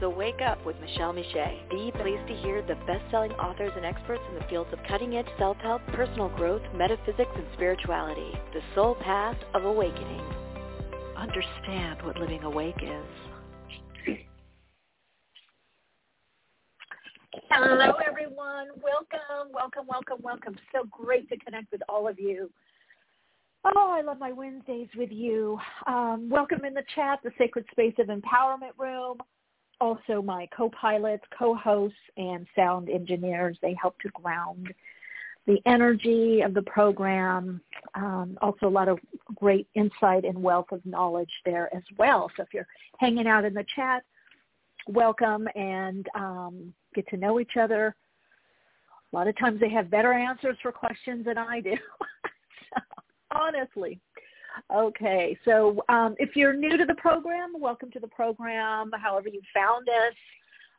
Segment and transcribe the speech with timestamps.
[0.00, 4.22] So Wake Up with Michele Meiche, Be pleased to hear the best-selling authors and experts
[4.30, 8.32] in the fields of cutting-edge self-help, personal growth, metaphysics, and spirituality.
[8.54, 10.22] The soul path of awakening.
[11.18, 14.16] Understand what living awake is.
[17.50, 18.68] Hello, everyone.
[18.82, 20.56] Welcome, welcome, welcome, welcome.
[20.72, 22.50] So great to connect with all of you.
[23.66, 25.58] Oh, I love my Wednesdays with you.
[25.86, 29.18] Um, welcome in the chat, the Sacred Space of Empowerment Room.
[29.80, 33.56] Also, my co-pilots, co-hosts, and sound engineers.
[33.62, 34.68] They help to ground
[35.46, 37.60] the energy of the program.
[37.94, 38.98] Um, also, a lot of
[39.34, 42.30] great insight and wealth of knowledge there as well.
[42.36, 42.66] So if you're
[42.98, 44.04] hanging out in the chat,
[44.86, 47.94] welcome and um, get to know each other.
[49.12, 51.72] A lot of times they have better answers for questions than I do.
[52.74, 52.80] so,
[53.32, 54.00] honestly.
[54.72, 58.90] Okay, so um, if you're new to the program, welcome to the program.
[59.00, 60.14] However you found us,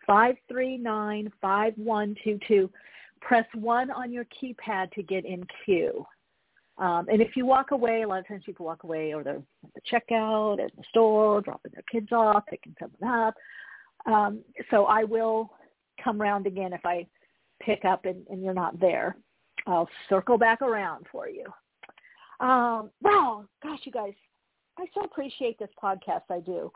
[0.10, 2.70] 347-539-5122.
[3.22, 6.06] Press 1 on your keypad to get in queue.
[6.78, 9.36] Um, and if you walk away, a lot of times people walk away or they're
[9.36, 9.44] at
[9.76, 13.36] the checkout, at the store, dropping their kids off, picking something up.
[14.06, 14.42] Um,
[14.72, 15.52] so I will
[16.04, 17.06] come around again if I
[17.62, 19.16] pick up and, and you're not there.
[19.68, 21.46] I'll circle back around for you.
[22.40, 24.14] Um, wow, gosh, you guys,
[24.78, 26.24] I so appreciate this podcast.
[26.30, 26.72] I do.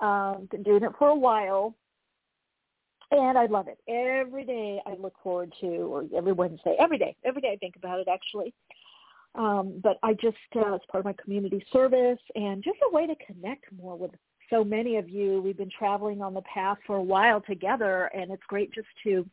[0.00, 1.76] Um, been doing it for a while,
[3.12, 3.78] and I love it.
[3.88, 7.76] Every day I look forward to, or every Wednesday, every day, every day I think
[7.76, 8.52] about it actually.
[9.34, 13.06] Um, but I just, uh, it's part of my community service and just a way
[13.06, 14.10] to connect more with
[14.50, 15.40] so many of you.
[15.40, 19.26] We've been traveling on the path for a while together, and it's great just to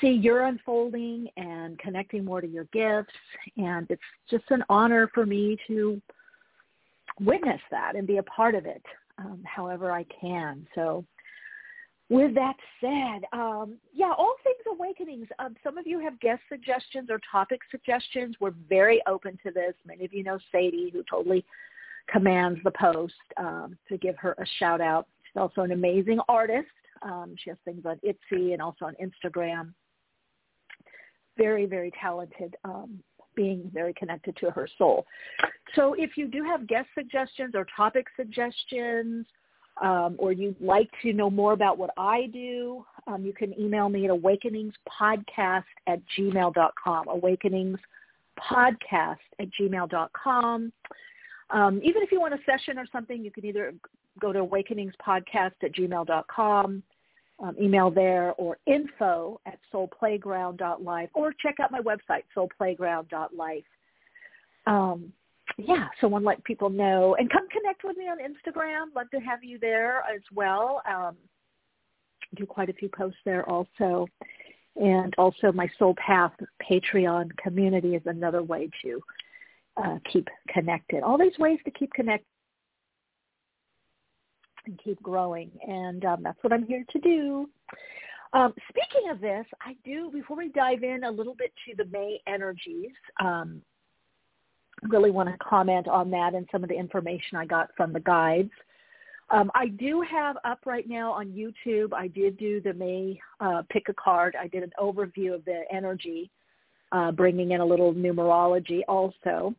[0.00, 3.12] see your unfolding and connecting more to your gifts.
[3.56, 6.00] And it's just an honor for me to
[7.20, 8.82] witness that and be a part of it
[9.18, 10.66] um, however I can.
[10.74, 11.04] So
[12.14, 15.26] with that said, um, yeah, all things awakenings.
[15.38, 18.36] Um, some of you have guest suggestions or topic suggestions.
[18.40, 19.74] We're very open to this.
[19.84, 21.44] Many of you know Sadie, who totally
[22.08, 23.14] commands the post.
[23.36, 25.08] Um, to give her a shout out.
[25.24, 26.68] She's also an amazing artist.
[27.02, 29.72] Um, she has things on Etsy and also on Instagram.
[31.36, 32.54] Very, very talented.
[32.64, 33.00] Um,
[33.34, 35.04] being very connected to her soul.
[35.74, 39.26] So if you do have guest suggestions or topic suggestions,
[39.82, 43.88] um, or you'd like to know more about what I do, um, you can email
[43.88, 47.78] me at awakeningspodcast at gmail.com, awakeningspodcast
[49.40, 50.72] at gmail.com.
[51.50, 53.74] Um, even if you want a session or something, you can either
[54.20, 56.82] go to awakeningspodcast at gmail.com,
[57.40, 63.64] um, email there, or info at soulplayground.life, or check out my website, soulplayground.life.
[64.66, 65.12] Um,
[65.58, 68.94] yeah, so I want to let people know and come connect with me on Instagram.
[68.94, 70.82] Love to have you there as well.
[70.88, 71.16] Um,
[72.34, 74.06] do quite a few posts there also.
[74.76, 76.32] And also my Soul Path
[76.68, 79.00] Patreon community is another way to
[79.76, 81.02] uh, keep connected.
[81.02, 82.26] All these ways to keep connected
[84.66, 85.50] and keep growing.
[85.66, 87.48] And um, that's what I'm here to do.
[88.32, 91.88] Um, speaking of this, I do, before we dive in a little bit to the
[91.90, 92.90] May energies,
[93.20, 93.62] um,
[94.82, 98.00] really want to comment on that and some of the information I got from the
[98.00, 98.50] guides.
[99.30, 103.62] Um, I do have up right now on YouTube, I did do the May uh,
[103.70, 104.36] pick a card.
[104.38, 106.30] I did an overview of the energy,
[106.92, 109.54] uh, bringing in a little numerology also.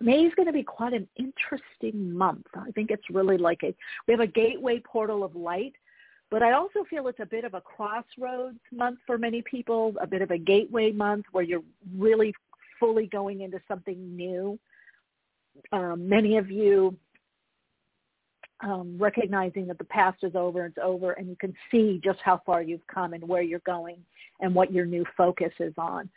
[0.00, 2.46] May is going to be quite an interesting month.
[2.56, 3.72] I think it's really like a,
[4.08, 5.74] we have a gateway portal of light,
[6.30, 10.06] but I also feel it's a bit of a crossroads month for many people, a
[10.06, 11.62] bit of a gateway month where you're
[11.96, 12.34] really
[12.84, 14.58] fully going into something new.
[15.72, 16.96] Um, many of you
[18.62, 22.42] um, recognizing that the past is over, it's over, and you can see just how
[22.44, 23.96] far you've come and where you're going
[24.40, 26.10] and what your new focus is on.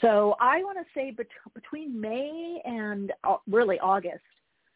[0.00, 4.24] So I want to say bet- between May and uh, really August,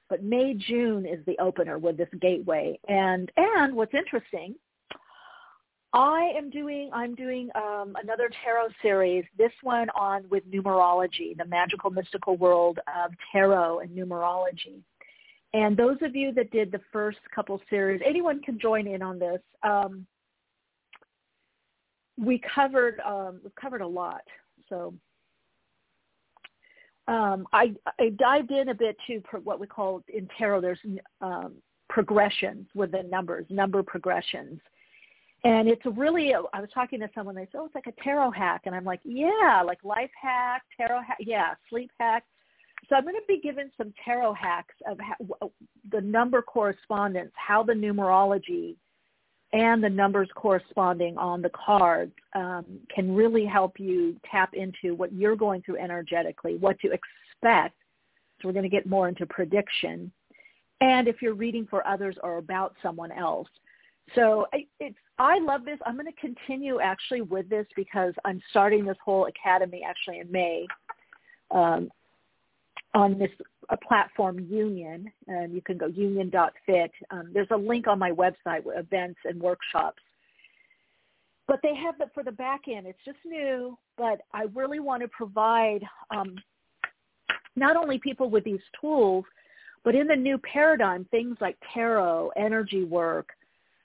[0.09, 2.79] but May June is the opener with this gateway.
[2.89, 4.55] And and what's interesting,
[5.95, 9.25] I am doing I'm doing um, another tarot series.
[9.39, 14.83] This one on with numerology, the magical mystical world of tarot and numerology.
[15.53, 19.21] And those of you that did the first couple series, anyone can join in on
[19.21, 19.39] this.
[19.63, 20.05] Um,
[22.19, 24.23] we covered um, we covered a lot.
[24.69, 24.95] So
[27.07, 30.61] um, I, I dived in a bit to pro- what we call in tarot.
[30.61, 30.81] There's
[31.21, 31.53] um,
[31.89, 34.59] progressions with the numbers, number progressions,
[35.45, 36.35] and it's really.
[36.35, 37.35] I was talking to someone.
[37.35, 40.63] They said, "Oh, it's like a tarot hack," and I'm like, "Yeah, like life hack,
[40.77, 42.25] tarot hack, yeah, sleep hack."
[42.89, 45.51] So I'm going to be given some tarot hacks of how,
[45.91, 48.77] the number correspondence, how the numerology
[49.53, 52.65] and the numbers corresponding on the cards um,
[52.95, 57.77] can really help you tap into what you're going through energetically, what to expect.
[58.41, 60.11] So we're going to get more into prediction.
[60.81, 63.49] And if you're reading for others or about someone else.
[64.15, 64.47] So
[64.81, 65.79] it's, I love this.
[65.87, 70.31] I'm going to continue actually with this because I'm starting this whole academy actually in
[70.31, 70.67] May.
[71.51, 71.91] Um,
[72.95, 73.31] on this
[73.71, 78.65] a platform union and you can go union.fit um, there's a link on my website
[78.65, 80.03] with events and workshops
[81.49, 85.03] but they have the for the back end it's just new but i really want
[85.03, 85.81] to provide
[86.15, 86.37] um,
[87.57, 89.25] not only people with these tools
[89.83, 93.31] but in the new paradigm things like tarot energy work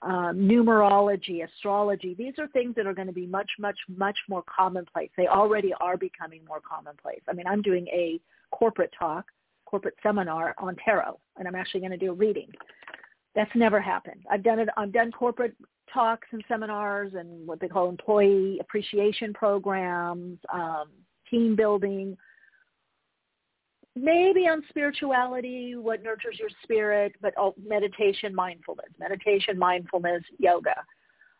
[0.01, 4.43] um, numerology astrology these are things that are going to be much much much more
[4.43, 8.19] commonplace they already are becoming more commonplace i mean i'm doing a
[8.51, 9.25] corporate talk,
[9.65, 12.49] corporate seminar on tarot, and I'm actually going to do a reading.
[13.35, 14.23] That's never happened.
[14.29, 14.69] I've done it.
[14.75, 15.55] I've done corporate
[15.93, 20.89] talks and seminars and what they call employee appreciation programs, um,
[21.29, 22.17] team building,
[23.95, 30.75] maybe on spirituality, what nurtures your spirit, but oh, meditation, mindfulness, meditation, mindfulness, yoga,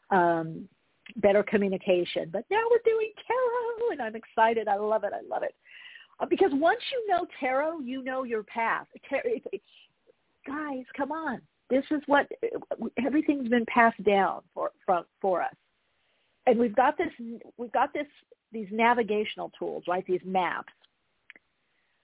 [0.10, 0.68] um,
[1.18, 2.30] better communication.
[2.31, 4.68] But now we're doing tarot, and I'm excited.
[4.68, 5.13] I love it.
[5.13, 5.56] I love it.
[6.19, 8.88] Uh, because once you know tarot, you know your path.
[10.45, 11.42] guys, come on.
[11.69, 12.28] This is what
[13.06, 15.54] everything's been passed down for for, for us,
[16.48, 17.10] and we've got this.
[17.57, 18.07] We've got this.
[18.52, 20.04] These navigational tools, right?
[20.07, 20.74] These maps,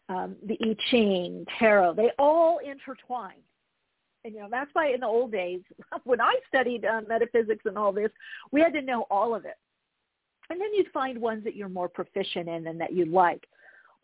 [0.10, 1.96] um, the I Ching, tarot.
[1.96, 3.42] They all intertwine.
[4.24, 5.62] And you know that's why in the old days,
[6.04, 8.10] when I studied uh, metaphysics and all this,
[8.52, 9.58] we had to know all of it.
[10.50, 13.48] And then you'd find ones that you're more proficient in and that you like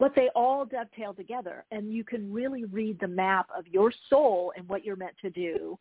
[0.01, 4.51] but they all dovetail together and you can really read the map of your soul
[4.57, 5.77] and what you're meant to do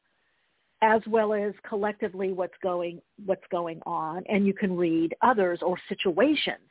[0.83, 5.79] as well as collectively what's going what's going on and you can read others or
[5.89, 6.70] situations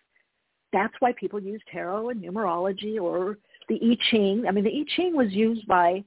[0.71, 3.37] that's why people use tarot and numerology or
[3.67, 4.45] the i ching.
[4.47, 6.03] I mean the i ching was used by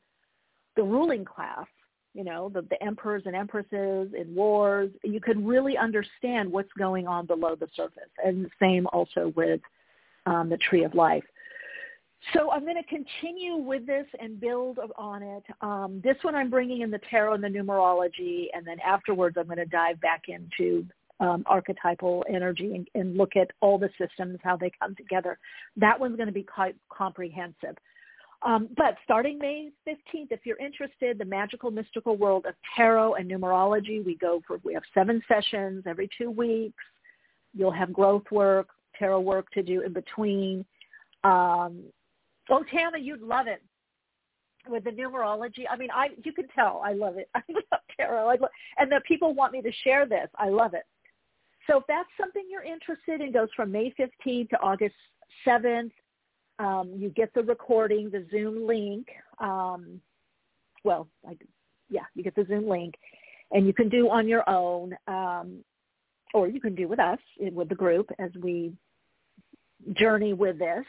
[0.76, 1.67] the ruling class
[2.14, 4.91] you know the, the emperors and empresses in wars.
[5.03, 9.61] You could really understand what's going on below the surface and the same also with
[10.26, 11.25] um, the tree of life.
[12.35, 15.43] So I'm going to continue with this and build on it.
[15.61, 19.47] Um, this one I'm bringing in the tarot and the numerology, and then afterwards I'm
[19.47, 20.87] going to dive back into
[21.23, 25.38] um, archetypal energy and, and, look at all the systems, how they come together.
[25.76, 27.76] That one's going to be quite comprehensive.
[28.43, 33.31] Um, but starting May 15th, if you're interested, the magical mystical world of tarot and
[33.31, 36.83] numerology, we go for, we have seven sessions every two weeks.
[37.55, 40.64] You'll have growth work, tarot work to do in between.
[41.23, 41.85] Um,
[42.50, 43.62] Oh, Tana, you'd love it
[44.69, 45.64] with the numerology.
[45.71, 47.29] I mean, I you can tell I love it.
[47.35, 48.29] I love tarot.
[48.29, 50.29] I love, and the people want me to share this.
[50.37, 50.85] I love it.
[51.66, 54.95] So if that's something you're interested in, goes from May 15th to August
[55.47, 55.92] 7th.
[56.59, 59.07] Um, you get the recording, the Zoom link.
[59.38, 60.00] Um,
[60.85, 61.37] well, I,
[61.88, 62.95] yeah, you get the Zoom link,
[63.52, 65.64] and you can do on your own, um,
[66.35, 68.73] or you can do with us with the group as we
[69.95, 70.85] journey with this.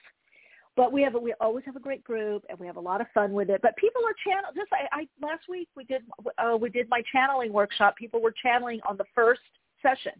[0.76, 3.06] But we have we always have a great group and we have a lot of
[3.14, 3.62] fun with it.
[3.62, 6.02] But people are channel just I, I last week we did
[6.40, 7.96] uh, we did my channeling workshop.
[7.96, 9.42] People were channeling on the first
[9.84, 10.14] session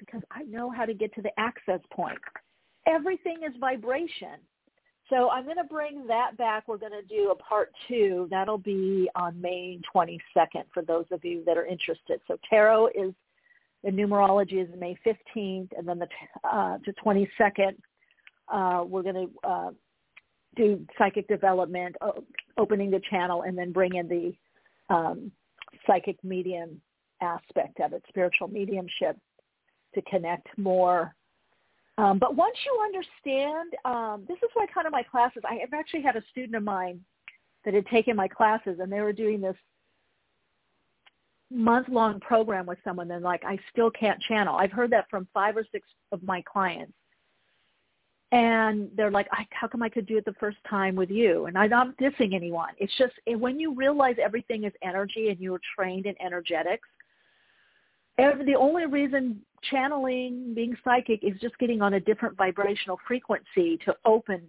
[0.00, 2.18] because I know how to get to the access point.
[2.86, 4.38] Everything is vibration.
[5.08, 6.66] So I'm going to bring that back.
[6.66, 8.28] We're going to do a part two.
[8.30, 12.20] That'll be on May 22nd for those of you that are interested.
[12.26, 13.12] So tarot is
[13.82, 16.08] the numerology is May 15th, and then the
[16.44, 17.74] uh, to 22nd
[18.50, 19.70] uh, we're going to uh,
[20.56, 21.96] do psychic development,
[22.56, 25.30] opening the channel, and then bring in the um,
[25.86, 26.80] psychic medium
[27.20, 29.16] aspect of it, spiritual mediumship,
[29.94, 31.14] to connect more.
[31.98, 35.42] Um, but once you understand, um, this is why kind of my classes.
[35.48, 37.00] I have actually had a student of mine
[37.64, 39.56] that had taken my classes, and they were doing this
[41.50, 44.56] month-long program with someone, and like I still can't channel.
[44.56, 46.92] I've heard that from five or six of my clients
[48.32, 51.46] and they're like, how come I could do it the first time with you?
[51.46, 52.70] And I'm not dissing anyone.
[52.78, 56.88] It's just when you realize everything is energy and you're trained in energetics,
[58.20, 63.78] every, the only reason channeling, being psychic, is just getting on a different vibrational frequency
[63.84, 64.42] to open.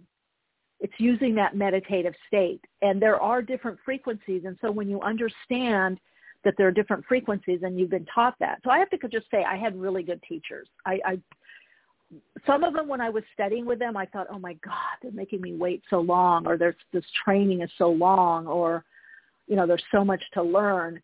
[0.80, 2.60] It's using that meditative state.
[2.82, 4.42] And there are different frequencies.
[4.44, 5.98] And so when you understand
[6.44, 8.58] that there are different frequencies and you've been taught that.
[8.64, 10.68] So I have to just say I had really good teachers.
[10.84, 11.18] I, I
[12.46, 15.12] some of them when I was studying with them, I thought, oh my God, they're
[15.12, 18.84] making me wait so long, or there's this training is so long, or
[19.46, 21.00] you know, there's so much to learn.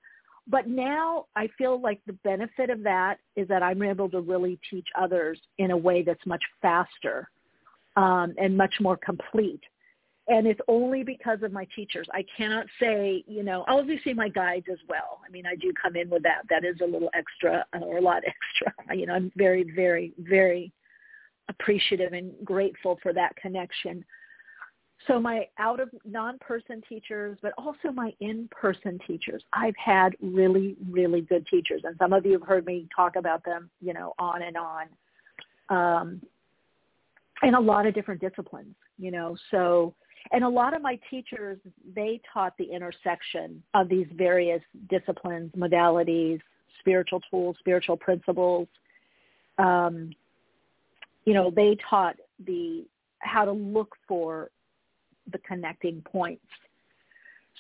[0.49, 4.59] But now I feel like the benefit of that is that I'm able to really
[4.71, 7.29] teach others in a way that's much faster
[7.97, 9.61] um, and much more complete.
[10.29, 12.07] And it's only because of my teachers.
[12.13, 15.21] I cannot say, you know, obviously my guides as well.
[15.27, 16.43] I mean, I do come in with that.
[16.51, 18.97] That is a little extra or a lot extra.
[18.97, 20.73] You know, I'm very, very, very
[21.49, 24.05] appreciative and grateful for that connection.
[25.07, 31.21] So my out of non-person teachers, but also my in-person teachers, I've had really, really
[31.21, 34.43] good teachers, and some of you have heard me talk about them, you know, on
[34.43, 34.87] and on,
[35.69, 36.23] um,
[37.43, 39.37] in a lot of different disciplines, you know.
[39.53, 39.95] So,
[40.33, 41.59] and a lot of my teachers,
[41.95, 46.41] they taught the intersection of these various disciplines, modalities,
[46.81, 48.67] spiritual tools, spiritual principles.
[49.59, 50.11] Um,
[51.25, 52.85] you know, they taught the
[53.21, 54.51] how to look for
[55.33, 56.47] the connecting points.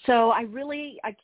[0.06, 1.14] So I really, I,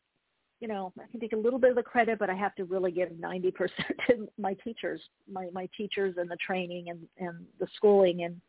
[0.61, 2.65] you know, I can take a little bit of the credit, but I have to
[2.65, 3.53] really give 90%
[4.09, 8.25] to my teachers, my, my teachers and the training and, and the schooling.
[8.25, 8.41] And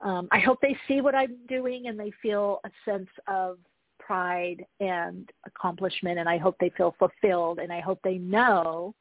[0.00, 3.58] um, I hope they see what I'm doing and they feel a sense of
[3.98, 6.18] pride and accomplishment.
[6.18, 7.58] And I hope they feel fulfilled.
[7.58, 8.94] And I hope they know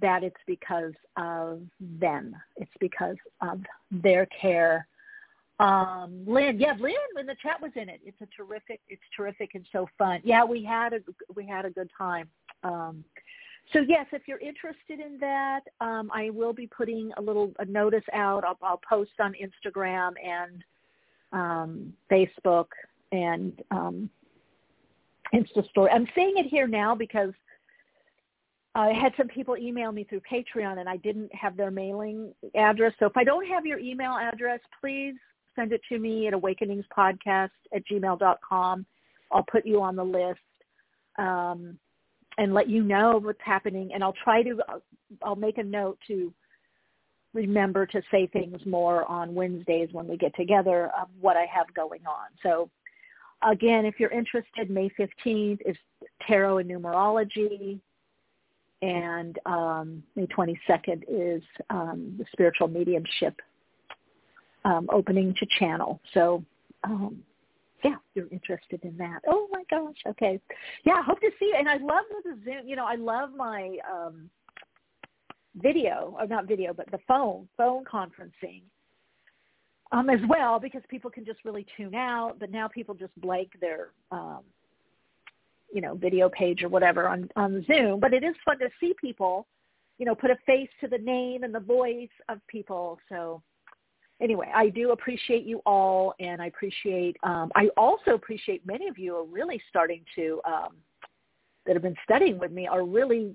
[0.00, 2.34] that it's because of them.
[2.56, 4.86] It's because of their care.
[5.58, 8.00] Um, Lynn, yeah, Lynn when the chat was in it.
[8.04, 10.20] It's a terrific, it's terrific and so fun.
[10.22, 10.98] Yeah, we had a
[11.34, 12.28] we had a good time.
[12.62, 13.04] Um,
[13.72, 17.64] so yes, if you're interested in that, um, I will be putting a little a
[17.64, 18.44] notice out.
[18.44, 20.62] I'll, I'll post on Instagram and
[21.32, 22.66] um, Facebook
[23.12, 24.10] and um,
[25.34, 25.90] Insta story.
[25.90, 27.32] I'm saying it here now because
[28.74, 32.92] I had some people email me through Patreon and I didn't have their mailing address.
[32.98, 35.14] So if I don't have your email address, please
[35.56, 38.86] send it to me at awakeningspodcast at gmail.com.
[39.32, 40.40] I'll put you on the list
[41.18, 41.78] um,
[42.38, 43.90] and let you know what's happening.
[43.92, 44.58] And I'll try to,
[45.22, 46.32] I'll make a note to
[47.34, 51.72] remember to say things more on Wednesdays when we get together of what I have
[51.74, 52.28] going on.
[52.42, 52.70] So
[53.48, 55.76] again, if you're interested, May 15th is
[56.26, 57.80] Tarot and Numerology
[58.82, 63.40] and um, May 22nd is um, the spiritual mediumship
[64.66, 66.00] um, opening to channel.
[66.12, 66.44] So,
[66.84, 67.22] um,
[67.84, 69.20] yeah, you're interested in that.
[69.28, 70.40] Oh my gosh, okay,
[70.84, 71.54] yeah, hope to see you.
[71.58, 72.66] And I love the Zoom.
[72.66, 74.28] You know, I love my um,
[75.56, 78.62] video, or not video, but the phone phone conferencing
[79.92, 82.36] um, as well because people can just really tune out.
[82.40, 84.40] But now people just blank their um,
[85.72, 88.94] you know, video page or whatever on, on Zoom, but it is fun to see
[89.00, 89.46] people,
[89.98, 92.98] you know, put a face to the name and the voice of people.
[93.08, 93.42] So
[94.20, 98.98] anyway, I do appreciate you all and I appreciate, um, I also appreciate many of
[98.98, 100.76] you are really starting to, um,
[101.66, 103.34] that have been studying with me are really,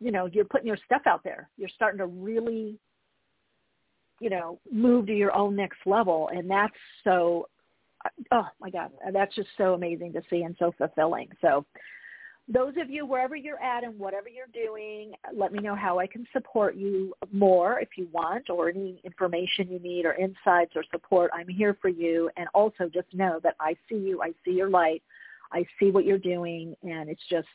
[0.00, 1.48] you know, you're putting your stuff out there.
[1.56, 2.78] You're starting to really,
[4.20, 6.30] you know, move to your own next level.
[6.34, 7.46] And that's so
[8.32, 11.28] oh my God, that's just so amazing to see and so fulfilling.
[11.40, 11.64] So
[12.46, 16.06] those of you wherever you're at and whatever you're doing, let me know how I
[16.06, 20.84] can support you more if you want or any information you need or insights or
[20.90, 21.30] support.
[21.32, 22.30] I'm here for you.
[22.36, 24.22] And also just know that I see you.
[24.22, 25.02] I see your light.
[25.52, 26.76] I see what you're doing.
[26.82, 27.48] And it's just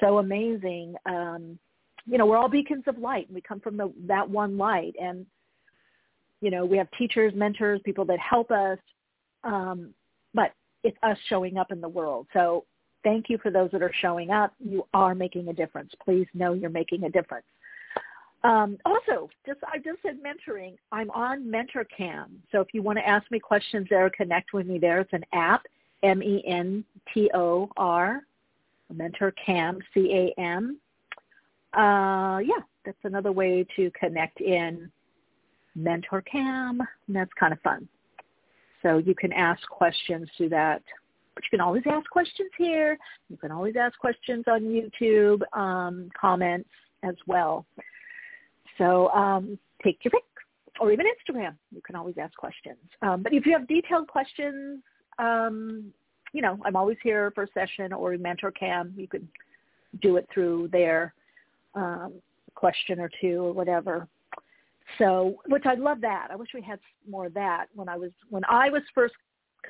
[0.00, 0.96] so amazing.
[1.06, 1.58] Um,
[2.04, 3.26] you know, we're all beacons of light.
[3.28, 4.96] and We come from the, that one light.
[5.00, 5.24] And,
[6.40, 8.78] you know, we have teachers, mentors, people that help us
[9.44, 9.94] um,
[10.34, 10.52] but
[10.82, 12.26] it's us showing up in the world.
[12.32, 12.64] So
[13.04, 14.54] thank you for those that are showing up.
[14.58, 15.92] You are making a difference.
[16.04, 17.46] Please know you're making a difference.
[18.42, 20.76] Um, also, just I just said mentoring.
[20.92, 24.78] I'm on MentorCam, so if you want to ask me questions there, connect with me
[24.78, 25.00] there.
[25.00, 25.66] It's an app,
[26.02, 26.92] M-E-N-T-O-R
[28.92, 30.78] Mentor Cam, C-A-M.
[31.76, 34.90] Uh, yeah, that's another way to connect in
[35.74, 36.80] Mentor Cam.
[37.06, 37.88] And that's kind of fun.
[38.82, 40.82] So you can ask questions through that.
[41.34, 42.98] But you can always ask questions here.
[43.28, 46.68] You can always ask questions on YouTube, um, comments
[47.02, 47.64] as well.
[48.78, 50.24] So um, take your pick.
[50.80, 51.56] Or even Instagram.
[51.72, 52.78] You can always ask questions.
[53.02, 54.80] Um, but if you have detailed questions,
[55.18, 55.92] um,
[56.32, 58.94] you know, I'm always here for a session or mentor cam.
[58.96, 59.28] You could
[60.00, 61.12] do it through there,
[61.74, 62.14] um,
[62.54, 64.08] question or two or whatever.
[64.98, 66.28] So, which I love that.
[66.30, 69.14] I wish we had more of that when I was when I was first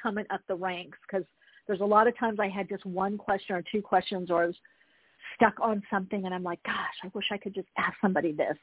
[0.00, 1.26] coming up the ranks because
[1.70, 4.46] there's a lot of times I had just one question or two questions or I
[4.46, 4.56] was
[5.36, 6.74] stuck on something and I'm like, gosh,
[7.04, 8.56] I wish I could just ask somebody this.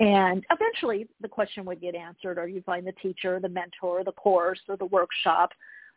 [0.00, 4.10] And eventually the question would get answered or you find the teacher, the mentor, the
[4.10, 5.50] course or the workshop.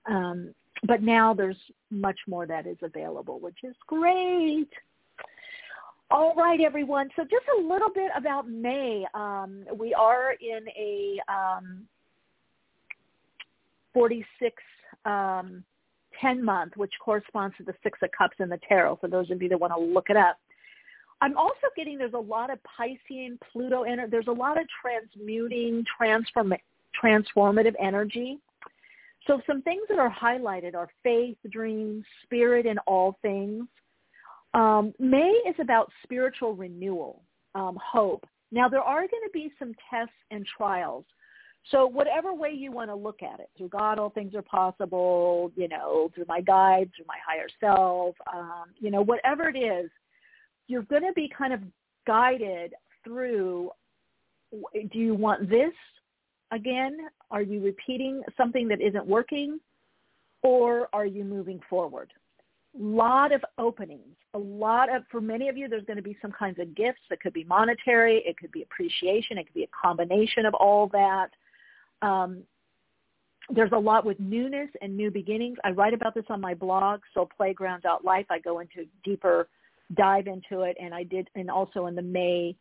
[0.06, 1.58] Um, but now there's
[1.90, 4.70] much more that is available, which is great.
[6.12, 7.10] All right, everyone.
[7.16, 9.08] So just a little bit about May.
[9.16, 11.88] Um, we are in a um,
[13.96, 14.54] 46
[15.06, 15.64] um,
[16.20, 19.42] 10 month, which corresponds to the Six of Cups in the Tarot, for those of
[19.42, 20.38] you that want to look it up.
[21.22, 24.10] I'm also getting there's a lot of Piscean, Pluto, energy.
[24.10, 26.54] there's a lot of transmuting, transform,
[27.02, 28.40] transformative energy
[29.28, 33.66] so some things that are highlighted are faith, dreams, spirit in all things.
[34.54, 37.22] Um, May is about spiritual renewal,
[37.56, 38.26] um, hope.
[38.52, 41.06] Now there are going to be some tests and trials.
[41.70, 45.52] So whatever way you want to look at it, through God all things are possible,
[45.56, 49.90] you know, through my guide, through my higher self, um, you know, whatever it is,
[50.68, 51.62] you're going to be kind of
[52.08, 53.70] guided through
[54.92, 55.74] do you want this
[56.52, 56.98] again?
[57.30, 59.60] Are you repeating something that isn't working?
[60.44, 62.12] Or are you moving forward?
[62.78, 64.16] A lot of openings.
[64.34, 67.02] A lot of, for many of you, there's going to be some kinds of gifts
[67.10, 68.24] that could be monetary.
[68.26, 69.38] It could be appreciation.
[69.38, 71.30] It could be a combination of all that.
[72.02, 72.44] Um,
[73.50, 75.58] there's a lot with newness and new beginnings.
[75.64, 78.26] I write about this on my blog, Soul Playground Life.
[78.30, 79.48] I go into deeper
[79.96, 82.56] dive into it, and I did, and also in the May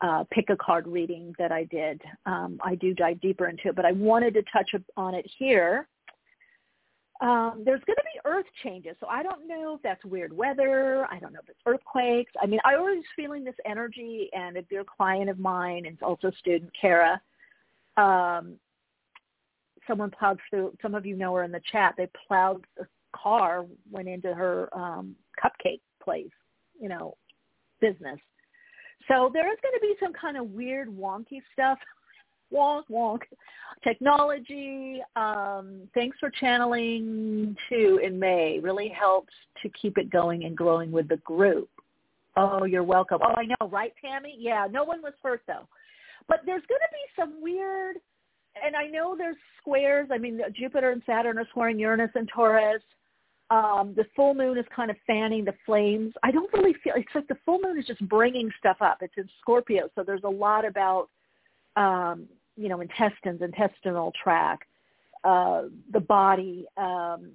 [0.00, 2.00] uh, pick a card reading that I did.
[2.26, 5.88] Um, I do dive deeper into it, but I wanted to touch on it here.
[7.20, 11.04] Um, there's going to be earth changes, so I don't know if that's weird weather.
[11.10, 12.30] I don't know if it's earthquakes.
[12.40, 16.00] I mean, I always feeling this energy, and if you're a client of mine, and
[16.00, 17.20] also student Kara,
[17.96, 18.54] um,
[19.88, 20.72] someone plowed through.
[20.80, 21.94] Some of you know her in the chat.
[21.96, 22.84] They plowed a
[23.16, 26.30] car, went into her um, cupcake place,
[26.80, 27.16] you know,
[27.80, 28.20] business
[29.08, 31.78] so there is going to be some kind of weird wonky stuff.
[32.50, 33.20] Wonk, wonk.
[33.84, 38.58] Technology, um, thanks for channeling too in May.
[38.58, 41.68] Really helps to keep it going and growing with the group.
[42.38, 43.18] Oh, you're welcome.
[43.22, 44.34] Oh, I know, right, Tammy?
[44.38, 45.68] Yeah, no one was hurt though.
[46.26, 47.96] But there's going to be some weird,
[48.64, 50.08] and I know there's squares.
[50.12, 52.82] I mean, Jupiter and Saturn are squaring Uranus and Taurus
[53.50, 56.12] um, the full moon is kind of fanning the flames.
[56.22, 58.98] I don't really feel it's like the full moon is just bringing stuff up.
[59.00, 61.08] It's in Scorpio, so there's a lot about
[61.76, 64.64] um, you know intestines, intestinal tract,
[65.24, 67.30] uh, the body, um,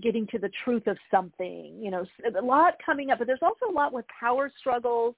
[0.00, 1.78] getting to the truth of something.
[1.78, 2.06] You know,
[2.38, 5.14] a lot coming up, but there's also a lot with power struggles.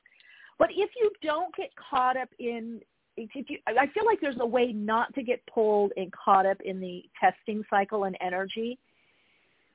[0.59, 2.81] But if you don't get caught up in
[3.17, 6.61] if you, I feel like there's a way not to get pulled and caught up
[6.63, 8.79] in the testing cycle and energy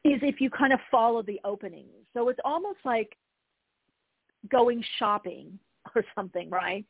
[0.04, 1.88] is if you kind of follow the openings.
[2.14, 3.16] So it's almost like
[4.50, 5.58] going shopping
[5.96, 6.86] or something, right?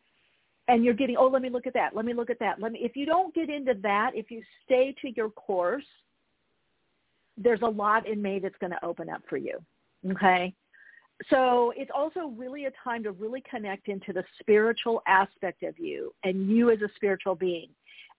[0.68, 1.96] And you're getting, oh, let me look at that.
[1.96, 2.62] Let me look at that.
[2.62, 2.80] Let me.
[2.82, 5.84] If you don't get into that, if you stay to your course,
[7.38, 9.58] there's a lot in May that's going to open up for you.
[10.10, 10.54] Okay.
[11.30, 16.14] So it's also really a time to really connect into the spiritual aspect of you
[16.24, 17.70] and you as a spiritual being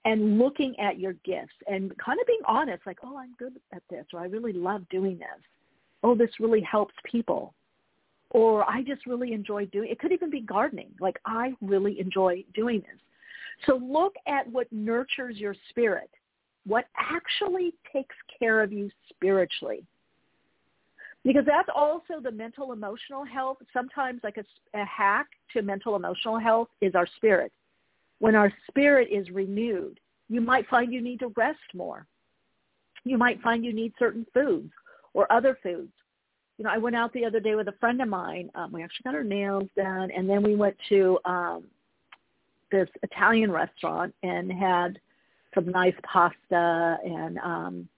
[0.04, 3.82] and looking at your gifts and kind of being honest, like, oh, I'm good at
[3.88, 5.28] this, or I really love doing this.
[6.02, 7.54] Oh, this really helps people.
[8.30, 9.98] Or I just really enjoy doing it.
[9.98, 10.90] could even be gardening.
[11.00, 12.98] Like I really enjoy doing this.
[13.66, 16.10] So look at what nurtures your spirit,
[16.66, 19.84] what actually takes care of you spiritually.
[21.24, 23.58] Because that's also the mental emotional health.
[23.72, 24.44] Sometimes like a,
[24.78, 27.52] a hack to mental emotional health is our spirit
[28.22, 32.06] when our spirit is renewed, you might find you need to rest more.
[33.02, 34.70] You might find you need certain foods
[35.12, 35.90] or other foods.
[36.56, 38.48] You know, I went out the other day with a friend of mine.
[38.54, 41.64] Um, we actually got our nails done, and then we went to um,
[42.70, 45.00] this Italian restaurant and had
[45.52, 47.88] some nice pasta and um,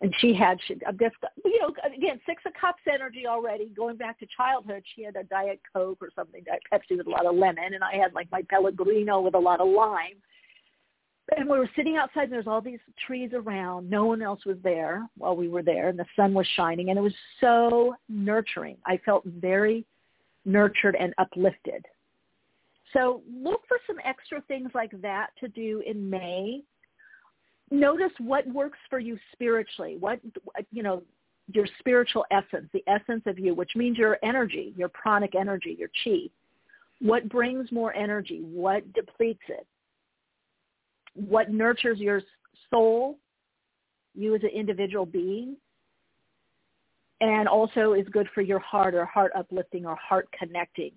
[0.00, 3.66] and she had she just you know again six of cups energy already.
[3.76, 7.10] Going back to childhood she had a diet coke or something diet pepsi with a
[7.10, 10.16] lot of lemon and i had like my pellegrino with a lot of lime.
[11.36, 13.88] And we were sitting outside and there's all these trees around.
[13.88, 16.98] No one else was there while we were there and the sun was shining and
[16.98, 18.76] it was so nurturing.
[18.84, 19.86] I felt very
[20.44, 21.86] nurtured and uplifted.
[22.92, 26.62] So look for some extra things like that to do in may
[27.70, 29.96] notice what works for you spiritually.
[29.98, 30.20] What
[30.72, 31.02] you know,
[31.52, 35.90] your spiritual essence, the essence of you, which means your energy, your pranic energy, your
[36.04, 36.30] chi.
[37.00, 38.40] What brings more energy?
[38.42, 39.66] What depletes it?
[41.14, 42.22] What nurtures your
[42.70, 43.18] soul,
[44.14, 45.56] you as an individual being,
[47.20, 50.92] and also is good for your heart or heart uplifting or heart connecting.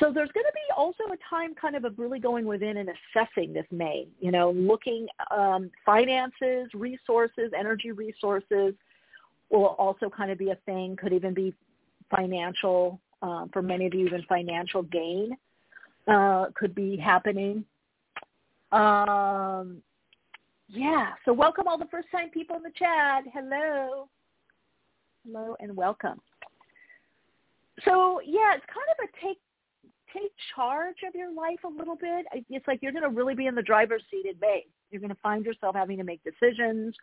[0.00, 2.88] So there's going to be also a time kind of of really going within and
[2.88, 8.74] assessing this May, you know, looking um, finances, resources, energy resources
[9.50, 11.54] will also kind of be a thing, could even be
[12.14, 15.36] financial, um, for many of you even financial gain
[16.08, 17.64] uh, could be happening.
[18.72, 19.82] Um,
[20.68, 23.24] yeah, so welcome all the first time people in the chat.
[23.32, 24.08] Hello.
[25.24, 26.20] Hello and welcome.
[27.84, 29.38] So yeah, it's kind of a take
[30.12, 32.26] take charge of your life a little bit.
[32.50, 34.66] It's like you're going to really be in the driver's seat in May.
[34.90, 36.94] You're going to find yourself having to make decisions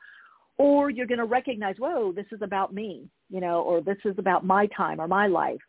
[0.58, 4.16] or you're going to recognize, whoa, this is about me, you know, or this is
[4.18, 5.62] about my time or my life.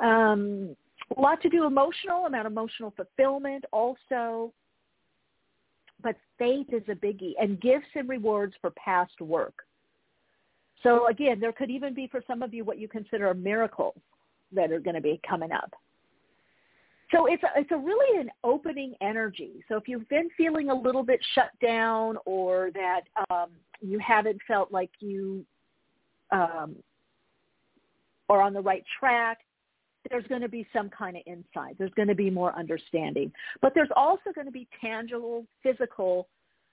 [0.00, 0.76] Um,
[1.16, 4.52] a lot to do emotional, about emotional fulfillment also.
[6.02, 9.54] But faith is a biggie and gifts and rewards for past work.
[10.82, 14.00] So again, there could even be for some of you what you consider miracles
[14.52, 15.74] that are going to be coming up.
[17.12, 19.64] So it's a, it's a really an opening energy.
[19.68, 24.38] So if you've been feeling a little bit shut down or that um, you haven't
[24.46, 25.44] felt like you
[26.30, 26.76] um,
[28.28, 29.38] are on the right track,
[30.08, 31.76] there's going to be some kind of insight.
[31.78, 33.32] There's going to be more understanding.
[33.60, 36.28] But there's also going to be tangible, physical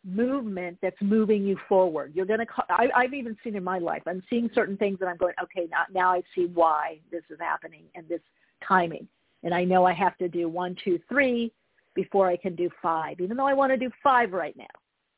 [0.06, 2.13] movement that's moving you forward.
[2.15, 2.45] You're going to.
[2.69, 4.04] I, I've even seen in my life.
[4.06, 5.34] I'm seeing certain things that I'm going.
[5.43, 8.21] Okay, now now I see why this is happening and this
[8.65, 9.08] timing
[9.43, 11.52] and I know I have to do one, two, three
[11.95, 14.65] before I can do five, even though I want to do five right now.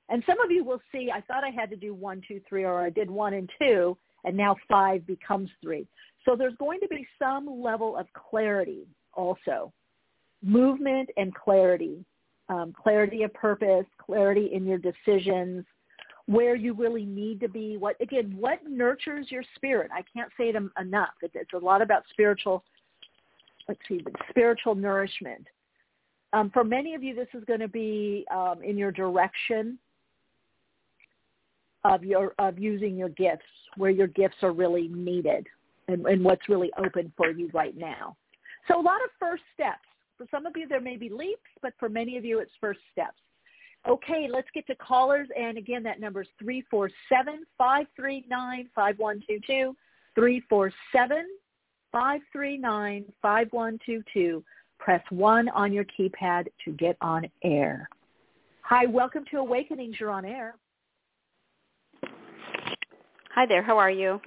[0.10, 2.64] And some of you will see, I thought I had to do one, two, three,
[2.64, 5.88] or I did one and two, and now five becomes three.
[6.26, 9.72] So there's going to be some level of clarity also,
[10.44, 12.04] movement and clarity,
[12.50, 15.66] um, clarity of purpose, clarity in your decisions,
[16.26, 17.78] where you really need to be.
[17.78, 18.36] What again?
[18.38, 19.90] What nurtures your spirit?
[19.94, 21.10] I can't say it enough.
[21.22, 22.64] It's, it's a lot about spiritual
[23.70, 25.48] let's see, spiritual nourishment.
[26.34, 29.78] Um, for many of you, this is going to be um, in your direction
[31.86, 33.46] of your of using your gifts,
[33.78, 35.48] where your gifts are really needed,
[35.88, 38.18] and, and what's really open for you right now.
[38.68, 39.86] So a lot of first steps.
[40.18, 42.82] For some of you, there may be leaps, but for many of you, it's first
[42.92, 43.18] steps.
[43.88, 45.30] Okay, let's get to callers.
[45.40, 49.76] And again, that number is 347 539 5122.
[50.16, 51.26] 347
[51.94, 54.44] 539-5122.
[54.78, 57.90] Press 1 on your keypad to get on air.
[58.62, 59.96] Hi, welcome to Awakenings.
[60.00, 60.54] You're on air.
[63.34, 63.64] Hi there.
[63.64, 64.22] How are you?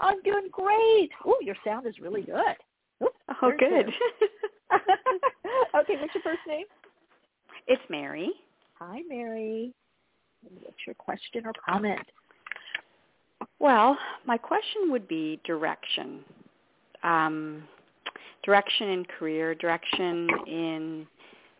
[0.00, 1.10] I'm doing great.
[1.24, 2.56] Oh, your sound is really good.
[3.02, 3.88] Oops, oh, good.
[5.74, 6.66] okay, what's your first name?
[7.66, 8.30] It's Mary.
[8.78, 9.74] Hi, Mary.
[10.62, 12.06] What's your question or comment?
[13.58, 16.20] Well, my question would be direction
[17.02, 17.62] um,
[18.44, 21.06] direction in career, direction in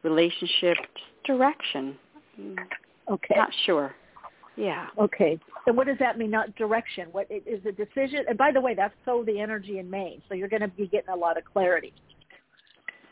[0.02, 0.76] relationship,
[1.24, 1.96] direction.
[3.10, 3.34] Okay.
[3.36, 3.94] Not sure.
[4.56, 4.86] Yeah.
[4.98, 5.38] Okay.
[5.66, 6.30] So what does that mean?
[6.30, 7.08] Not direction.
[7.12, 8.24] What is a decision?
[8.28, 10.20] And by the way, that's so the energy in May.
[10.28, 11.92] So you're going to be getting a lot of clarity.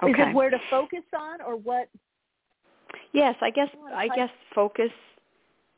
[0.02, 0.10] Okay.
[0.10, 1.88] Is it where to focus on, or what?
[3.12, 4.90] Yes, I guess I guess focus,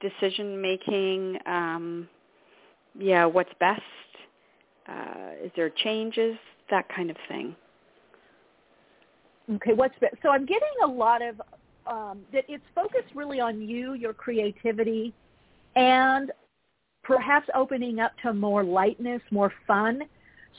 [0.00, 1.38] decision making.
[1.46, 2.08] Um,
[2.98, 3.82] yeah, what's best
[4.88, 6.36] uh, is there changes?
[6.70, 7.54] That kind of thing.
[9.54, 10.12] Okay, what's that?
[10.22, 11.40] so I'm getting a lot of
[11.86, 15.14] um, that it's focused really on you, your creativity,
[15.74, 16.30] and
[17.02, 20.02] perhaps opening up to more lightness, more fun.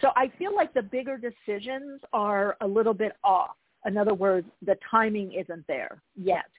[0.01, 3.55] So I feel like the bigger decisions are a little bit off.
[3.85, 6.49] In other words, the timing isn't there yet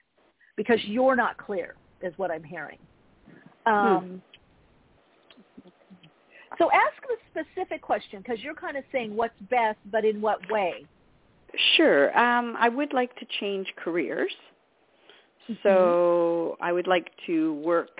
[0.55, 2.79] because you're not clear, is what I'm hearing.
[3.65, 3.73] Hmm.
[3.73, 4.21] Um.
[6.61, 10.39] So ask a specific question because you're kind of saying what's best, but in what
[10.51, 10.85] way?
[11.75, 12.15] Sure.
[12.17, 14.31] Um, I would like to change careers.
[15.49, 15.53] Mm-hmm.
[15.63, 17.99] So I would like to work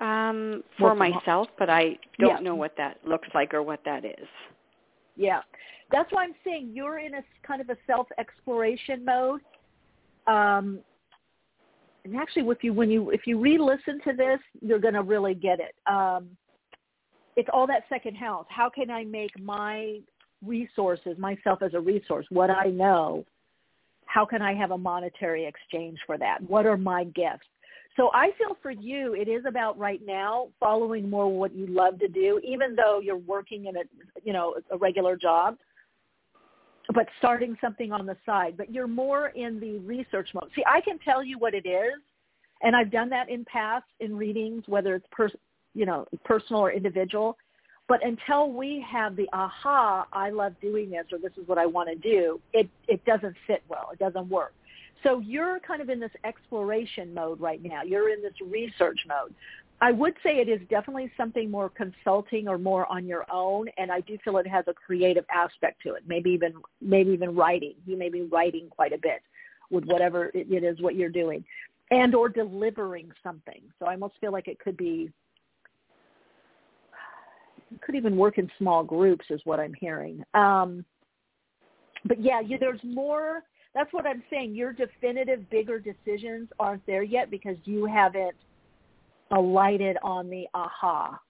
[0.00, 2.40] Um, for the- myself, but I don't Yeah.
[2.40, 4.28] know what that looks like or what that is.
[5.16, 5.42] Yeah.
[5.90, 9.40] That's why I'm saying you're in a kind of a self-exploration mode.
[10.26, 10.82] Um,
[12.04, 15.34] and actually, if you when you if you re-listen to this, you're going to really
[15.34, 15.74] get it.
[15.86, 16.36] Um,
[17.38, 18.46] it's all that second house.
[18.48, 20.00] How can I make my
[20.44, 23.24] resources, myself as a resource, what I know?
[24.06, 26.42] How can I have a monetary exchange for that?
[26.42, 27.46] What are my gifts?
[27.96, 32.00] So I feel for you, it is about right now following more what you love
[32.00, 33.82] to do, even though you're working in a
[34.24, 35.58] you know a regular job,
[36.92, 38.56] but starting something on the side.
[38.56, 40.50] But you're more in the research mode.
[40.56, 42.00] See, I can tell you what it is,
[42.62, 45.36] and I've done that in past in readings, whether it's pers-
[45.74, 47.36] you know personal or individual.
[47.88, 51.64] But until we have the aha, I love doing this, or this is what I
[51.64, 53.90] want to do, it it doesn't fit well.
[53.92, 54.52] It doesn't work.
[55.02, 57.82] So you're kind of in this exploration mode right now.
[57.82, 59.34] You're in this research mode.
[59.80, 63.92] I would say it is definitely something more consulting or more on your own, and
[63.92, 66.02] I do feel it has a creative aspect to it.
[66.06, 67.74] Maybe even maybe even writing.
[67.86, 69.22] You may be writing quite a bit
[69.70, 71.44] with whatever it is what you're doing,
[71.90, 73.62] and or delivering something.
[73.78, 75.12] So I almost feel like it could be
[77.72, 80.24] it could even work in small groups, is what I'm hearing.
[80.34, 80.84] Um,
[82.04, 83.42] but yeah, you, there's more
[83.74, 84.54] that's what I'm saying.
[84.54, 88.34] Your definitive bigger decisions aren't there yet because you haven't
[89.30, 91.20] alighted on the aha,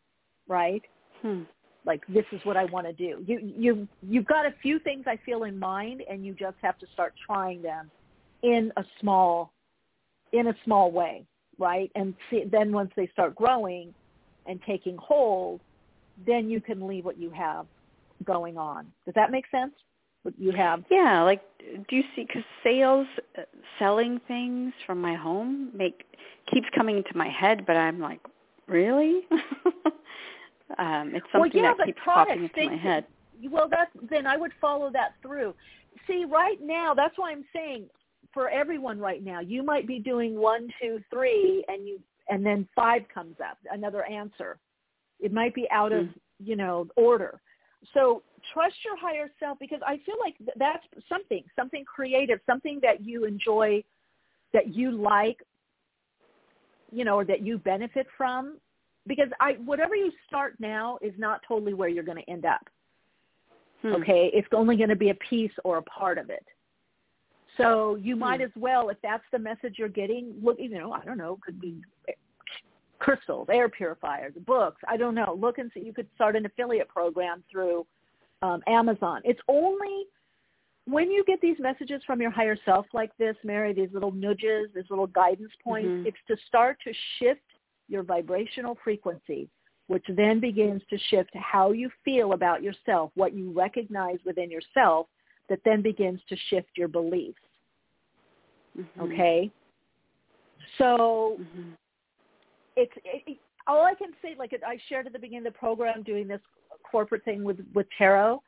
[0.46, 0.82] right?
[1.20, 1.42] Hmm.
[1.84, 3.24] Like this is what I want to do.
[3.26, 6.78] You you you've got a few things I feel in mind and you just have
[6.78, 7.90] to start trying them
[8.42, 9.52] in a small
[10.32, 11.26] in a small way,
[11.58, 11.90] right?
[11.94, 13.94] And see, then once they start growing
[14.46, 15.60] and taking hold,
[16.26, 17.66] then you can leave what you have
[18.24, 18.86] going on.
[19.04, 19.72] Does that make sense?
[20.22, 21.42] What you have Yeah, like
[21.88, 23.06] do you see cuz sales
[23.38, 23.42] uh,
[23.78, 26.04] selling things from my home make
[26.46, 28.20] keeps coming into my head, but I'm like,
[28.66, 29.26] really?
[30.78, 33.06] um it's Well, something yeah, that keeps popping into my head.
[33.50, 35.54] Well, that's then I would follow that through.
[36.06, 37.88] See, right now, that's why I'm saying
[38.32, 42.68] for everyone right now, you might be doing one, two, three, and you and then
[42.74, 44.58] five comes up, another answer.
[45.20, 46.06] It might be out of
[46.38, 47.40] you know order.
[47.94, 53.04] So trust your higher self because I feel like that's something, something creative, something that
[53.04, 53.82] you enjoy,
[54.52, 55.38] that you like,
[56.90, 58.58] you know, or that you benefit from.
[59.06, 62.68] Because I, whatever you start now is not totally where you're going to end up.
[63.82, 63.94] Hmm.
[63.94, 66.44] Okay, it's only going to be a piece or a part of it.
[67.56, 68.46] So you might Hmm.
[68.46, 71.60] as well, if that's the message you're getting, look, you know, I don't know, could
[71.60, 71.80] be
[72.98, 74.80] crystals, air purifiers, books.
[74.88, 75.36] I don't know.
[75.40, 75.80] Look and see.
[75.80, 77.86] You could start an affiliate program through
[78.42, 79.20] um, Amazon.
[79.24, 80.04] It's only
[80.86, 84.70] when you get these messages from your higher self like this, Mary, these little nudges,
[84.74, 86.06] these little guidance points, Mhm.
[86.06, 87.42] it's to start to shift
[87.88, 89.50] your vibrational frequency,
[89.88, 95.08] which then begins to shift how you feel about yourself, what you recognize within yourself,
[95.48, 97.40] that then begins to shift your beliefs.
[98.76, 99.00] Mhm.
[99.00, 99.50] Okay?
[100.78, 101.76] So Mhm.
[102.78, 104.34] It's it, it- all I can say.
[104.38, 106.40] Like I shared at the beginning of the program, doing this
[106.90, 108.42] corporate thing with with tarot.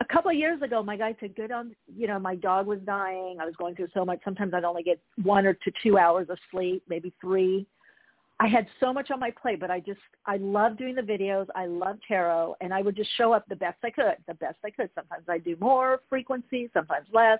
[0.00, 2.80] A couple of years ago, my guy said, "Good on you know, my dog was
[2.80, 3.38] dying.
[3.40, 4.20] I was going through so much.
[4.24, 7.66] Sometimes I'd only get one or to two hours of sleep, maybe three.
[8.38, 11.46] I had so much on my plate, but I just I love doing the videos.
[11.54, 14.58] I love tarot, and I would just show up the best I could, the best
[14.64, 14.90] I could.
[14.94, 17.38] Sometimes I do more frequency, sometimes less.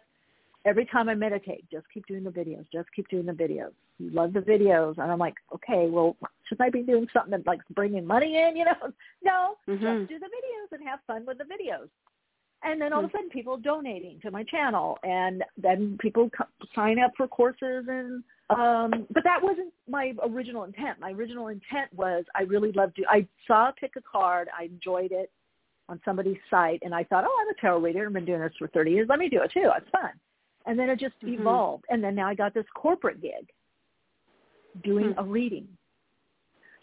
[0.66, 2.66] Every time I meditate, just keep doing the videos.
[2.72, 3.70] Just keep doing the videos.
[3.98, 6.16] You love the videos, and I'm like, okay, well,
[6.48, 8.56] should I be doing something that like bringing money in?
[8.56, 8.92] You know,
[9.24, 9.80] no, Mhm.
[9.80, 11.88] just do the videos and have fun with the videos.
[12.64, 16.46] And then all of a sudden, people donating to my channel, and then people co-
[16.74, 20.98] sign up for courses, and um, but that wasn't my original intent.
[20.98, 23.02] My original intent was I really loved to.
[23.08, 25.30] I saw pick a card, I enjoyed it
[25.88, 28.06] on somebody's site, and I thought, oh, I'm a tarot reader.
[28.06, 29.06] I've been doing this for 30 years.
[29.08, 29.70] Let me do it too.
[29.76, 30.10] It's fun.
[30.66, 31.38] And then it just Mhm.
[31.38, 33.50] evolved, and then now I got this corporate gig
[34.82, 35.20] doing Hmm.
[35.20, 35.68] a reading.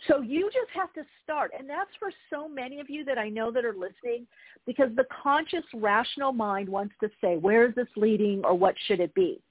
[0.08, 1.52] So you just have to start.
[1.58, 4.28] And that's for so many of you that I know that are listening
[4.66, 9.00] because the conscious rational mind wants to say, where is this leading or what should
[9.00, 9.42] it be?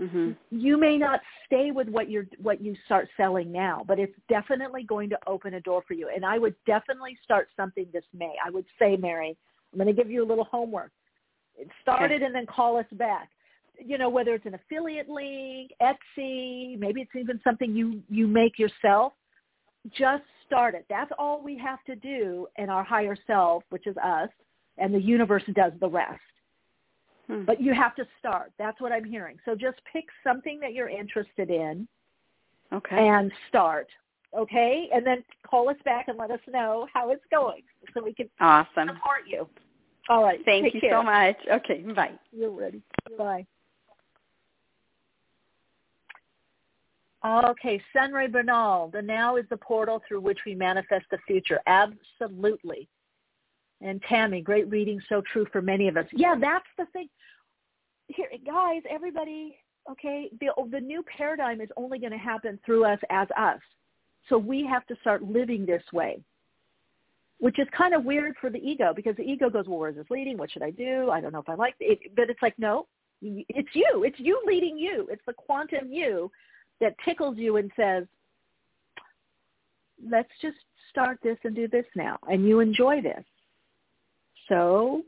[0.00, 0.36] Mhm.
[0.50, 4.82] You may not stay with what you're what you start selling now, but it's definitely
[4.82, 6.08] going to open a door for you.
[6.08, 8.34] And I would definitely start something this May.
[8.44, 9.36] I would say, Mary,
[9.72, 10.92] I'm going to give you a little homework.
[11.82, 12.16] Start Okay.
[12.16, 13.30] it and then call us back.
[13.84, 18.58] You know, whether it's an affiliate link, Etsy, maybe it's even something you you make
[18.58, 19.12] yourself
[19.96, 20.84] just start it.
[20.90, 24.28] That's all we have to do in our higher self, which is us,
[24.78, 26.20] and the universe does the rest.
[27.28, 27.44] Hmm.
[27.44, 28.52] But you have to start.
[28.58, 29.38] That's what I'm hearing.
[29.44, 31.86] So just pick something that you're interested in
[32.72, 33.08] okay.
[33.08, 33.88] and start.
[34.36, 34.88] okay?
[34.92, 37.62] And then call us back and let us know how it's going
[37.94, 38.88] so we can awesome.
[38.88, 39.48] support you.
[40.08, 40.40] All right.
[40.44, 40.92] Thank you care.
[40.92, 41.36] so much.
[41.50, 42.12] Okay, bye.
[42.32, 42.82] You're ready.
[43.16, 43.46] Bye.
[47.22, 51.60] Oh, okay, Sunray Bernal, the now is the portal through which we manifest the future.
[51.66, 52.88] Absolutely.
[53.82, 56.06] And Tammy, great reading, so true for many of us.
[56.12, 57.08] Yeah, that's the thing.
[58.08, 59.56] Here, guys, everybody,
[59.90, 63.60] okay, the, the new paradigm is only going to happen through us as us.
[64.28, 66.20] So we have to start living this way,
[67.38, 69.96] which is kind of weird for the ego because the ego goes, well, where is
[69.96, 70.38] this leading?
[70.38, 71.10] What should I do?
[71.10, 72.14] I don't know if I like it.
[72.16, 72.86] But it's like, no,
[73.22, 74.04] it's you.
[74.04, 75.06] It's you leading you.
[75.10, 76.30] It's the quantum you
[76.80, 78.04] that tickles you and says,
[80.08, 80.56] let's just
[80.90, 82.18] start this and do this now.
[82.28, 83.24] And you enjoy this.
[84.48, 85.02] So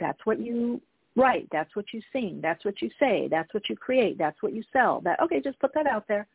[0.00, 0.80] that's what you
[1.16, 1.48] write.
[1.52, 2.40] That's what you sing.
[2.42, 3.28] That's what you say.
[3.30, 4.18] That's what you create.
[4.18, 5.00] That's what you sell.
[5.02, 6.26] That okay, just put that out there.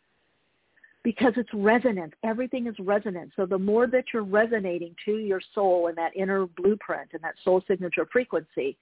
[1.04, 2.14] Because it's resonance.
[2.24, 3.32] Everything is resonance.
[3.36, 7.36] So the more that you're resonating to your soul and that inner blueprint and that
[7.44, 8.78] soul signature frequency,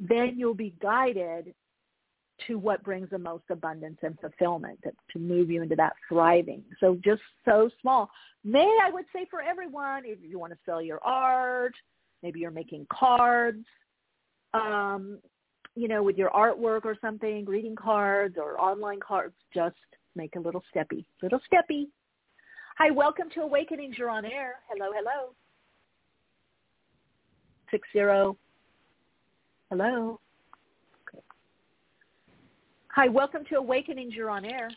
[0.00, 1.54] then you'll be guided
[2.46, 6.62] to what brings the most abundance and fulfillment to, to move you into that thriving.
[6.78, 8.10] So just so small.
[8.44, 11.74] May I would say for everyone, if you want to sell your art,
[12.22, 13.64] maybe you're making cards,
[14.54, 15.18] um,
[15.74, 19.76] you know, with your artwork or something, greeting cards or online cards, just
[20.16, 21.86] make a little steppy, little steppy.
[22.78, 23.96] Hi, welcome to Awakenings.
[23.98, 24.56] You're on air.
[24.68, 25.34] Hello, hello.
[27.70, 28.36] Six zero.
[29.70, 30.18] Hello.
[32.92, 34.14] Hi, welcome to Awakenings.
[34.14, 34.68] You're on air.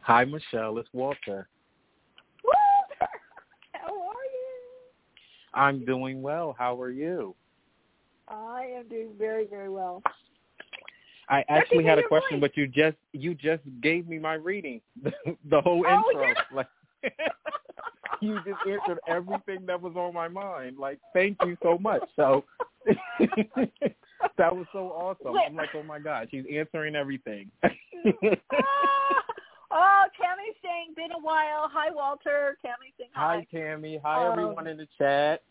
[0.00, 0.78] Hi, Michele.
[0.78, 1.48] It's Walter.
[2.42, 3.12] Walter,
[3.72, 5.52] how are you?
[5.52, 6.56] I'm doing well.
[6.58, 7.34] How are you?
[8.26, 10.02] I am doing very, very well.
[11.28, 15.12] I actually had a question, but you just you just gave me my reading, the,
[15.50, 16.28] the whole oh, intro.
[16.28, 16.34] Yeah.
[16.54, 16.68] Like
[18.22, 20.78] you just answered everything that was on my mind.
[20.78, 22.02] Like, thank you so much.
[22.16, 22.44] So
[24.38, 25.34] that was so awesome.
[25.46, 27.50] I'm like, oh my god, she's answering everything.
[27.64, 27.70] oh,
[30.20, 31.68] Tammy's saying, been a while.
[31.72, 32.58] Hi, Walter.
[32.62, 33.46] Tammy saying hi.
[33.52, 34.00] Hi, Tammy.
[34.04, 35.42] Hi, Um, everyone in the chat.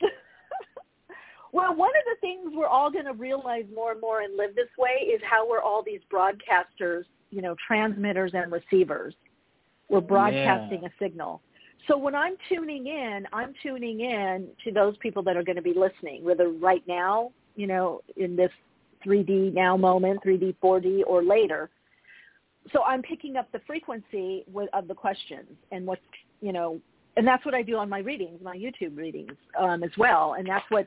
[1.52, 4.54] well, one of the things we're all going to realize more and more and live
[4.54, 9.14] this way is how we're all these broadcasters, you know, transmitters and receivers.
[9.88, 10.88] We're broadcasting Yeah.
[10.88, 11.42] a signal.
[11.86, 15.62] So when I'm tuning in, I'm tuning in to those people that are going to
[15.62, 18.50] be listening, whether right now, you know, in this
[19.04, 21.70] 3D now moment, 3D, 4D, or later.
[22.72, 26.02] So I'm picking up the frequency with, of the questions and what's,
[26.40, 26.80] you know,
[27.16, 30.34] and that's what I do on my readings, my YouTube readings um, as well.
[30.38, 30.86] And that's what.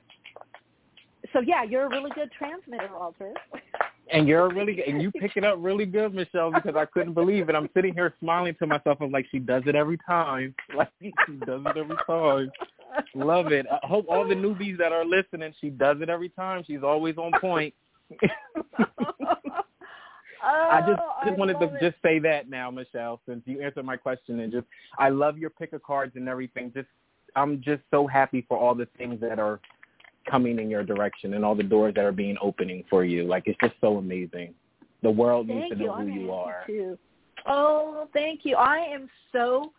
[1.33, 3.33] So yeah, you're a really good transmitter, Walter.
[4.11, 7.13] And you're really good, and you pick it up really good, Michele, because I couldn't
[7.13, 7.55] believe it.
[7.55, 8.99] I'm sitting here smiling to myself.
[9.01, 10.53] I'm like, she does it every time.
[10.75, 11.11] Like she
[11.45, 12.51] does it every time.
[13.15, 13.65] Love it.
[13.71, 16.63] I hope all the newbies that are listening, she does it every time.
[16.65, 17.73] She's always on point.
[20.41, 21.81] I just Oh, just wanted to it.
[21.81, 24.65] just say that now, Michele, since you answered my question and just
[24.97, 26.71] I love your pick of cards and everything.
[26.73, 26.87] Just
[27.35, 29.59] I'm just so happy for all the things that are
[30.29, 33.23] coming in your direction and all the doors that are being opening for you.
[33.23, 34.53] Like it's just so amazing.
[35.01, 35.85] The world needs Thank to you.
[35.87, 36.63] know who I'm you are.
[36.65, 36.97] Too.
[37.45, 38.55] Oh, thank you.
[38.55, 39.71] I am so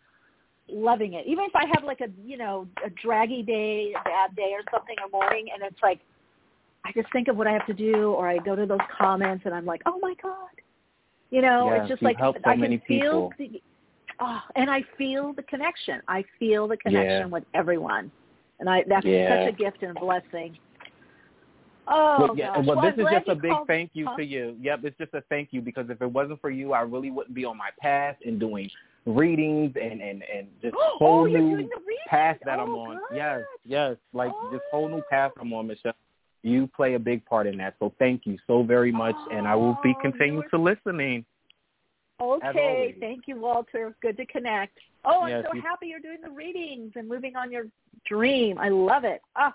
[0.72, 1.26] loving it.
[1.26, 4.62] Even if I have like a you know a draggy day, a bad day or
[4.70, 6.00] something or morning, and it's like
[6.85, 9.42] I just think of what I have to do, or I go to those comments
[9.44, 10.35] and I'm like, oh my god,
[11.30, 13.61] you know, Yes, it's just like so I can many feel the,
[14.20, 16.00] oh, and I feel the connection.
[16.09, 17.26] I feel the connection Yeah.
[17.26, 18.11] with everyone,
[18.59, 19.44] and I that's Yeah.
[19.44, 20.59] such a gift and a blessing.
[21.87, 24.16] Oh well, yeah, well, Well, this I'm is just a big thank you huh?
[24.16, 24.56] to you.
[24.61, 27.35] Yep, it's just a thank you because if it wasn't for you, I really wouldn't
[27.35, 28.70] be on my path and doing
[29.06, 31.96] readings and and and just oh, whole you're new doing the reading?
[32.08, 32.96] path that I'm Oh, on.
[33.08, 33.16] good.
[33.16, 35.02] Yes, yes, like this whole new Oh.
[35.10, 35.92] path I'm on, Michele.
[36.42, 39.54] You play a big part in that, so thank you so very much, and I
[39.54, 41.24] will be continuing to listening.
[42.20, 43.94] Okay, thank you, Walter.
[44.03, 44.78] Good to connect.
[45.05, 47.64] Oh, I'm Yes, so you- happy you're doing the readings and moving on your
[48.07, 48.59] dream.
[48.59, 49.22] I love it.
[49.36, 49.55] Ah,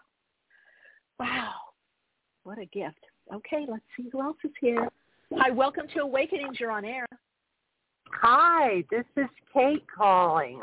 [1.20, 1.54] wow,
[2.43, 3.04] what a gift.
[3.34, 4.88] Okay, let's see who else is here.
[5.38, 6.60] Hi, welcome to Awakenings.
[6.60, 7.06] You're on air.
[8.12, 10.62] Hi, this is Kate calling.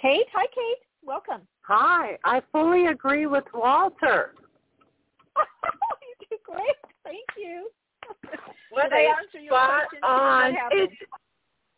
[0.00, 0.84] Kate, hi, Kate.
[1.04, 1.42] Welcome.
[1.62, 4.34] Hi, I fully agree with Walter.
[5.36, 6.76] you do great.
[7.04, 7.68] Thank you.
[8.70, 10.04] What Did I a answer your spot question?
[10.04, 10.52] on.
[10.52, 10.80] What happened?
[10.82, 11.10] It's,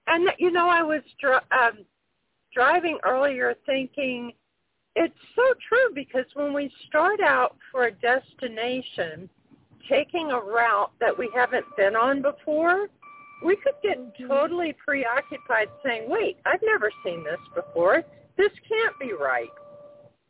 [0.07, 1.85] and you know, I was dri- um,
[2.53, 4.33] driving earlier thinking
[4.97, 9.29] it's so true because when we start out for a destination,
[9.89, 12.89] taking a route that we haven't been on before,
[13.45, 18.03] we could get totally preoccupied saying, wait, I've never seen this before.
[18.37, 19.49] This can't be right.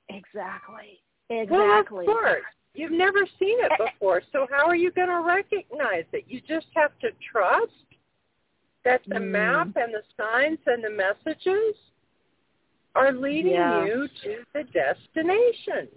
[0.08, 1.00] Exactly.
[1.28, 2.06] Exactly.
[2.06, 2.42] Well, of course.
[2.74, 6.24] You've never seen it before, so how are you going to recognize it?
[6.28, 7.72] You just have to trust
[8.84, 9.30] that the Mm.
[9.30, 11.76] map and the signs and the messages
[12.94, 13.84] are leading Yeah.
[13.84, 15.88] you to the destination.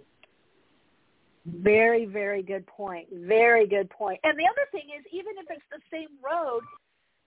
[1.46, 3.08] Very, very good point.
[3.12, 4.18] Very good point.
[4.24, 6.62] And the other thing is, even if it's the same road,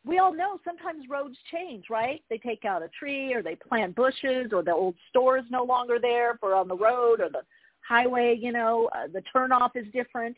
[0.08, 2.24] we all know sometimes roads change, right?
[2.30, 5.64] They take out a tree or they plant bushes or the old store is no
[5.64, 7.42] longer there for on the road or the
[7.88, 10.36] highway, you know, uh, the turnoff is different.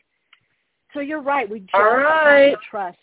[0.94, 1.48] So you're right.
[1.48, 2.98] We just All have to trust.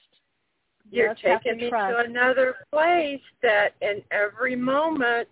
[0.90, 1.98] You're Just have to taking me trust.
[1.98, 5.28] to another place that in every moment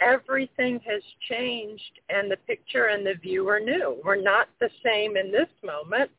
[0.00, 4.00] everything has changed and the picture and the view are new.
[4.04, 6.10] We're not the same in this moment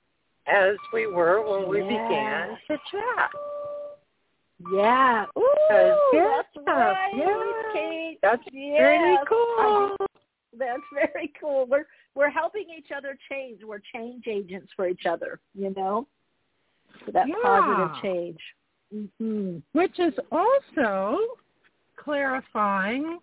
[0.47, 1.87] as we were when we Yeah.
[1.87, 3.31] began to chat.
[4.71, 5.25] Yeah.
[5.37, 5.43] Ooh,
[6.13, 7.71] that's right, yeah.
[7.73, 8.19] Kate.
[8.21, 8.79] That's Yes.
[8.79, 9.95] pretty cool.
[10.57, 11.67] That's very cool.
[11.67, 11.85] We're
[12.15, 13.61] we're helping each other change.
[13.63, 16.07] We're change agents for each other, you know?
[17.05, 17.35] For that Yeah.
[17.43, 18.39] positive change.
[19.19, 21.19] hmm Which is also
[21.95, 23.19] clarifying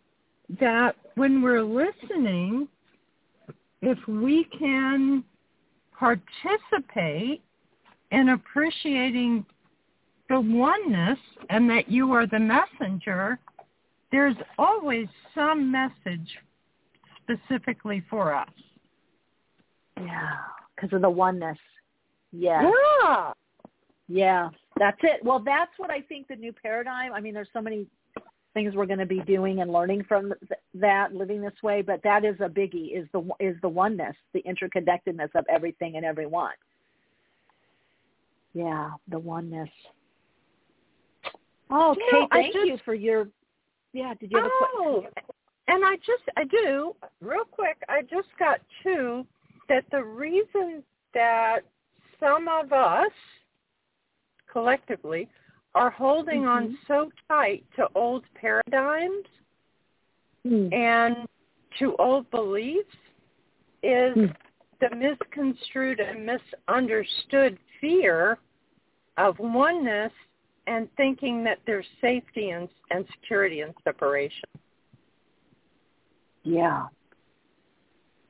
[0.61, 2.68] that when we're listening,
[3.82, 5.24] if we can
[5.93, 7.43] participate
[8.12, 9.45] in appreciating
[10.29, 11.18] the oneness
[11.51, 13.39] and that you are the messenger,
[14.11, 16.39] there's always some message
[17.22, 18.49] specifically for us.
[20.01, 20.35] Yeah,
[20.74, 21.59] because of the oneness.
[22.33, 22.70] Yeah.
[23.03, 23.33] Yeah.
[24.09, 25.24] Yeah, that's it.
[25.24, 27.12] Well, that's what I think the new paradigm.
[27.12, 27.87] I mean, there's so many
[28.55, 32.01] things we're going to be doing and learning from th- that, living this way, but
[32.05, 32.97] that is a biggie.
[32.97, 36.55] Is the is the oneness, the interconnectedness of everything and everyone.
[38.55, 39.68] Yeah, the oneness.
[41.71, 43.29] Oh, You know, thank just- you for your.
[43.93, 45.25] Yeah, did you have a Oh, quick?
[45.69, 49.27] and I just, I do, real quick, I just got two
[49.69, 51.61] that the reason that
[52.21, 53.11] some of us
[54.51, 55.29] collectively
[55.75, 59.27] are holding on so tight to old paradigms
[60.45, 60.73] Hmm.
[60.73, 61.29] and
[61.79, 62.97] to old beliefs
[63.83, 64.27] is Hmm.
[64.81, 68.39] the misconstrued and misunderstood fear
[69.17, 70.12] of oneness
[70.67, 74.49] and thinking that there's safety and, and security and separation.
[76.43, 76.87] Yeah.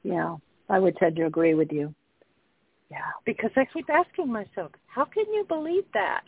[0.03, 0.37] Yeah,
[0.69, 1.95] I would tend to agree with you.
[2.91, 2.99] Yeah.
[3.25, 6.23] Because I keep asking myself, how can you believe that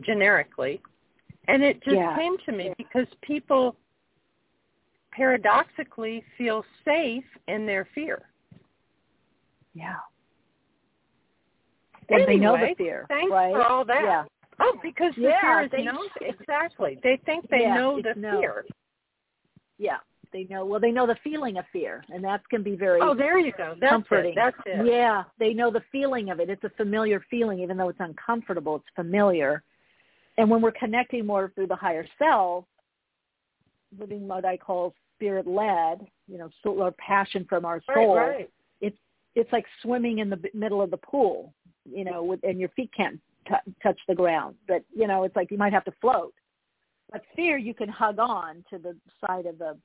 [0.00, 0.80] generically?
[1.48, 2.16] And it just Yeah.
[2.16, 3.76] came to me because people
[5.10, 8.28] paradoxically feel safe in their fear.
[9.74, 9.96] Yeah.
[12.08, 13.52] Well, they know the fear, Thanks right?
[13.52, 14.02] for all that.
[14.04, 14.24] Yeah.
[14.58, 16.08] Oh, because the Yeah, fear is they- known.
[16.20, 16.98] Exactly.
[17.02, 18.40] They think they Yeah, know the known.
[18.40, 18.64] fear.
[19.78, 19.98] Yeah,
[20.32, 20.64] they know.
[20.64, 23.52] Well, they know the feeling of fear, and that can be very Oh, there you
[23.52, 23.74] go.
[23.78, 24.32] That's comforting.
[24.32, 24.36] it.
[24.36, 24.86] That's it.
[24.86, 26.48] Yeah, they know the feeling of it.
[26.48, 28.76] It's a familiar feeling, even though it's uncomfortable.
[28.76, 29.62] It's familiar.
[30.38, 32.64] And when we're connecting more through the higher self,
[33.98, 38.50] living what I call spirit-led, you know, soul or passion from our soul, Right, right.
[38.80, 38.98] it's
[39.34, 41.52] it's like swimming in the middle of the pool,
[41.84, 44.56] you know, with, and your feet can't t- touch the ground.
[44.66, 46.34] But you know, it's like you might have to float.
[47.10, 49.76] But fear, you can hug on to the side of the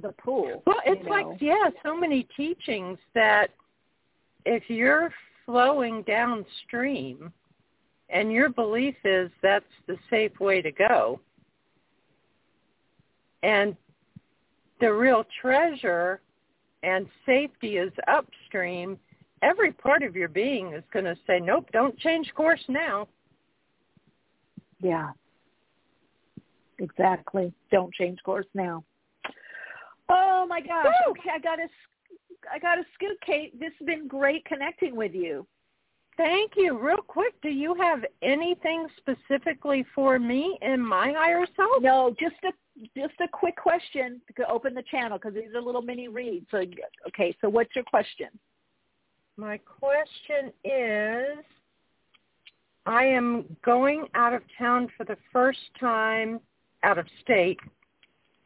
[0.00, 0.62] the pool.
[0.66, 3.48] Well, it's you like yeah, so many teachings that
[4.46, 5.12] if you're
[5.46, 7.32] flowing downstream
[8.08, 11.20] and your belief is that's the safe way to go
[13.42, 13.76] and
[14.80, 16.20] the real treasure
[16.82, 18.98] and safety is upstream,
[19.42, 23.08] every part of your being is going to say, nope, don't change course now.
[24.80, 25.10] Yeah.
[26.78, 27.52] Exactly.
[27.70, 28.84] Don't change course now.
[30.08, 30.86] Oh my gosh.
[31.06, 31.12] Woo!
[31.12, 31.68] Okay, I got to
[32.52, 33.58] I got to scoot, Kate.
[33.60, 35.46] This has been great connecting with you.
[36.16, 36.78] Thank you.
[36.78, 41.82] Real quick, do you have anything specifically for me in my higher self?
[41.82, 42.52] No, just a
[42.96, 46.46] just a quick question to open the channel because these are little mini reads.
[46.50, 46.62] So,
[47.08, 48.28] okay, so what's your question?
[49.40, 51.42] My question is,
[52.84, 56.40] I am going out of town for the first time
[56.82, 57.58] out of state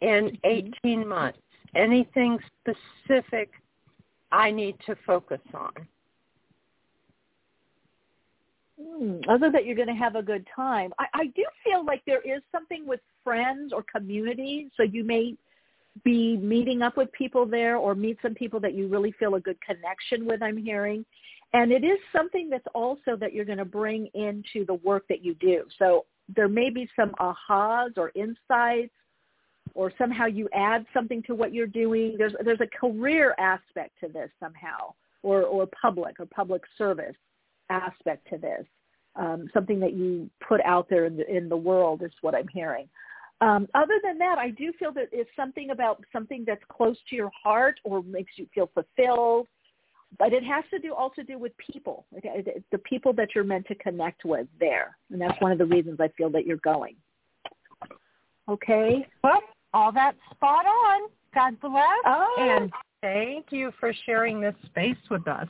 [0.03, 1.40] in 18 months.
[1.74, 3.51] Anything specific
[4.30, 5.72] I need to focus on?
[8.80, 10.92] Hmm, other that you're going to have a good time.
[11.01, 14.70] I, I do feel like there is something with friends or community.
[14.76, 15.34] So you may
[16.03, 19.40] be meeting up with people there or meet some people that you really feel a
[19.40, 21.05] good connection with, I'm hearing.
[21.53, 25.24] And it is something that's also that you're going to bring into the work that
[25.24, 25.64] you do.
[25.78, 28.92] So there may be some ahas or insights
[29.74, 32.16] or somehow you add something to what you're doing.
[32.16, 37.16] There's there's a career aspect to this somehow, or or public or public service
[37.70, 38.64] aspect to this.
[39.16, 42.49] Um, something that you put out there in the in the world is what I'm
[42.49, 42.88] hearing.
[43.41, 47.16] Um, other than that, I do feel that it's something about something that's close to
[47.16, 49.49] your heart or makes you feel fulfilled.
[50.16, 53.74] But it has to do also do with people, the people that you're meant to
[53.74, 56.95] connect with there, and that's one of the reasons I feel that you're going.
[58.49, 59.09] Okay.
[59.24, 61.11] Well, all that spot on.
[61.35, 61.82] God bless.
[62.07, 62.37] Oh.
[62.39, 62.70] And
[63.01, 65.49] thank you for sharing this space with us.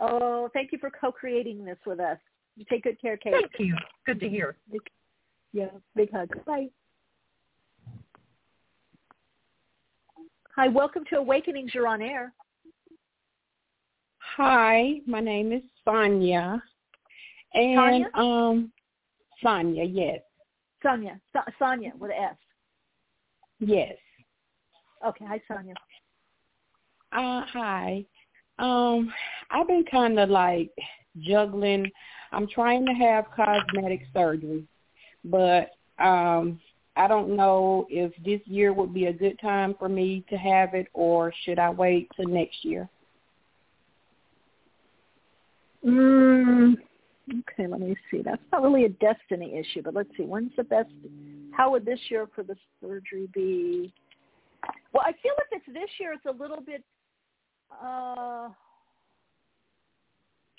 [0.00, 2.18] Oh, thank you for co-creating this with us.
[2.56, 3.32] You take good care, Kate.
[3.32, 3.76] Thank you.
[4.04, 4.56] Good to hear.
[5.52, 6.28] Yeah, big hug.
[6.44, 6.68] Bye.
[10.54, 11.74] Hi, welcome to Awakenings.
[11.74, 12.32] You're on air.
[14.36, 16.62] Hi, my name is Sonia.
[17.54, 18.06] And Tanya?
[18.14, 18.72] um
[19.42, 20.20] Sonia, yes.
[20.82, 21.20] Sonia.
[21.32, 22.36] So- Sonia with an S.
[23.60, 23.94] Yes.
[25.06, 25.24] Okay.
[25.26, 25.74] Hi, Sonia.
[27.12, 28.04] Uh hi.
[28.58, 29.12] Um
[29.50, 30.70] I've been kind of like
[31.20, 31.90] juggling.
[32.32, 34.66] I'm trying to have cosmetic surgery,
[35.26, 35.70] but
[36.02, 36.60] um
[36.96, 40.72] I don't know if this year would be a good time for me to have
[40.72, 42.88] it or should I wait till next year?
[45.84, 46.74] Mm,
[47.30, 48.22] okay, let me see.
[48.22, 50.24] That's not really a destiny issue, but let's see.
[50.24, 50.88] When's the best?
[51.52, 53.92] How would this year for the surgery be?
[54.92, 56.82] Well, I feel like if it's this year, it's a little bit.
[57.70, 58.48] Uh,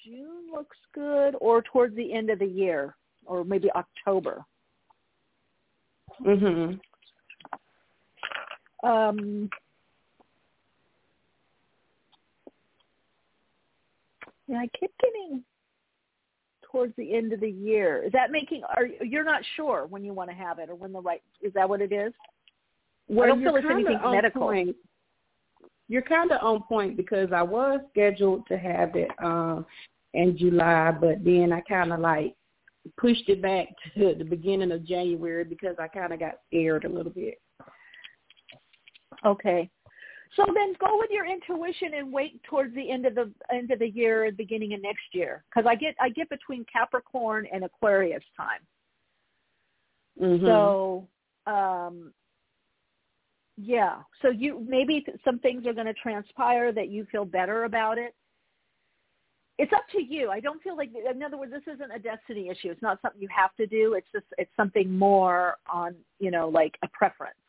[0.06, 2.96] June looks good, or towards the end of the year,
[3.26, 4.46] or maybe October.
[6.22, 6.80] Mhm.
[8.84, 9.50] Um,
[14.48, 15.44] yeah, I keep getting
[16.72, 18.04] towards the end of the year.
[18.04, 18.64] Is that making?
[18.76, 21.22] Are you're not sure when you want to have it or when the right?
[21.42, 22.14] Is that what it is?
[23.08, 24.42] Well, I don't feel it's anything on medical.
[24.42, 24.76] Point.
[25.90, 29.66] You're kind of on point because I was scheduled to have it um,
[30.14, 32.36] in July, but then I kind of like
[32.98, 36.90] pushed it back to the beginning of January because I kind of got scared a
[36.90, 37.40] little bit.
[39.26, 39.70] Okay.
[40.36, 43.80] So then go with your intuition and wait towards the end of the end of
[43.80, 48.24] the year beginning of next year because I get I get between Capricorn and Aquarius
[48.36, 48.60] time.
[50.22, 50.46] Mm-hmm.
[50.46, 51.08] So
[51.46, 52.14] um
[53.58, 57.64] yeah, so you maybe th- some things are going to transpire that you feel better
[57.64, 58.14] about it.
[59.58, 60.30] It's up to you.
[60.30, 62.70] I don't feel like in other words this isn't a destiny issue.
[62.70, 63.96] It's not something you have to do.
[63.96, 67.40] It's just it's something more on, you know, like a preference.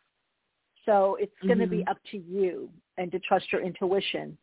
[0.87, 1.89] So it's going to be Mhm.
[1.91, 4.39] up to you and to trust your intuition.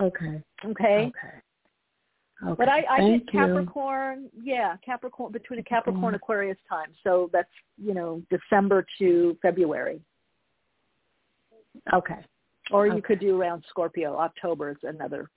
[0.00, 0.42] okay.
[0.64, 1.06] Okay.
[1.06, 1.40] Okay.
[2.42, 2.54] Okay.
[2.58, 3.40] But I, I Thank you.
[3.40, 6.88] Capricorn, yeah, Capricorn between a Capricorn Aquarius time.
[7.04, 10.00] So that's you know December to February,
[11.92, 12.24] Okay.
[12.70, 13.00] Or you Okay.
[13.02, 14.16] could do around Scorpio.
[14.16, 15.30] October is another.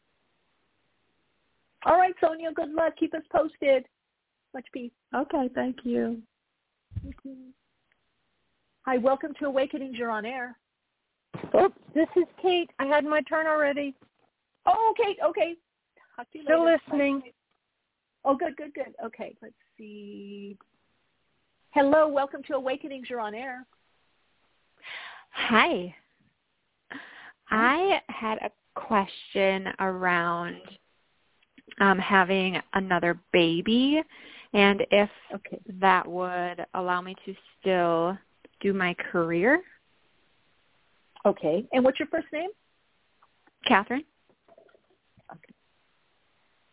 [1.85, 2.51] All right, Sonia.
[2.53, 2.95] Good luck.
[2.97, 3.85] Keep us posted.
[4.53, 4.91] Much peace.
[5.13, 5.49] Okay.
[5.53, 6.21] Thank you.
[8.85, 9.97] Hi, welcome to Awakenings.
[9.97, 10.57] You're on air.
[11.55, 12.69] Oops, this is Kate.
[12.79, 13.93] I had my turn already.
[14.65, 15.55] Oh, okay, okay.
[16.15, 16.79] Talk to you Still later.
[16.87, 17.21] listening.
[18.25, 18.95] Oh, good, good, good.
[19.05, 20.57] Okay, let's see.
[21.71, 23.09] Hello, welcome to Awakenings.
[23.09, 23.65] You're on air.
[25.31, 25.93] Hi.
[27.49, 30.57] I had a question around
[31.79, 34.01] um, having another baby
[34.53, 35.59] and if Okay.
[35.79, 38.17] that would allow me to still
[38.61, 39.61] do my career.
[41.25, 41.67] Okay.
[41.73, 42.49] And what's your first name?
[43.67, 44.05] Catherine?
[45.31, 45.53] Okay.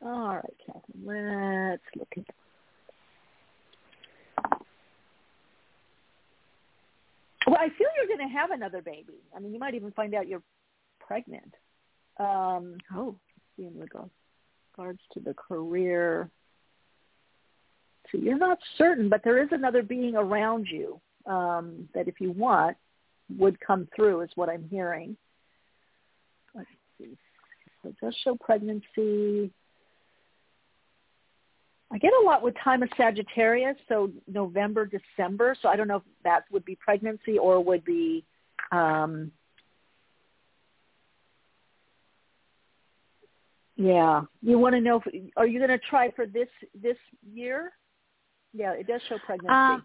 [0.05, 1.70] All right, Catherine.
[1.70, 2.25] Let's look at
[7.47, 9.20] Well, I feel you're going to have another baby.
[9.37, 10.43] I mean, you might even find out you're
[11.07, 11.55] pregnant.
[12.18, 13.16] Um, oh,
[13.57, 14.11] see in regard-
[14.76, 16.30] regards to the career.
[18.11, 22.32] So you're not certain, but there is another being around you um, that, if you
[22.32, 22.76] want,
[23.36, 25.16] would come through, is what I'm hearing.
[26.55, 27.16] Let's see.
[27.82, 29.50] So it does show pregnancy.
[31.92, 35.57] I get a lot with time of Sagittarius, so November, December.
[35.61, 38.24] So I don't know if that would be pregnancy or would be
[38.72, 39.30] um
[43.77, 44.22] Yeah.
[44.41, 46.49] You want to know if are you going to try for this
[46.81, 46.97] this
[47.33, 47.72] year?
[48.53, 49.53] Yeah, it does show pregnancy.
[49.53, 49.85] Um,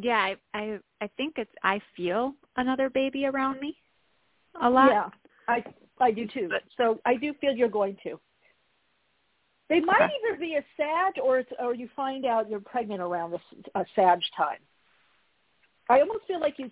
[0.00, 3.76] yeah, I, I I think it's I feel another baby around me
[4.62, 4.90] a lot.
[4.90, 5.08] Yeah.
[5.48, 5.64] I
[6.00, 6.48] I do too.
[6.76, 8.20] So I do feel you're going to.
[9.68, 10.12] They might okay.
[10.28, 13.84] either be a Sag or it's, or you find out you're pregnant around a, a
[13.94, 14.58] Sag time.
[15.88, 16.68] I almost feel like you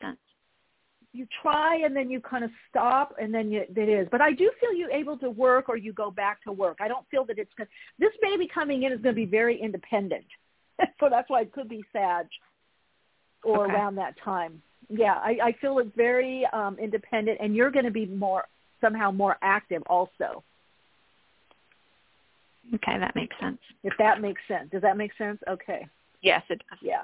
[1.12, 4.08] you try and then you kind of stop and then you, it is.
[4.10, 6.78] But I do feel you able to work or you go back to work.
[6.80, 9.60] I don't feel that it's going this baby coming in is going to be very
[9.60, 10.26] independent.
[11.00, 12.26] so that's why it could be Sag
[13.42, 13.74] or okay.
[13.74, 14.62] around that time.
[14.88, 18.44] Yeah, I, I feel it's very um, independent and you're going to be more
[18.80, 20.44] somehow more active also.
[22.74, 23.58] Okay, that makes sense.
[23.82, 24.70] If that makes sense.
[24.70, 25.38] Does that make sense?
[25.48, 25.86] Okay.
[26.20, 26.78] Yes, it does.
[26.82, 27.02] Yeah.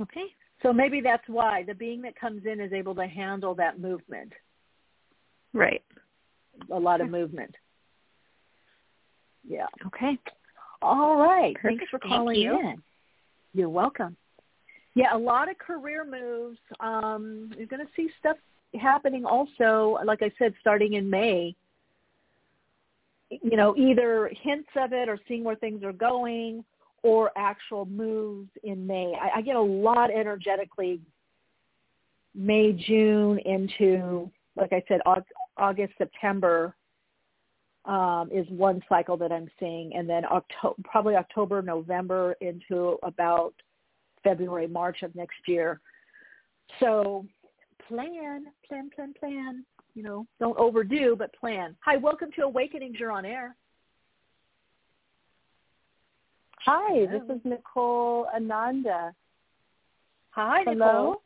[0.00, 0.26] Okay.
[0.62, 4.32] So maybe that's why the being that comes in is able to handle that movement.
[5.52, 5.82] Right.
[6.72, 7.54] A lot of movement.
[9.46, 9.66] Yeah.
[9.86, 10.18] Okay.
[10.82, 11.54] All right.
[11.54, 11.78] Perfect.
[11.78, 12.70] Thanks for calling Thank you.
[12.70, 12.82] in.
[13.54, 14.16] You're welcome.
[14.94, 16.58] Yeah, a lot of career moves.
[16.80, 18.36] Um, you're going to see stuff
[18.80, 21.54] happening also, like I said, starting in May
[23.30, 26.64] you know, either hints of it or seeing where things are going
[27.08, 29.14] or actual moves in May.
[29.20, 31.00] I, I get a lot energetically
[32.34, 35.00] May, June into, like I said,
[35.56, 36.74] August, September
[37.84, 43.54] um, is one cycle that I'm seeing, and then October, probably October, November into about
[44.22, 45.80] February, March of next year.
[46.80, 47.26] So
[47.88, 49.64] plan, plan, plan, plan
[49.98, 51.74] you know, don't overdo, but plan.
[51.80, 52.98] Hi, welcome to Awakenings.
[53.00, 53.56] You're on air.
[56.64, 57.18] Hi, Hello.
[57.26, 59.14] this is Nicole Ananda.
[60.30, 60.74] Hi, Hello.
[60.74, 61.22] Nicole.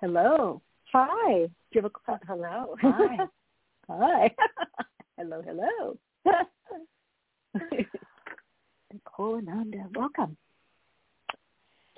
[0.00, 0.62] Hello.
[0.92, 1.32] Hi.
[1.46, 2.76] Do you have a uh, hello?
[2.80, 3.16] Hi.
[3.88, 4.30] Hi.
[5.18, 5.98] hello, hello.
[8.92, 10.36] Nicole Ananda, welcome.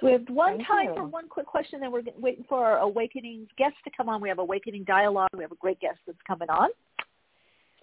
[0.00, 0.94] So we have one Thank time you.
[0.94, 4.20] for one quick question, then we're waiting for our Awakenings guests to come on.
[4.20, 5.28] We have Awakening Dialogue.
[5.36, 6.70] We have a great guest that's coming on.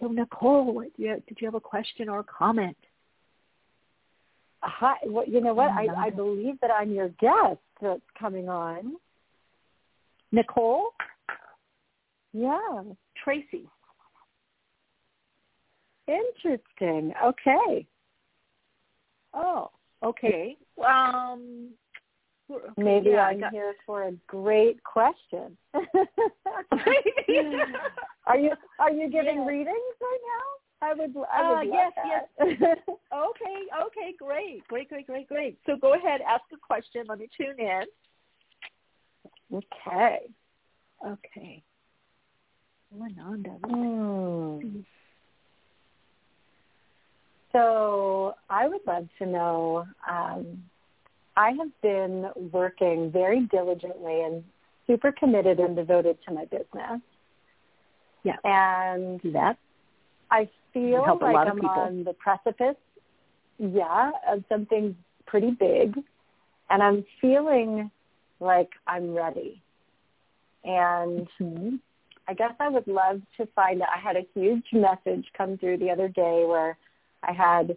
[0.00, 2.76] So Nicole, did you, did you have a question or a comment?
[4.80, 4.96] Hi.
[5.04, 5.70] Well, you know what?
[5.72, 8.94] I, I believe that I'm your guest that's coming on.
[10.32, 10.94] Nicole?
[12.32, 12.82] Yeah.
[13.22, 13.68] Tracee.
[16.08, 17.12] Interesting.
[17.22, 17.86] Okay.
[19.34, 19.70] Oh,
[20.02, 20.56] okay.
[20.82, 21.68] Um,
[22.78, 23.52] Maybe yeah, I'm got...
[23.52, 25.58] here for a great question.
[28.26, 29.46] are you are you giving yeah.
[29.46, 30.59] readings right now?
[30.82, 31.14] I would.
[31.32, 32.26] I would uh, yes, that.
[32.38, 32.78] yes.
[32.88, 35.58] okay, okay, great, great, great, great, great.
[35.66, 37.04] So go ahead, ask a question.
[37.08, 37.82] Let me tune in.
[39.52, 40.20] Okay.
[41.06, 41.62] Okay.
[42.92, 43.50] Ananda.
[43.64, 44.80] Hmm.
[47.52, 49.86] So I would love to know.
[50.08, 50.64] Um,
[51.36, 54.44] I have been working very diligently and
[54.86, 57.00] super committed and devoted to my business.
[58.24, 58.36] Yeah.
[58.44, 59.56] And that
[60.30, 61.70] I feel like I'm people.
[61.70, 62.76] on the precipice,
[63.58, 64.96] yeah, of something
[65.26, 65.96] pretty big.
[66.70, 67.90] And I'm feeling
[68.38, 69.62] like I'm ready.
[70.64, 71.76] And mm-hmm.
[72.28, 73.88] I guess I would love to find out.
[73.94, 76.76] I had a huge message come through the other day where
[77.22, 77.76] I had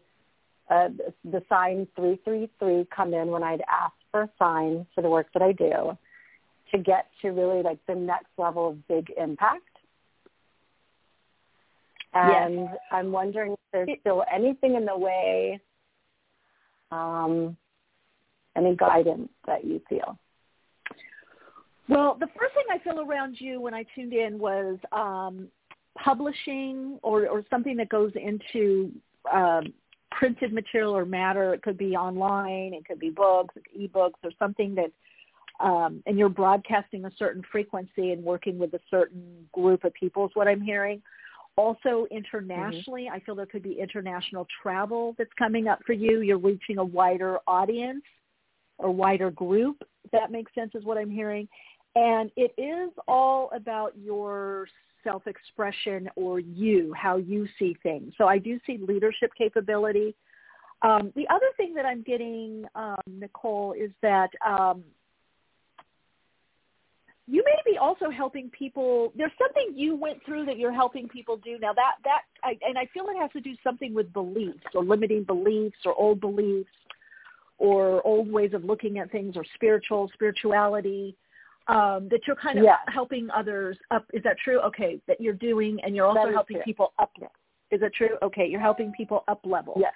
[0.70, 0.90] uh,
[1.26, 5.42] the sign 333 come in when I'd asked for a sign for the work that
[5.42, 5.98] I do
[6.72, 9.64] to get to really like the next level of big impact.
[12.14, 12.78] And yes.
[12.92, 15.60] I'm wondering if there's still anything in the way,
[16.92, 17.58] um,
[18.56, 20.18] any guidance that you feel.
[21.90, 25.48] Well, the first thing I feel around you when I tuned in was um,
[25.98, 28.92] publishing or, or something that goes into
[29.32, 29.74] um,
[30.12, 31.54] printed material or matter.
[31.54, 32.74] It could be online.
[32.74, 34.92] It could be books, ebooks, or something that,
[35.60, 40.26] um, and you're broadcasting a certain frequency and working with a certain group of people
[40.26, 41.02] is what I'm hearing.
[41.56, 43.16] Also internationally, mm-hmm.
[43.16, 46.22] I feel there could be international travel that's coming up for you.
[46.22, 48.04] You're reaching a wider audience
[48.80, 49.78] or wider group.
[50.04, 51.48] If that makes sense is what I'm hearing.
[51.96, 54.68] And it is all about your
[55.04, 58.14] self-expression or you, how you see things.
[58.18, 60.16] So I do see leadership capability.
[60.82, 64.84] Um, the other thing that I'm getting, um, Nicole, is that um,
[67.28, 69.14] you may be also helping people.
[69.16, 71.74] There's something you went through that you're helping people do now.
[71.74, 75.24] That that I, and I feel it has to do something with beliefs or limiting
[75.24, 76.70] beliefs or old beliefs
[77.58, 81.16] or old ways of looking at things or spiritual spirituality
[81.68, 82.78] um, that you're kind of yeah.
[82.88, 84.06] helping others up.
[84.14, 84.60] Is that true?
[84.62, 86.64] Okay, that you're doing, and you're also helping true.
[86.66, 87.12] people up.
[87.72, 88.18] Is that true?
[88.22, 89.76] Okay, you're helping people up level.
[89.78, 89.94] Yes.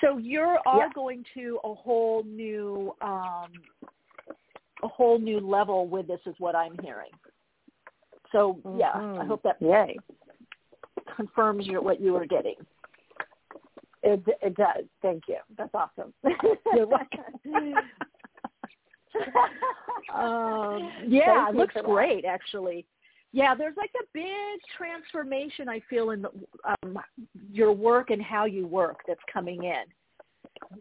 [0.00, 0.88] So you're all yeah.
[0.94, 3.50] going to a whole new, um,
[4.82, 7.10] a whole new level with this, is what I'm hearing.
[8.32, 9.20] So yeah, mm-hmm.
[9.20, 9.56] I hope that.
[9.60, 9.96] Yay.
[11.16, 12.56] confirms your, what you were getting.
[14.02, 14.84] It it does.
[15.00, 15.36] Thank you.
[15.56, 16.12] That's awesome.
[16.74, 17.74] You're welcome.
[20.14, 22.84] um, yeah, it looks great actually.
[23.32, 26.30] Yeah, there's like a big transformation I feel in the,
[26.82, 26.98] um,
[27.50, 29.84] your work and how you work that's coming in.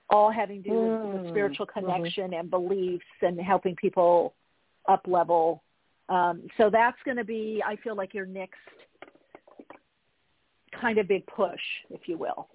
[0.09, 1.13] All having to do mm.
[1.13, 1.85] with the spiritual Mm-hmm.
[1.85, 2.39] connection mm-hmm.
[2.39, 4.33] and beliefs and helping people
[4.87, 5.63] up level.
[6.09, 8.59] Um, so that's going to be, I feel like your next
[10.79, 12.47] kind of big push, if you will.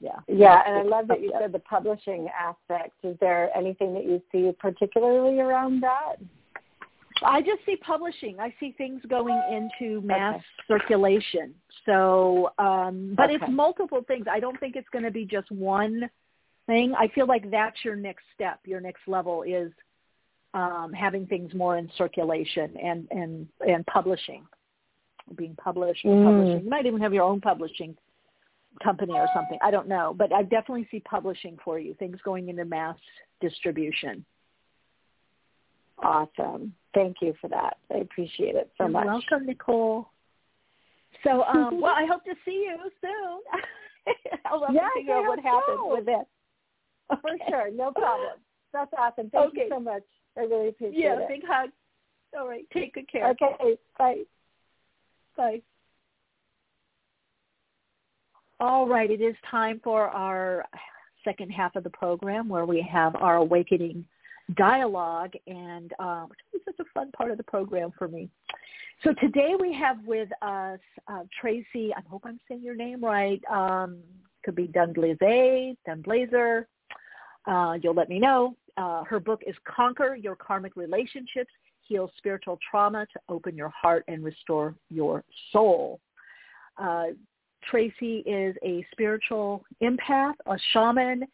[0.00, 0.10] Yeah.
[0.26, 2.92] Yeah, and I love that you said the publishing aspect.
[3.04, 6.16] Is there anything that you see particularly around that?
[7.24, 8.38] I just see publishing.
[8.40, 10.44] I see things going into mass okay.
[10.68, 11.54] circulation.
[11.86, 13.34] So, um, but okay.
[13.34, 14.26] it's multiple things.
[14.30, 16.08] I don't think it's going to be just one
[16.66, 16.94] thing.
[16.98, 18.60] I feel like that's your next step.
[18.64, 19.72] Your next level is
[20.54, 24.44] um, having things more in circulation and and and publishing,
[25.36, 26.04] being published.
[26.04, 26.24] Mm.
[26.24, 26.64] Publishing.
[26.64, 27.96] You might even have your own publishing
[28.82, 29.58] company or something.
[29.62, 31.94] I don't know, but I definitely see publishing for you.
[31.94, 32.96] Things going into mass
[33.40, 34.24] distribution.
[36.02, 36.74] Awesome.
[36.94, 37.78] Thank you for that.
[37.92, 39.06] I appreciate it so You're much.
[39.06, 40.08] Welcome, Nicole.
[41.24, 44.14] So, um, well, I hope to see you soon.
[44.46, 46.26] I'll love yes, to figure out what happens with it.
[47.20, 48.38] For sure, no problem.
[48.72, 49.30] That's awesome.
[49.30, 49.62] Thank okay.
[49.62, 50.02] you so much.
[50.36, 51.20] I really appreciate yeah, it.
[51.20, 51.70] Yeah, big hug.
[52.38, 53.28] All right, take good care.
[53.30, 54.22] Okay, bye.
[55.36, 55.60] Bye.
[58.60, 60.64] All right, it is time for our
[61.24, 64.04] second half of the program where we have our awakening
[64.56, 68.28] dialogue, and uh, which is such a fun part of the program for me.
[69.04, 70.78] So today we have with us
[71.08, 71.92] uh, Tracee.
[71.96, 73.42] I hope I'm saying your name right.
[73.50, 73.98] Um,
[74.44, 76.66] could be Dunblaze, Dunblazier.
[77.46, 78.56] Uh, you'll let me know.
[78.76, 81.50] Uh, her book is Conquer Your Karmic Relationships,
[81.86, 86.00] Heal Spiritual Trauma to Open Your Heart and Restore Your Soul.
[86.78, 87.06] Uh,
[87.70, 91.24] Tracee is a spiritual empath, a shaman,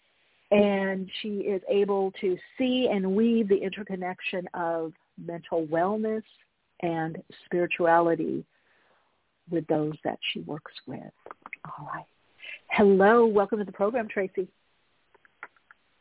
[0.50, 4.92] and she is able to see and weave the interconnection of
[5.22, 6.22] mental wellness
[6.80, 8.44] and spirituality
[9.50, 11.00] with those that she works with.
[11.64, 12.06] All right.
[12.70, 13.26] Hello.
[13.26, 14.48] Welcome to the program, Tracee.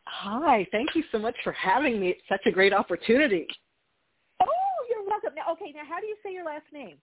[0.06, 0.66] Hi.
[0.72, 2.10] Thank you so much for having me.
[2.10, 3.48] It's such a great opportunity.
[4.42, 4.46] Oh,
[4.90, 5.34] you're welcome.
[5.36, 6.98] Now, okay, now how do you say your last name?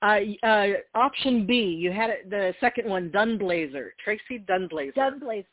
[0.00, 4.94] Uh, uh, option B, you had it, the second one, Dunblazier, Tracee Dunblazier.
[4.94, 5.44] Dunblazier.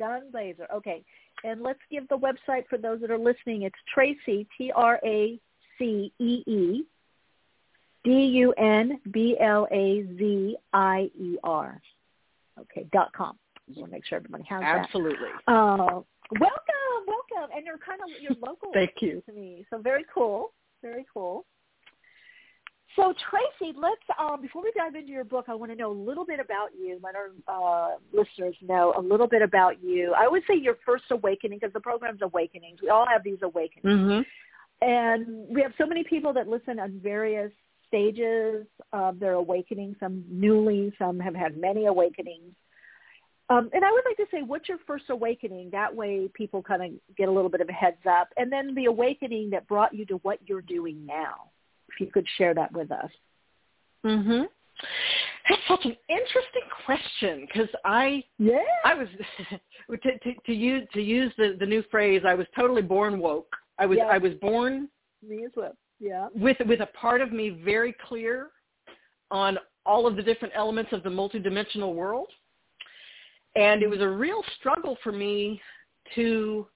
[0.00, 0.70] Dunblazier.
[0.74, 1.04] Okay.
[1.44, 3.62] And let's give the website for those that are listening.
[3.62, 5.40] It's Tracee, T-R-A-C-E-E,
[10.60, 11.82] D-U-N-B-L-A-Z-I-E-R.
[12.60, 13.38] Okay, dot com.
[13.68, 15.28] I want to make sure everybody has Absolutely.
[15.46, 15.52] that.
[15.52, 16.02] Uh,
[16.38, 17.50] welcome, welcome.
[17.56, 19.22] And you're kind of, you're local Thank you.
[19.26, 19.64] to me.
[19.70, 20.52] So very cool.
[20.82, 21.44] Very cool.
[22.96, 25.94] So Tracee, let's um, before we dive into your book, I want to know a
[25.94, 26.98] little bit about you.
[27.02, 30.12] Let our uh, listeners know a little bit about you.
[30.18, 32.80] I would say your first awakening, because the program's awakenings.
[32.82, 34.88] We all have these awakenings, mm-hmm.
[34.88, 37.52] and we have so many people that listen on various
[37.86, 39.94] stages of their awakening.
[40.00, 42.54] Some newly, some have had many awakenings.
[43.50, 45.70] Um, and I would like to say, what's your first awakening?
[45.70, 48.74] That way, people kind of get a little bit of a heads up, and then
[48.74, 51.49] the awakening that brought you to what you're doing now
[51.92, 53.10] if you could share that with us.
[54.04, 54.46] Mhm.
[55.48, 59.08] That's such an interesting question because I yeah I was
[59.90, 63.54] to, to, to use to use the the new phrase I was totally born woke.
[63.78, 64.06] I was Yeah.
[64.06, 64.88] I was born
[65.22, 65.76] Me as well.
[65.98, 66.28] Yeah.
[66.34, 68.50] with with a part of me very clear
[69.30, 72.28] on all of the different elements of the multidimensional world.
[73.56, 75.60] And it was a real struggle for me
[76.14, 76.66] to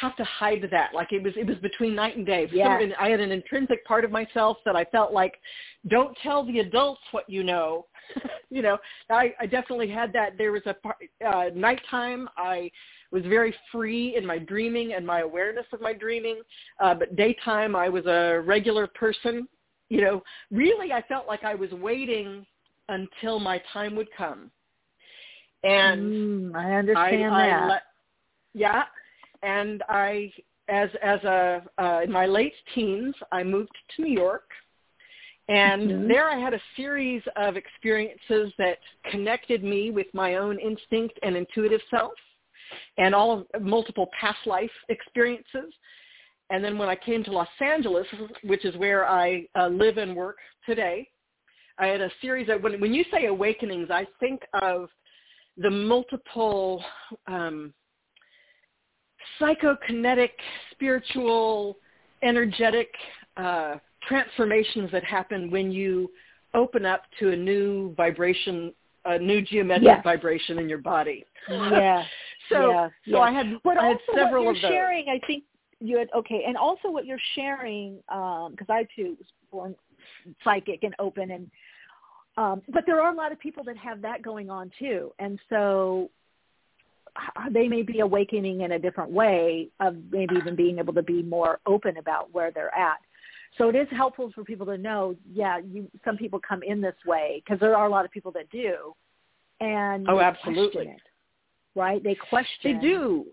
[0.00, 0.94] have to hide that.
[0.94, 2.48] Like it was it was between night and day.
[2.52, 2.76] Yeah.
[2.76, 5.34] reason, I had an intrinsic part of myself that I felt like,
[5.88, 7.86] don't tell the adults what you know.
[8.50, 8.78] you know,
[9.10, 10.36] I, I definitely had that.
[10.38, 12.28] There was a part, uh, nighttime.
[12.36, 12.70] I
[13.10, 16.40] was very free in my dreaming and my awareness of my dreaming.
[16.80, 19.48] Uh, but daytime, I was a regular person.
[19.88, 22.46] You know, really, I felt like I was waiting
[22.88, 24.50] until my time would come.
[25.64, 27.62] And Mm, I understand I, that.
[27.62, 27.82] I let,
[28.54, 28.84] yeah,
[29.42, 30.32] and I,
[30.68, 34.48] as as a uh, in my late teens, I moved to New York,
[35.48, 36.08] and Mhm.
[36.08, 41.36] there I had a series of experiences that connected me with my own instinct and
[41.36, 42.14] intuitive self,
[42.98, 45.74] and all of multiple past life experiences.
[46.50, 48.06] And then when I came to Los Angeles,
[48.42, 51.08] which is where I uh, live and work today,
[51.78, 54.90] I had a series of when when you say awakenings, I think of
[55.56, 56.84] the multiple
[57.26, 57.74] um,
[59.40, 60.30] psychokinetic,
[60.72, 61.78] spiritual,
[62.22, 62.88] energetic
[63.36, 66.10] uh, transformations that happen when you
[66.54, 68.72] open up to a new vibration,
[69.04, 70.04] a new geometric Yes.
[70.04, 71.24] vibration in your body.
[71.48, 72.04] Yeah.
[72.48, 73.18] so yeah, so yeah.
[73.18, 74.70] I had but I had also several what of those.
[74.70, 75.44] sharing, I think
[75.80, 79.74] you had okay, and also what you're sharing, because I too was born
[80.44, 81.50] psychic and open, and
[82.36, 85.38] um, but there are a lot of people that have that going on too, and
[85.48, 86.10] so
[87.52, 91.22] they may be awakening in a different way of maybe even being able to be
[91.22, 92.98] more open about where they're at.
[93.58, 96.94] So it is helpful for people to know, yeah, you, some people come in this
[97.06, 98.94] way because there are a lot of people that do,
[99.60, 100.86] and Oh, absolutely.
[100.86, 100.96] it,
[101.74, 102.02] right?
[102.02, 102.80] They question.
[102.80, 103.26] They do.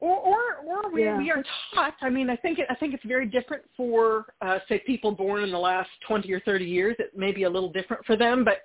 [0.00, 1.18] Or, or, or we, Yeah.
[1.18, 1.42] we are
[1.74, 1.94] taught.
[2.00, 5.42] I mean, I think it, I think it's very different for, uh, say, people born
[5.42, 6.94] in the last twenty or thirty years.
[7.00, 8.62] It may be a little different for them, but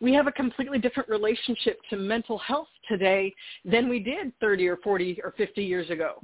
[0.00, 3.34] we have a completely different relationship to mental health today
[3.64, 6.22] than we did thirty or forty or fifty years ago.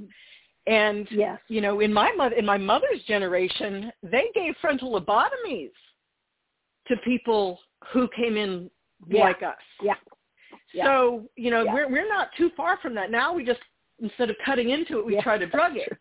[0.67, 1.39] And yes.
[1.47, 5.71] you know, in my mother, in my mother's generation, they gave frontal lobotomies
[6.87, 7.59] to people
[7.91, 8.69] who came in
[9.07, 9.23] Yeah.
[9.23, 9.55] like us.
[9.81, 9.95] Yeah.
[10.73, 10.85] Yeah.
[10.85, 11.73] So, you know, Yeah.
[11.73, 13.11] we're we're not too far from that.
[13.11, 13.59] Now we just
[14.01, 15.91] instead of cutting into it, we try to drug it.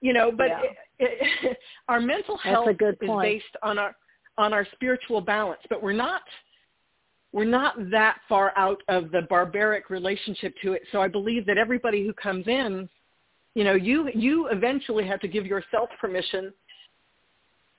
[0.00, 1.58] You know, but it, it,
[1.88, 3.94] our mental health is based on our
[4.38, 6.22] on our spiritual balance, but we're not
[7.32, 10.82] we're not that far out of the barbaric relationship to it.
[10.92, 12.88] So I believe that everybody who comes in,
[13.54, 16.52] you know, you you eventually have to give yourself permission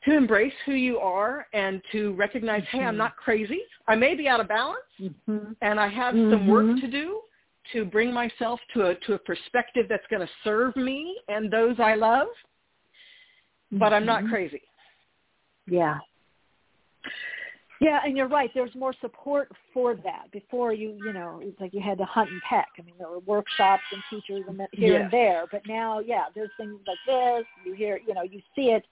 [0.03, 2.97] to embrace who you are and to recognize, hey, I'm Mhm.
[2.97, 3.61] not crazy.
[3.87, 5.53] I may be out of balance Mm-hmm.
[5.61, 6.81] and I have some work Mhm.
[6.81, 7.21] to do
[7.71, 11.79] to bring myself to a to a perspective that's going to serve me and those
[11.79, 12.29] I love.
[13.71, 14.29] But I'm not Mhm.
[14.29, 14.63] crazy.
[15.67, 15.99] Yeah.
[17.81, 18.51] Yeah, and you're right.
[18.53, 20.31] There's more support for that.
[20.31, 22.67] Before you, you know, it's like you had to hunt and peck.
[22.77, 25.01] I mean, there were workshops and teachers and here Yes.
[25.01, 25.45] and there.
[25.51, 27.43] But now, yeah, there's things like this.
[27.65, 28.85] You hear, you know, you see it,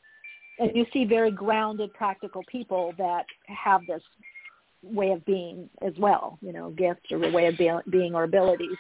[0.57, 4.01] and you see very grounded, practical people that have this
[4.81, 6.39] way of being as well.
[6.41, 8.77] You know, gifts or a way of being, being or abilities.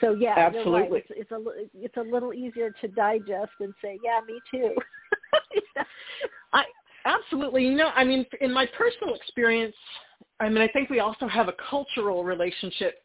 [0.00, 0.84] So yeah, you're right.
[0.84, 0.98] Absolutely.
[1.00, 1.42] It's, it's a
[1.74, 4.74] it's a little easier to digest and say, yeah, me too.
[6.54, 6.64] I
[7.04, 9.74] absolutely, you know, I mean, in my personal experience,
[10.38, 13.02] I mean, I think we also have a cultural relationship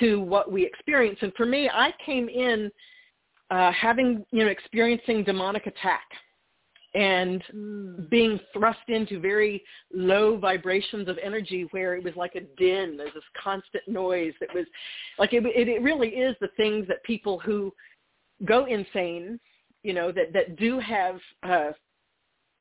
[0.00, 1.18] to what we experience.
[1.22, 2.70] And for me, I came in
[3.50, 6.04] uh, having, you know, experiencing demonic attack
[6.94, 8.10] and Mm.
[8.10, 12.96] being thrust into very low vibrations of energy where it was like a din.
[12.96, 14.66] There's this constant noise that was
[15.18, 17.72] like it, it, it really is the things that people who
[18.44, 19.40] go insane,
[19.82, 21.72] you know, that, that do have uh,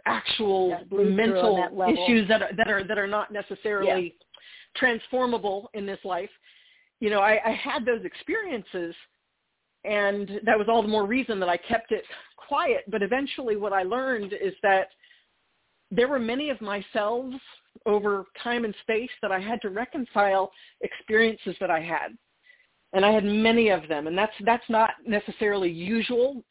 [0.05, 3.31] actual That bleed through on mental that issues that are, that are that are not
[3.31, 4.15] necessarily
[4.75, 6.29] transformable in this life.
[6.99, 8.95] You know, I, I had those experiences
[9.83, 12.03] and that was all the more reason that I kept it
[12.37, 12.83] quiet.
[12.89, 14.89] But eventually what I learned is that
[15.89, 17.33] there were many of myself
[17.85, 22.17] over time and space that I had to reconcile experiences that I had.
[22.93, 24.07] And I had many of them.
[24.07, 26.43] And that's that's not necessarily usual.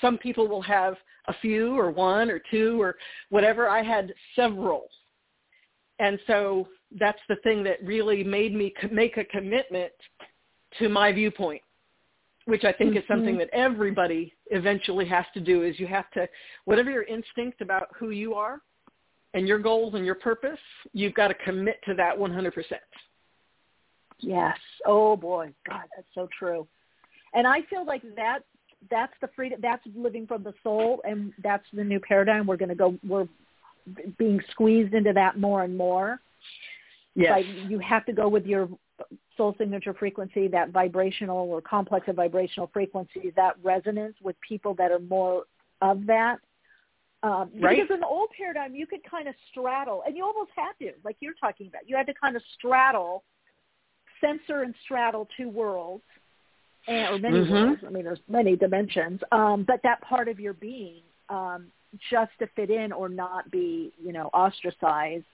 [0.00, 0.96] Some people will have
[1.26, 2.96] a few or one or two or
[3.30, 3.68] whatever.
[3.68, 4.88] I had several.
[5.98, 6.68] And so
[6.98, 9.92] that's the thing that really made me make a commitment
[10.78, 11.62] to my viewpoint,
[12.46, 13.12] which I think is mm-hmm.
[13.12, 16.28] something that everybody eventually has to do is you have to,
[16.64, 18.60] whatever your instinct about who you are
[19.34, 20.58] and your goals and your purpose,
[20.92, 22.52] you've got to commit to that 100%.
[24.20, 24.56] Yes.
[24.86, 26.66] Oh boy, God, that's so true.
[27.34, 28.40] And I feel like that
[28.90, 32.68] that's the freedom that's living from the soul and that's the new paradigm we're going
[32.68, 33.26] to go we're
[34.18, 36.20] being squeezed into that more and more.
[37.14, 37.30] Yes.
[37.32, 38.68] Like you have to go with your
[39.36, 44.90] soul signature frequency, that vibrational or complex of vibrational frequencies, that resonance with people that
[44.90, 45.44] are more
[45.80, 46.38] of that.
[47.22, 47.76] Um, Right.
[47.76, 50.92] Because in the old paradigm, you could kind of straddle, and you almost had to,
[51.04, 51.88] like you're talking about.
[51.88, 53.24] You had to kind of straddle,
[54.20, 56.04] censor and straddle two worlds,
[56.88, 57.50] and, or many Mhm.
[57.50, 57.84] worlds.
[57.86, 59.22] I mean, there's many dimensions.
[59.30, 61.70] Um, but that part of your being, um,
[62.10, 65.24] just to fit in or not be, you know, ostracized.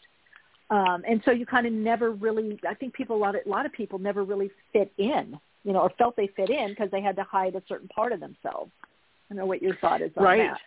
[0.70, 2.58] Um, and so you kind of never really.
[2.68, 5.72] I think people a lot of a lot of people never really fit in, you
[5.72, 8.20] know, or felt they fit in because they had to hide a certain part of
[8.20, 8.72] themselves.
[8.82, 10.50] I don't know what your thought is on Right.
[10.50, 10.60] that.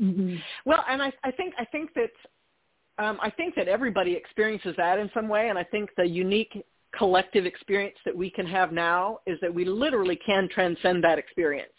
[0.00, 0.36] Mm-hmm.
[0.64, 2.12] Well, and I, I think I think that
[2.98, 6.64] um, I think that everybody experiences that in some way, and I think the unique
[6.96, 11.70] collective experience that we can have now is that we literally can transcend that experience.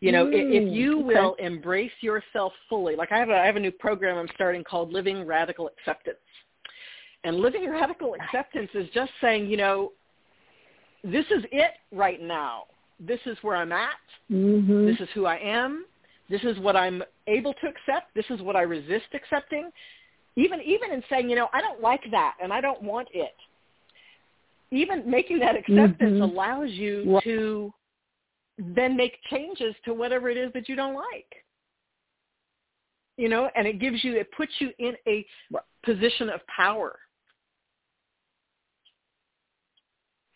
[0.00, 1.14] You know, i if Mm, you okay.
[1.14, 4.64] will embrace yourself fully, like I have a I have a new program I'm starting
[4.64, 6.18] called Living Radical Acceptance,
[7.22, 9.92] and living radical acceptance is just saying, you know,
[11.04, 12.64] this is it right now.
[12.98, 13.90] This is where I'm at.
[14.30, 14.86] Mm-hmm.
[14.86, 15.84] This is who I am.
[16.28, 18.14] This is what I'm able to accept.
[18.14, 19.70] This is what I resist accepting.
[20.36, 23.36] even even in saying, you know, I don't like that and I don't want it.
[24.72, 26.22] Even making that acceptance Mhm.
[26.22, 27.22] allows you Right.
[27.24, 27.72] to
[28.58, 31.44] then make changes to whatever it is that you don't like.
[33.18, 35.26] You know, and it gives you it puts you in a
[35.82, 36.98] position of power.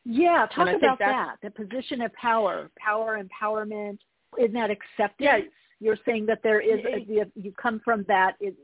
[0.05, 1.41] Yeah, talk And I think about that.
[1.41, 3.99] The position of power, power empowerment.
[4.39, 5.41] In that acceptance, Yeah.
[5.81, 8.55] you're saying that there is, a, you come from that in,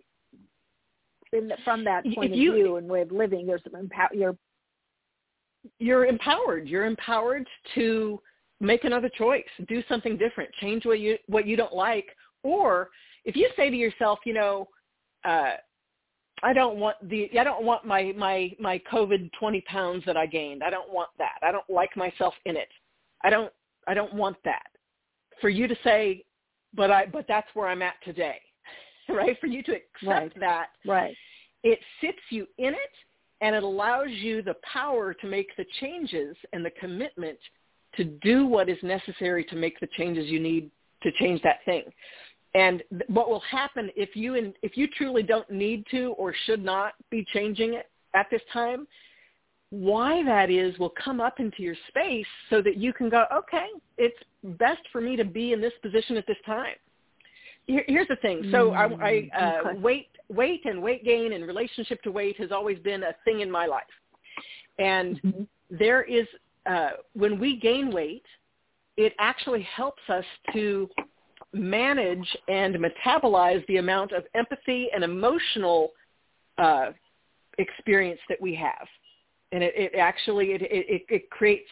[1.32, 3.46] in from that point of view and way of living.
[3.46, 4.10] There's empower.
[4.12, 4.36] You're
[5.78, 6.68] you're empowered.
[6.68, 8.20] You're empowered to
[8.60, 12.06] make another choice, do something different, change what you what you don't like,
[12.42, 12.90] or
[13.24, 14.68] if you say to yourself, you know,
[15.24, 15.52] uh,
[16.42, 20.26] I don't want the I don't want my my my COVID twenty pounds that I
[20.26, 20.62] gained.
[20.62, 21.38] I don't want that.
[21.42, 22.68] I don't like myself in it.
[23.22, 23.52] I don't
[23.86, 24.66] I don't want that.
[25.40, 26.24] For you to say,
[26.74, 28.40] but I but that's where I'm at today,
[29.08, 29.38] right?
[29.40, 30.40] For you to accept Right.
[30.40, 31.16] that right.
[31.62, 32.94] it sits you in it
[33.42, 37.38] and it allows you the power to make the changes and the commitment
[37.96, 40.70] to do what is necessary to make the changes you need
[41.02, 41.82] to change that thing.
[42.54, 46.34] And th- what will happen if you in, if you truly don't need to or
[46.46, 48.86] should not be changing it at this time,
[49.70, 53.66] why that is will come up into your space so that you can go, okay,
[53.98, 54.18] it's
[54.58, 56.76] best for me to be in this position at this time.
[57.66, 58.48] Here, here's the thing.
[58.50, 59.78] So I, I uh, okay.
[59.78, 63.50] weight, weight and weight gain and relationship to weight has always been a thing in
[63.50, 63.84] my life.
[64.78, 66.26] And there is,
[66.66, 68.24] uh, when we gain weight,
[68.96, 70.88] it actually helps us to
[71.52, 75.92] manage and metabolize the amount of empathy and emotional
[76.58, 76.90] uh,
[77.58, 78.86] experience that we have.
[79.52, 81.68] And it, it actually, it, it, it creates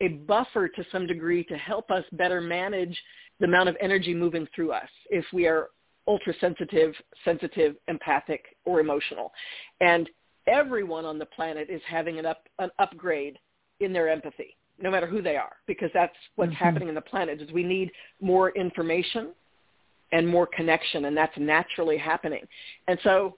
[0.00, 2.96] a buffer to some degree to help us better manage
[3.40, 5.68] the amount of energy moving through us if we are
[6.06, 9.32] ultra sensitive, sensitive, empathic, or emotional.
[9.80, 10.08] And
[10.46, 13.38] everyone on the planet is having an up an upgrade
[13.80, 16.56] in their empathy, no matter who they are, because that's what's Mhm.
[16.56, 19.34] happening in the planet is we need more information
[20.10, 22.48] and more connection, and that's naturally happening.
[22.88, 23.36] And so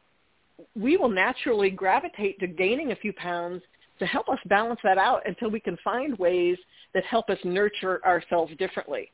[0.77, 3.63] we will naturally gravitate to gaining a few pounds
[3.99, 6.59] to help us balance that out until we can find ways
[6.95, 9.11] that help us nurture ourselves differently.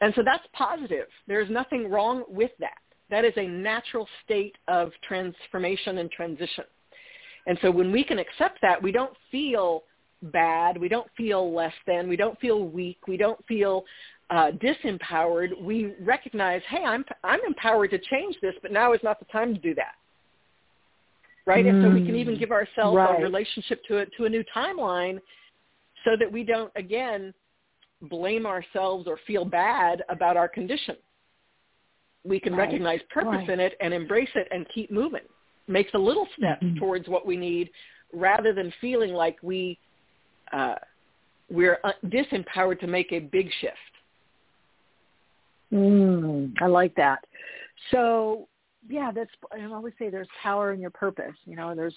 [0.00, 1.06] And so that's positive.
[1.26, 2.78] There's nothing wrong with that.
[3.10, 6.64] That is a natural state of transformation and transition.
[7.46, 9.84] And so when we can accept that, we don't feel
[10.22, 10.78] bad.
[10.78, 12.08] We don't feel less than.
[12.08, 12.98] We don't feel weak.
[13.08, 13.84] We don't feel
[14.30, 15.60] uh, disempowered.
[15.60, 19.54] We recognize, hey, I'm I'm empowered to change this, but now is not the time
[19.54, 19.94] to do that.
[21.46, 21.66] Right?
[21.66, 23.18] And so we can even give ourselves Right.
[23.18, 25.18] a relationship to it to a new timeline,
[26.04, 27.34] so that we don't again
[28.02, 30.96] blame ourselves or feel bad about our condition.
[32.24, 32.66] We can Right.
[32.66, 33.48] recognize purpose Right.
[33.48, 35.26] in it and embrace it and keep moving.
[35.66, 36.78] Make the little steps Mhm.
[36.78, 37.70] towards what we need
[38.12, 39.78] rather than feeling like we
[40.52, 40.74] uh,
[41.48, 43.76] we're uh, disempowered to make a big shift.
[45.72, 47.24] Mm, I like that.
[47.90, 48.48] So,
[48.88, 49.30] yeah, that's.
[49.52, 51.36] I always say there's power in your purpose.
[51.44, 51.96] You know, there's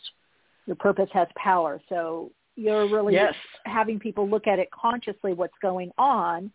[0.66, 1.82] your purpose has power.
[1.90, 3.36] So you're really Yes.
[3.66, 6.52] having people look at it consciously, what's going on,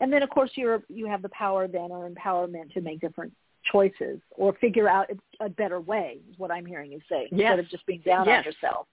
[0.00, 3.32] and then of course you're you have the power then or empowerment to make different
[3.70, 5.08] choices or figure out
[5.40, 6.18] a, better way.
[6.30, 7.32] Is what I'm hearing you say Yes.
[7.32, 8.38] instead of just being down Yes.
[8.38, 8.86] on yourself.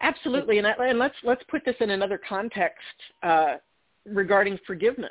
[0.00, 2.78] Absolutely, and, I, and let's let's put this in another context
[3.22, 3.56] uh,
[4.06, 5.10] regarding forgiveness.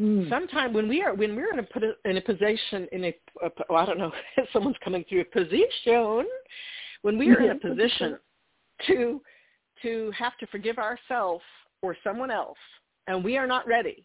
[0.00, 0.28] Mm.
[0.28, 3.50] Sometime when we are when we're in a put- in a position in a, a
[3.68, 6.26] well, I don't know if someone's coming through a position
[7.02, 8.18] when we are in a position
[8.86, 9.20] to
[9.82, 11.44] to have to forgive ourselves
[11.82, 12.58] or someone else
[13.06, 14.04] and we are not ready.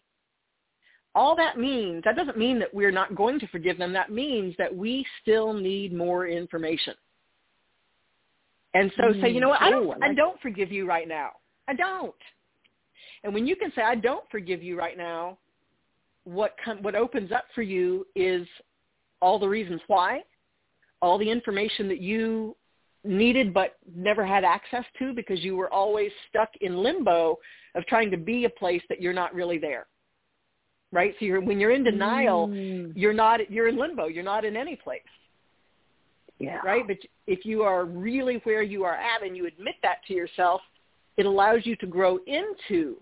[1.14, 3.92] All that means that doesn't mean that we're not going to forgive them.
[3.92, 6.94] That means that we still need more information.
[8.74, 9.60] And so say you know what?
[9.60, 9.96] I don't Mm.
[9.96, 11.30] Oh, I i don't forgive you right now.
[11.68, 12.14] I don't.
[13.24, 15.38] And when you can say i don't forgive you right now
[16.24, 18.46] what com- what opens up for you is
[19.20, 20.22] all the reasons why
[21.00, 22.56] all the information that you
[23.04, 27.36] needed but never had access to because you were always stuck in limbo
[27.74, 29.86] of trying to be a place that you're not really there
[30.92, 32.92] right so you're when you're in denial Mm.
[32.94, 35.00] you're not you're in limbo you're not in any place
[36.38, 36.60] Yeah.
[36.64, 40.14] right but if you are really where you are at and you admit that to
[40.14, 40.60] yourself
[41.16, 42.96] it allows you to grow into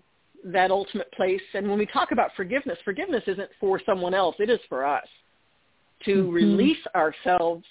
[0.44, 4.48] that ultimate place and when we talk about forgiveness forgiveness isn't for someone else it
[4.48, 5.06] is for us
[6.06, 6.32] to Mhm.
[6.32, 7.66] release ourselves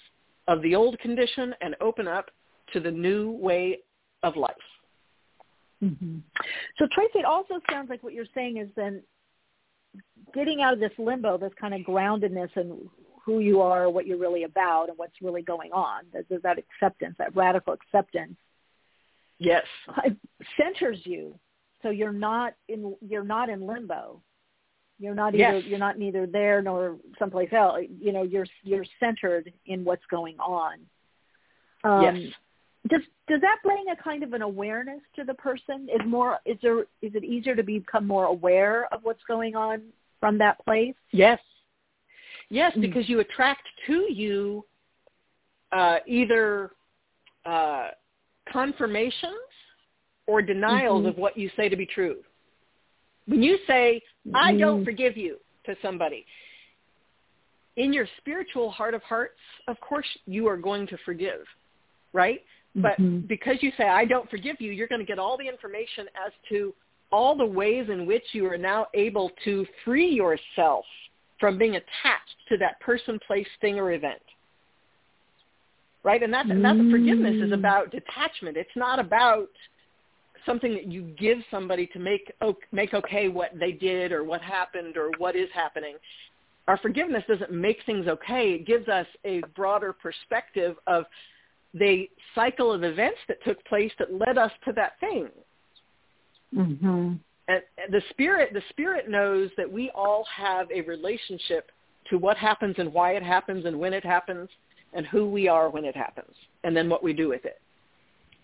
[0.50, 2.30] of the old condition and open up
[2.74, 3.78] to the new way
[4.22, 4.54] of life
[5.80, 6.18] hmm
[6.78, 9.02] So Tracee, it also sounds like what you're saying is then
[10.34, 12.88] getting out of this limbo, this kind of groundedness and
[13.24, 16.04] who you are, what you're really about, and what's really going on.
[16.12, 18.36] There's that acceptance, that radical acceptance.
[19.38, 19.64] Yes,
[20.58, 21.34] centers you,
[21.82, 24.20] so you're not in you're not in limbo.
[25.00, 25.64] You're not either yes.
[25.66, 27.80] you're not neither there nor someplace else.
[27.98, 30.74] You know, you're you're centered in what's going on.
[31.82, 32.32] Um, yes.
[32.88, 35.88] Does does that bring a kind of an awareness to the person?
[35.90, 39.82] Is more is there is it easier to become more aware of what's going on
[40.20, 40.94] from that place?
[41.12, 41.40] Yes.
[42.50, 42.80] Yes, Mm-hmm.
[42.82, 44.64] because you attract to you
[45.72, 46.72] uh, either
[47.46, 47.88] uh,
[48.52, 49.32] confirmations
[50.26, 51.08] or denials Mhm.
[51.10, 52.16] of what you say to be true.
[53.30, 54.02] When you say,
[54.34, 54.84] I don't Mhm.
[54.84, 56.26] forgive you to somebody,
[57.76, 61.48] in your spiritual heart of hearts, of course you are going to forgive,
[62.12, 62.44] right?
[62.74, 63.28] But Mhm.
[63.28, 66.32] because you say, I don't forgive you, you're going to get all the information as
[66.48, 66.74] to
[67.12, 70.86] all the ways in which you are now able to free yourself
[71.38, 74.22] from being attached to that person, place, thing, or event.
[76.02, 76.22] Right?
[76.22, 77.54] And that's, and that's forgiveness is Mm.
[77.54, 78.56] about detachment.
[78.56, 79.50] It's not about
[80.46, 82.32] something that you give somebody to make
[82.72, 85.96] make okay what they did or what happened or what is happening.
[86.68, 88.52] Our forgiveness doesn't make things okay.
[88.52, 91.04] It gives us a broader perspective of
[91.74, 95.28] the cycle of events that took place that led us to that thing.
[96.54, 97.14] Mm-hmm.
[97.48, 101.70] And the spirit the spirit knows that we all have a relationship
[102.10, 104.48] to what happens and why it happens and when it happens
[104.92, 106.34] and who we are when it happens
[106.64, 107.60] and then what we do with it.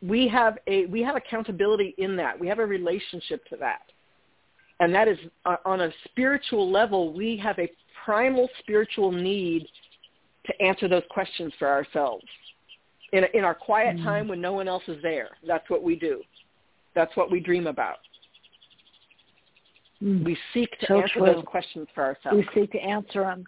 [0.03, 2.39] We have a we have accountability in that.
[2.39, 3.83] We have a relationship to that.
[4.81, 7.71] And that is uh, on a spiritual level, we have a
[8.05, 9.67] primal spiritual need
[10.45, 12.25] to answer those questions for ourselves.
[13.13, 14.05] In in our quiet Mm.
[14.05, 15.31] time when no one else is there.
[15.47, 16.23] That's what we do.
[16.95, 17.99] That's what we dream about.
[20.01, 21.27] We seek to So answer true.
[21.35, 22.37] those questions for ourselves.
[22.37, 23.45] We seek to answer them.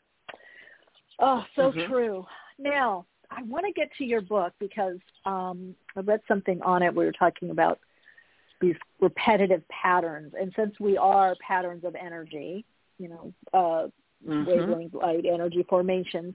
[1.18, 1.86] Oh, so Mhm.
[1.88, 2.26] true.
[2.58, 6.94] Now, I want to get to your book because um, I read something on it.
[6.94, 7.78] We were talking about
[8.60, 12.64] these repetitive patterns, and since we are patterns of energy,
[12.98, 13.88] you know, uh,
[14.26, 14.46] Mhm.
[14.46, 16.34] wavelength light energy formations,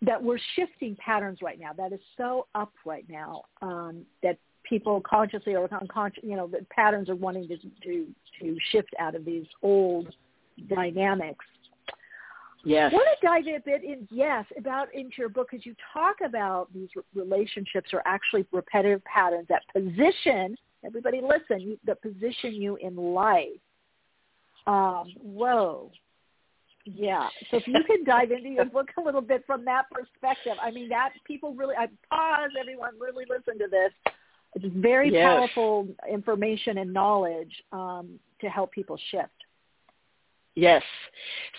[0.00, 1.72] that we're shifting patterns right now.
[1.72, 6.66] That is so up right now um, that people consciously or unconsciously, you know, the
[6.70, 8.06] patterns are wanting to to
[8.40, 10.12] to shift out of these old
[10.66, 11.44] dynamics.
[12.64, 12.92] Yes.
[12.92, 16.16] I want to dive a bit in, yes, about into your book because you talk
[16.24, 21.20] about these relationships are actually repetitive patterns that position everybody.
[21.20, 23.48] Listen, you, that position you in life.
[24.66, 25.90] Um, whoa,
[26.84, 27.28] yeah.
[27.50, 30.70] So if you could dive into your book a little bit from that perspective, I
[30.70, 31.74] mean that people really.
[31.76, 33.92] I pause, everyone, really listen to this.
[34.54, 35.24] It's very Yes.
[35.24, 39.30] powerful information and knowledge um, to help people shift.
[40.54, 40.82] Yes.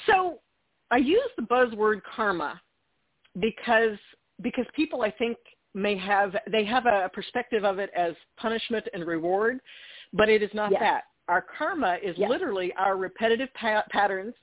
[0.06, 0.40] So
[0.94, 2.62] I use the buzzword karma
[3.40, 3.98] because
[4.44, 5.38] because people I think
[5.74, 9.60] may have they have a perspective of it as punishment and reward,
[10.14, 10.82] but it is not Yes.
[10.82, 11.04] that.
[11.30, 12.30] Our karma is Yes.
[12.30, 14.36] literally our repetitive pa- patterns,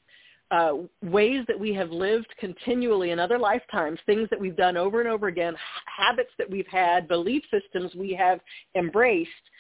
[0.51, 5.01] uh, ways that we have lived continually in other lifetimes, things that we've done over
[5.01, 5.55] and over again,
[5.87, 8.41] habits that we've had, belief systems we have
[8.75, 9.51] embraced,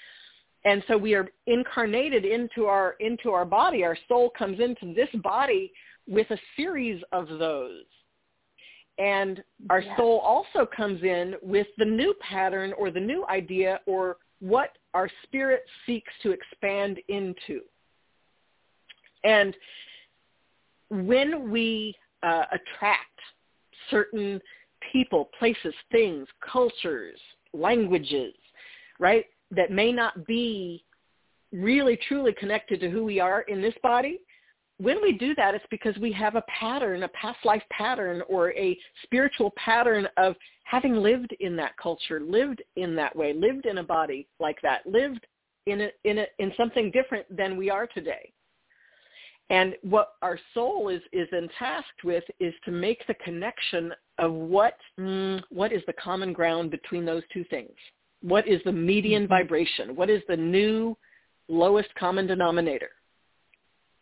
[0.64, 3.84] and so we are incarnated into our into our body.
[3.84, 5.72] Our soul comes into this body
[6.10, 7.84] with a series of those.
[8.98, 9.96] And our Yes.
[9.96, 15.08] soul also comes in with the new pattern or the new idea or what our
[15.22, 17.62] spirit seeks to expand into.
[19.24, 19.56] And
[20.90, 23.20] when we uh, attract
[23.88, 24.42] certain
[24.92, 27.20] people, places, things, cultures,
[27.52, 28.34] languages,
[28.98, 30.84] right, that may not be
[31.52, 34.20] really truly connected to who we are in this body,
[34.80, 38.52] when we do that, it's because we have a pattern, a past life pattern or
[38.52, 40.34] a spiritual pattern of
[40.64, 44.86] having lived in that culture, lived in that way, lived in a body like that,
[44.86, 45.26] lived
[45.66, 48.32] in a, in a, in something different than we are today.
[49.50, 54.32] And what our soul is is then tasked with is to make the connection of
[54.32, 57.76] what mm, what is the common ground between those two things.
[58.22, 59.94] What is the median vibration?
[59.96, 60.96] What is the new
[61.48, 62.90] lowest common denominator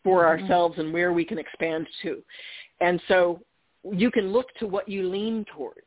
[0.04, 0.26] for Mhm.
[0.26, 2.22] ourselves and where we can expand to?
[2.80, 3.40] And so
[3.84, 5.80] you can look to what you lean towards.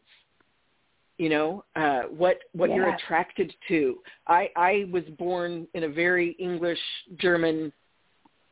[1.17, 4.01] You know uh, what what you're attracted to.
[4.27, 6.81] I I was born in a very English
[7.17, 7.71] German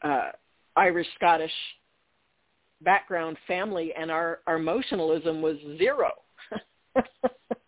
[0.03, 0.31] uh,
[0.75, 1.53] Irish Scottish
[2.81, 6.11] background family, and our our emotionalism was 0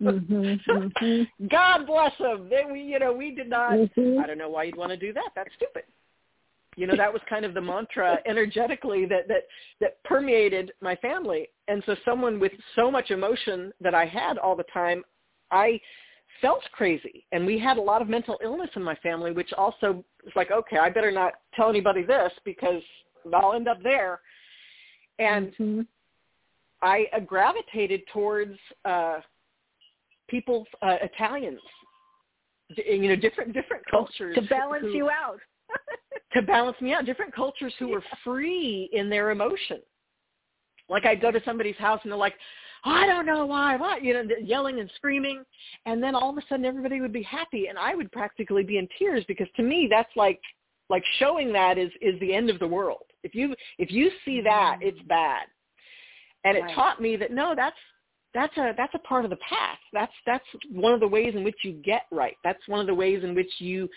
[0.01, 1.27] Mhm, mhm.
[1.49, 2.49] God bless them.
[2.49, 3.77] They we you know we did not.
[3.77, 4.19] Mhm.
[4.19, 5.29] I don't know why you'd want to do that.
[5.35, 5.83] That's stupid.
[6.77, 9.43] You know, that was kind of the mantra energetically that that
[9.81, 11.49] that permeated my family.
[11.67, 15.03] And so someone with so much emotion that I had all the time,
[15.51, 15.79] I
[16.39, 17.25] felt crazy.
[17.31, 20.51] And we had a lot of mental illness in my family, which also was like,
[20.51, 22.81] okay, I better not tell anybody this because
[23.33, 24.21] I'll end up there.
[25.19, 25.81] And mm-hmm.
[26.81, 29.19] I uh, gravitated towards uh
[30.29, 31.59] people, uh, Italians,
[32.69, 35.39] you know, different different cultures to balance who, you out.
[36.33, 39.79] to balance me out, different cultures who were free in their emotion.
[40.89, 42.35] Like I'd go to somebody's house and they're like,
[42.85, 45.43] oh, I don't know why, what, you know, yelling and screaming,
[45.85, 48.77] and then all of a sudden everybody would be happy, and I would practically be
[48.77, 50.39] in tears because to me that's like,
[50.89, 53.05] like showing that is is the end of the world.
[53.23, 54.89] If you if you see that, mm-hmm.
[54.89, 55.43] it's bad,
[56.43, 56.75] and it Right.
[56.75, 57.77] taught me that no, that's
[58.33, 59.79] that's a that's a part of the path.
[59.93, 62.35] That's that's one of the ways in which you get right.
[62.43, 63.89] That's one of the ways in which you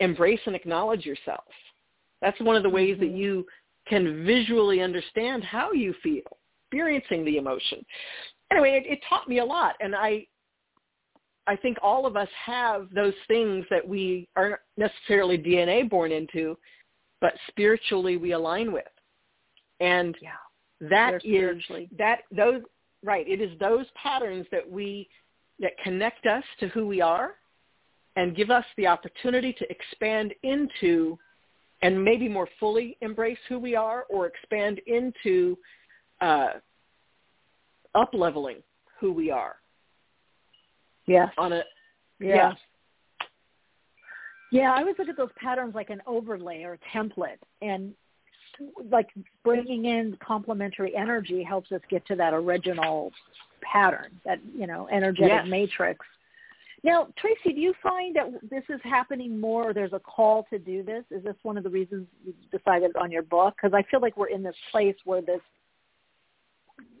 [0.00, 1.44] embrace and acknowledge yourself.
[2.20, 3.16] That's one of the ways that mm-hmm.
[3.16, 3.46] you
[3.86, 6.22] can visually understand how you feel,
[6.66, 7.84] experiencing the emotion.
[8.50, 10.26] Anyway, it, it taught me a lot, and I
[11.46, 16.58] I think all of us have those things that we aren't necessarily DNA born into,
[17.22, 18.84] but spiritually we align with.
[19.80, 20.14] And
[20.82, 21.62] that They're is
[21.96, 22.62] that those
[23.02, 23.26] right.
[23.26, 25.08] It is those patterns that we
[25.58, 27.36] that connect us to who we are
[28.16, 31.18] and give us the opportunity to expand into
[31.82, 35.56] and maybe more fully embrace who we are or expand into
[36.20, 36.54] uh,
[37.94, 38.62] up leveling
[39.00, 39.56] who we are
[41.06, 41.32] Yes.
[41.38, 41.62] on a
[42.20, 42.50] Yeah.
[42.50, 42.56] yes.
[44.50, 47.94] Yeah, I always look at those patterns like an overlay or a template, and
[48.90, 49.08] like
[49.44, 53.12] bringing in complementary energy helps us get to that original
[53.62, 55.46] pattern, that you know energetic Yes.
[55.46, 56.04] matrix.
[56.84, 59.70] Now, Tracee, do you find that this is happening more?
[59.70, 61.04] Or there's a call to do this.
[61.10, 63.54] Is this one of the reasons you decided on your book?
[63.56, 65.40] Because I feel like we're in this place where this,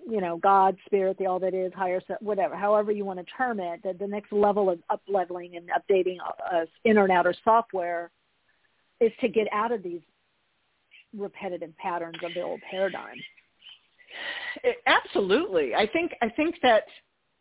[0.08, 3.60] you know, God, spirit, the all that is, higher, whatever, however you want to term
[3.60, 8.10] it, that the next level of up leveling and updating uh, inner and outer software
[9.00, 10.00] is to get out of these
[11.16, 13.16] repetitive patterns of the old paradigm.
[14.64, 15.74] It- absolutely.
[15.74, 16.84] I think I think that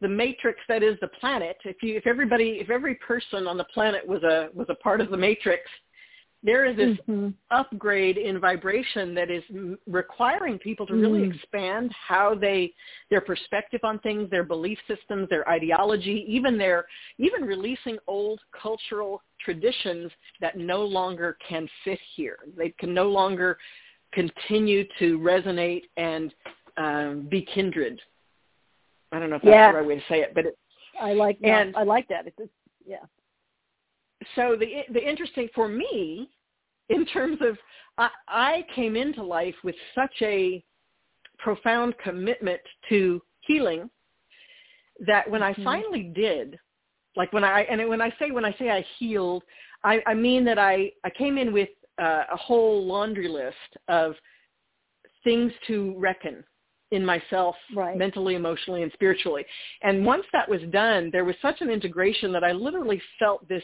[0.01, 3.63] the matrix that is the planet, if you if everybody if every person on the
[3.65, 5.63] planet was a was a part of the matrix,
[6.43, 7.29] there is this Mm-hmm.
[7.49, 11.33] upgrade in vibration that is m- requiring people to really Mm.
[11.33, 12.73] expand how they
[13.09, 16.85] their perspective on things, their belief systems, their ideology, even their
[17.17, 20.11] even releasing old cultural traditions
[20.41, 22.39] that no longer can fit here.
[22.55, 23.57] They can no longer
[24.11, 26.33] continue to resonate and
[26.77, 28.01] um, be kindred.
[29.11, 29.71] I don't know if that's Yeah.
[29.71, 30.57] the right way to say it, but it,
[30.99, 31.47] I like that.
[31.47, 32.27] And- I like that.
[32.27, 32.51] It's,
[32.85, 33.05] yeah.
[34.35, 36.29] so the the interesting for me
[36.89, 37.57] in terms of
[37.97, 40.63] I, I came into life with such a
[41.37, 43.89] profound commitment to healing
[45.05, 45.63] that when I Mhm.
[45.63, 46.59] finally did,
[47.15, 49.43] like when I and when I say when I say I healed,
[49.83, 51.69] I, I mean that I I came in with
[51.99, 54.15] uh, a whole laundry list of
[55.23, 56.43] things to reckon
[56.91, 57.97] in myself Right.
[57.97, 59.45] mentally, emotionally, and spiritually.
[59.81, 63.63] And once that was done, there was such an integration that I literally felt this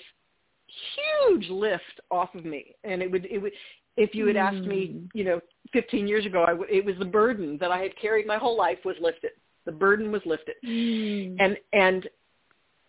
[0.96, 2.76] huge lift off of me.
[2.84, 3.54] And it would, it would,
[3.96, 5.40] if you had asked me, you know,
[5.72, 8.58] 15 years ago, I w- it was the burden that I had carried my whole
[8.58, 9.32] life was lifted.
[9.66, 10.56] The burden was lifted.
[10.66, 11.38] Mm.
[11.40, 12.10] And, and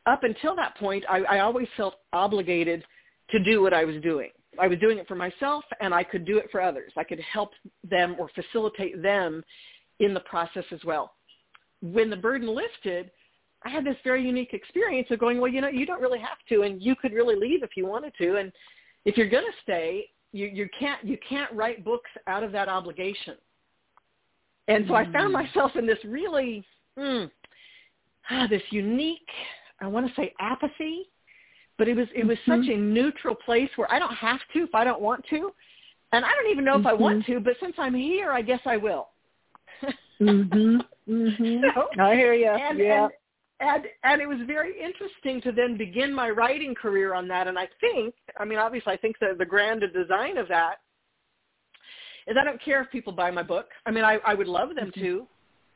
[0.07, 2.85] up until that point, I, I always felt obligated
[3.31, 4.31] to do what I was doing.
[4.59, 6.93] I was doing it for myself and I could do it for others.
[6.97, 7.51] I could help
[7.89, 9.43] them or facilitate them
[10.01, 11.13] in the process as well.
[11.81, 13.11] When the burden lifted,
[13.65, 16.39] I had this very unique experience of going, well, you know, you don't really have
[16.51, 18.53] to, and you could really leave if you wanted to, and
[19.05, 22.69] if you're going to stay, you, you can't you can't write books out of that
[22.69, 23.37] obligation.
[24.67, 26.65] And so I found myself in this really
[26.99, 27.31] mm,
[28.31, 29.29] ah, this unique,
[29.81, 31.11] I want to say apathy,
[31.79, 34.75] but it was it was such a neutral place where I don't have to if
[34.75, 35.53] I don't want to,
[36.13, 38.61] and I don't even know if I want to, but since I'm here, I guess
[38.67, 39.09] I will.
[40.25, 40.87] Mhm.
[41.09, 41.75] Mhm.
[41.75, 42.47] So- I hear you.
[42.49, 43.05] and, yeah.
[43.05, 43.13] and
[43.61, 47.47] and and it was very interesting to then begin my writing career on that.
[47.47, 50.81] And I think, I mean, obviously, I think the the grand design of that
[52.27, 53.69] is I don't care if people buy my book.
[53.87, 55.27] I mean, I I would love them to.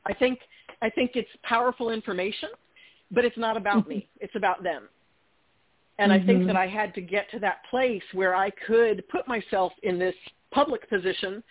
[0.06, 0.40] I think
[0.82, 2.50] I think it's powerful information,
[3.10, 4.08] but it's not about me.
[4.20, 4.88] It's about them.
[6.00, 6.46] And I think Mhm.
[6.46, 10.14] that I had to get to that place where I could put myself in this
[10.52, 11.42] public position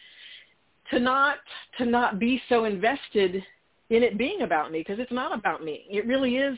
[0.92, 1.38] to not
[1.78, 3.44] to not be so invested
[3.90, 5.86] in it being about me because it's not about me.
[5.90, 6.58] It really is.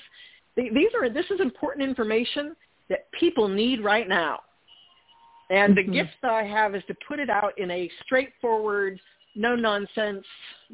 [0.55, 2.55] These are this is important information
[2.89, 4.39] that people need right now,
[5.49, 5.91] And Mm-hmm.
[5.91, 8.99] the gift that I have is to put it out in a straightforward,
[9.35, 10.25] no nonsense,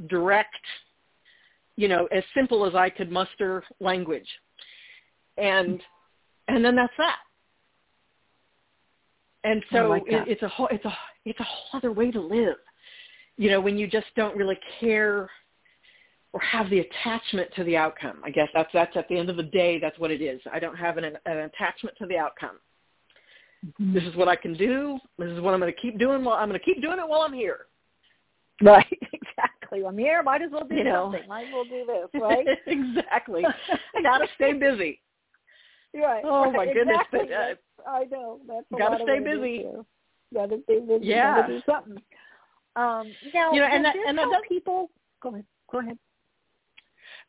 [0.08, 0.56] direct,
[1.76, 4.28] you know, as simple as I could muster language.
[5.38, 5.82] And
[6.48, 7.18] and then that's that.
[9.44, 10.94] And so like it, it's a whole it's a
[11.26, 12.56] it's a whole other way to live.
[13.38, 15.30] You know, when you just don't really care
[16.36, 18.18] or have the attachment to the outcome.
[18.24, 20.42] I guess that's that's at the end of the day that's what it is.
[20.52, 22.58] I don't have an, an attachment to the outcome.
[23.80, 25.00] This is what I can do.
[25.18, 26.24] This is what I'm going to keep doing.
[26.26, 27.60] While I'm going to keep doing it while I'm here.
[28.62, 29.84] Right, exactly.
[29.86, 30.24] I'm here.
[30.24, 31.12] Might as well do You know.
[31.12, 31.28] something.
[31.28, 32.48] Might as well do this, right?
[32.68, 33.44] exactly.
[33.46, 35.02] I got to stay busy.
[35.94, 36.24] right.
[36.26, 37.30] Oh, my right, goodness, Exactly.
[37.76, 38.40] but, uh, I know.
[38.48, 39.58] That's gotta lot stay busy.
[39.58, 39.84] here.
[40.34, 41.06] Gotta stay busy.
[41.06, 41.42] Yeah.
[41.42, 42.02] Gotta do something.
[42.76, 44.90] Um, now, You know, and that- and that does- people?
[45.22, 45.46] Go ahead.
[45.72, 45.98] Go ahead.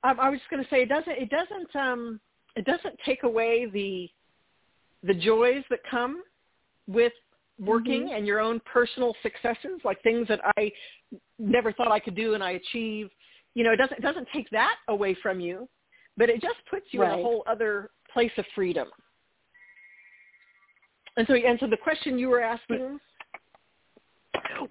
[0.03, 2.21] Um, I was just going to say it doesn't it doesn't um
[2.57, 4.11] it doesn't take away the
[5.03, 6.23] the joys that come
[6.87, 7.13] with
[7.59, 8.17] working Mhm.
[8.19, 10.73] and your own personal successes, like things that I
[11.39, 13.11] never thought I could do and I achieve.
[13.55, 15.69] You know, it doesn't it doesn't take that away from you,
[16.17, 18.91] but it just puts you in a whole other place of freedom.
[21.17, 23.01] And so and so the question you were asking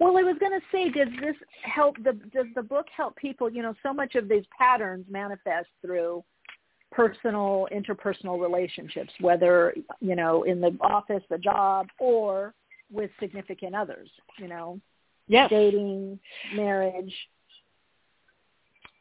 [0.00, 1.96] Well, I was going to say, does this help?
[2.02, 3.50] The does the book help people?
[3.50, 6.24] You know, so much of these patterns manifest through
[6.92, 12.54] personal, interpersonal relationships, whether you know in the office, the job, or
[12.90, 14.08] with significant others.
[14.38, 14.80] You know,
[15.28, 15.50] yes.
[15.50, 16.18] dating,
[16.54, 17.14] marriage.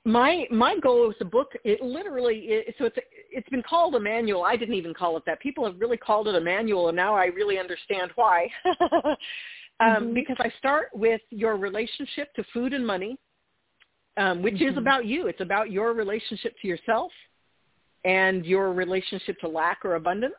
[0.05, 2.97] my my goal with the book it literally it, so it's
[3.31, 6.27] it's been called a manual i didn't even call it that people have really called
[6.27, 8.47] it a manual and now i really understand why
[9.79, 10.13] um, Mhm.
[10.13, 13.17] because i start with your relationship to food and money
[14.17, 14.77] um, which is Mhm.
[14.77, 17.11] about you it's about your relationship to yourself
[18.05, 20.35] and your relationship to lack or abundance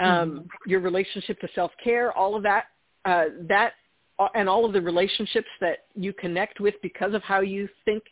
[0.00, 2.66] um, your relationship to self care all of that
[3.04, 3.74] uh, that
[4.18, 8.02] uh, and all of the relationships that you connect with because of how you think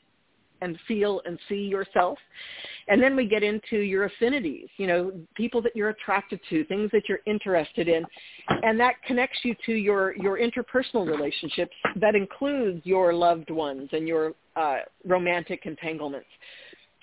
[0.61, 2.19] and feel and see yourself.
[2.89, 6.91] And then we get into your affinities, you know, people that you're attracted to, things
[6.93, 8.05] that you're interested in.
[8.62, 11.74] And that connects you to your, your interpersonal relationships.
[11.97, 16.28] That includes your loved ones and your uh, romantic entanglements.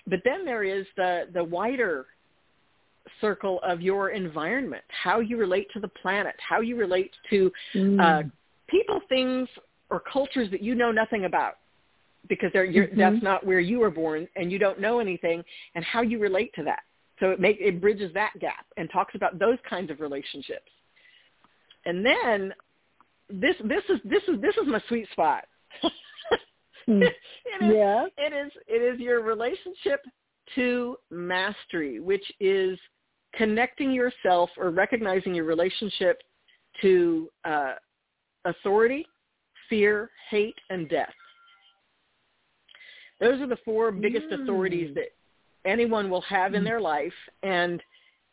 [0.06, 2.06] But then there is the, the wider
[3.20, 7.52] circle of your environment, how you relate to the planet, how you relate to
[8.00, 8.22] uh,
[8.68, 9.48] people, things,
[9.90, 11.54] or cultures that you know nothing about
[12.28, 12.96] because Mhm.
[12.96, 15.44] that's not where you were born and you don't know anything
[15.74, 16.82] and how you relate to that.
[17.20, 20.70] So it make, it bridges that gap and talks about those kinds of relationships.
[21.84, 22.54] And then
[23.28, 25.44] this this is this is this is my sweet spot.
[26.86, 27.14] it
[27.60, 28.06] is, Yeah.
[28.18, 30.04] it is it is your relationship
[30.54, 32.78] to mastery, which is
[33.34, 36.22] connecting yourself or recognizing your relationship
[36.82, 37.74] to uh,
[38.44, 39.06] authority,
[39.68, 41.12] fear, hate, and death.
[43.20, 44.94] Those are the four biggest authorities hmm.
[44.94, 45.08] that
[45.64, 46.66] anyone will have in hmm.
[46.66, 47.12] their life,
[47.42, 47.82] and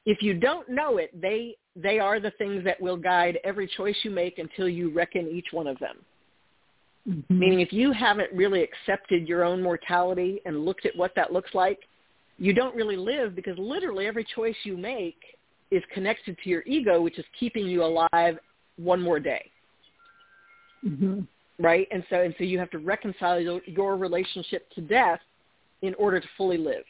[0.05, 3.95] if you don't know it, they they are the things that will guide every choice
[4.03, 5.97] you make until you reckon each one of them.
[7.07, 7.39] Mm-hmm.
[7.39, 11.51] Meaning, if you haven't really accepted your own mortality and looked at what that looks
[11.53, 11.79] like,
[12.37, 15.17] you don't really live because literally every choice you make
[15.71, 18.37] is connected to your ego, which is keeping you alive
[18.75, 19.51] one more day,
[20.85, 21.21] Mm-hmm.
[21.61, 21.87] Right?
[21.91, 25.19] And so, and so you have to reconcile your, your relationship to death
[25.81, 26.83] in order to fully live.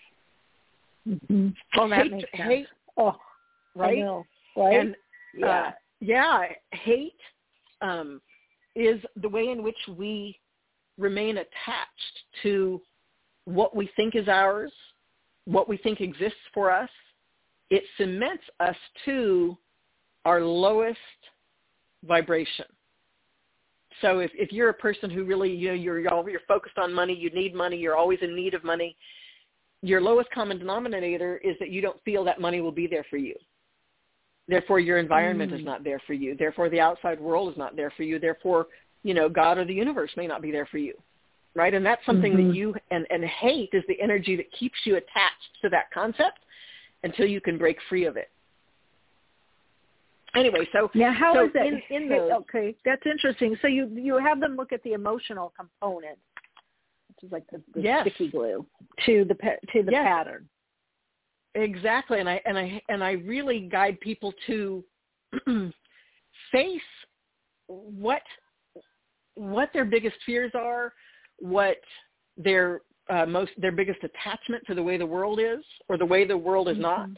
[1.07, 1.49] Mm-hmm.
[1.77, 2.43] Oh, that hate, makes sense.
[2.49, 2.67] hate,
[2.97, 3.15] Oh,
[3.75, 3.99] right?
[3.99, 4.25] Know.
[4.55, 4.79] Right?
[4.79, 4.95] And
[5.35, 5.47] yeah.
[5.47, 7.13] uh, yeah, hate
[7.81, 8.21] um,
[8.75, 10.37] is the way in which we
[10.97, 12.81] remain attached to
[13.45, 14.71] what we think is ours,
[15.45, 16.89] what we think exists for us.
[17.69, 18.75] It cements us
[19.05, 19.57] to
[20.25, 20.99] our lowest
[22.03, 22.65] vibration.
[24.01, 27.13] So if, if you're a person who really, you know, you're, you're focused on money,
[27.13, 28.95] you need money, you're always in need of money,
[29.81, 33.17] your lowest common denominator is that you don't feel that money will be there for
[33.17, 33.35] you.
[34.47, 35.65] Therefore, your environment is Mm.
[35.65, 36.35] not there for you.
[36.35, 38.19] Therefore, the outside world is not there for you.
[38.19, 38.67] Therefore,
[39.03, 40.93] you know, God or the universe may not be there for you.
[41.53, 41.73] Right?
[41.73, 42.47] And that's something Mhm.
[42.47, 46.39] that you, and, and hate is the energy that keeps you attached to that concept
[47.03, 48.29] until you can break free of it.
[50.35, 51.65] Anyway, so Now, how so is that?
[51.67, 53.57] in, in those, okay, that's interesting.
[53.61, 56.17] So you you have them look at the emotional component,
[57.09, 58.01] which is like the, the Yes.
[58.07, 58.65] sticky glue
[59.05, 59.35] to the
[59.73, 60.05] to the Yes.
[60.05, 60.47] pattern.
[61.55, 64.83] Exactly, and I and I and I really guide people to
[66.51, 66.81] face
[67.67, 68.21] what
[69.35, 70.93] what their biggest fears are,
[71.39, 71.77] what
[72.37, 76.25] their uh, most their biggest attachment to the way the world is or the way
[76.25, 77.09] the world is not,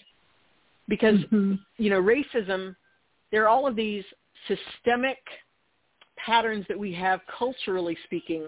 [0.87, 1.59] because Mhm.
[1.77, 2.75] you know racism.
[3.33, 4.03] There are all of these
[4.47, 5.17] systemic
[6.23, 8.47] patterns that we have culturally speaking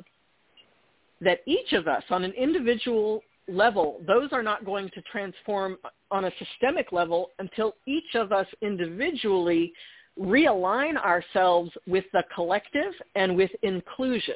[1.21, 5.77] that each of us on an individual level, those are not going to transform
[6.11, 9.73] on a systemic level until each of us individually
[10.19, 14.35] realign ourselves with the collective and with inclusion.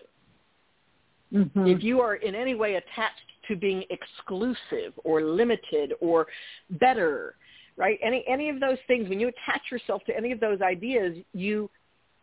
[1.31, 1.67] Mm-hmm.
[1.67, 6.26] If you are in any way attached to being exclusive or limited or
[6.71, 7.35] better,
[7.80, 7.97] right?
[8.03, 11.69] Any any of those things, when you attach yourself to any of those ideas, you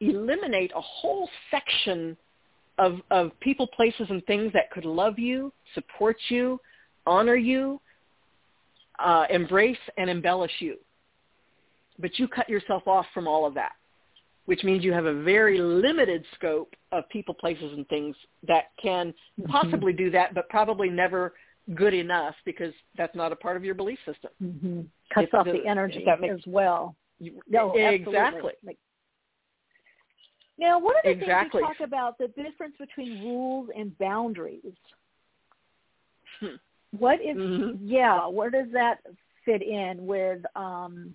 [0.01, 2.16] eliminate a whole section
[2.78, 6.61] of of people, places, and things that could love you, support you,
[7.07, 7.81] honor you,
[9.05, 10.77] uh, embrace and embellish you.
[11.99, 13.73] But you cut yourself off from all of that,
[14.45, 18.15] which means you have a very limited scope of people, places, and things
[18.47, 19.51] that can Mm-hmm.
[19.51, 21.35] possibly do that, but probably never
[21.75, 24.31] good enough because that's not a part of your belief system.
[24.43, 24.81] Mm-hmm.
[25.13, 26.95] Cuts If off the- the energy that makes- as well.
[27.19, 28.17] You- No, exactly.
[28.17, 28.79] absolutely.
[30.59, 31.61] Now, one of the Exactly.
[31.63, 34.75] things you talk about the difference between rules and boundaries.
[36.41, 36.57] Hmm.
[36.97, 37.79] What is Mhm.
[37.83, 38.27] yeah?
[38.27, 39.03] Where does that
[39.45, 41.15] fit in with um,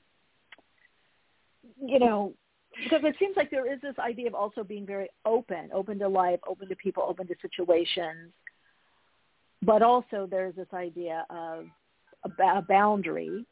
[1.84, 2.34] you know?
[2.84, 6.08] Because it seems like there is this idea of also being very open, open to
[6.08, 8.34] life, open to people, open to situations,
[9.64, 11.66] but also there's this idea of
[12.26, 13.46] a, a boundary.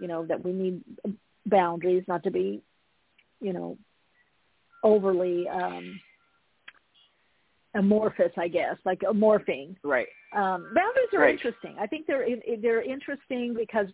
[0.00, 0.82] You know that we need
[1.46, 2.62] boundaries, not to be,
[3.40, 3.76] you know,
[4.82, 6.00] overly um,
[7.74, 9.76] amorphous, I guess, like morphing.
[9.82, 10.08] Right.
[10.32, 11.34] Um, boundaries are Right.
[11.34, 11.76] interesting.
[11.78, 12.26] I think they're
[12.60, 13.88] they're interesting because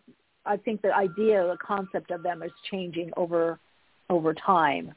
[0.44, 3.58] I think the idea, the concept of them is changing over
[4.10, 4.94] over time.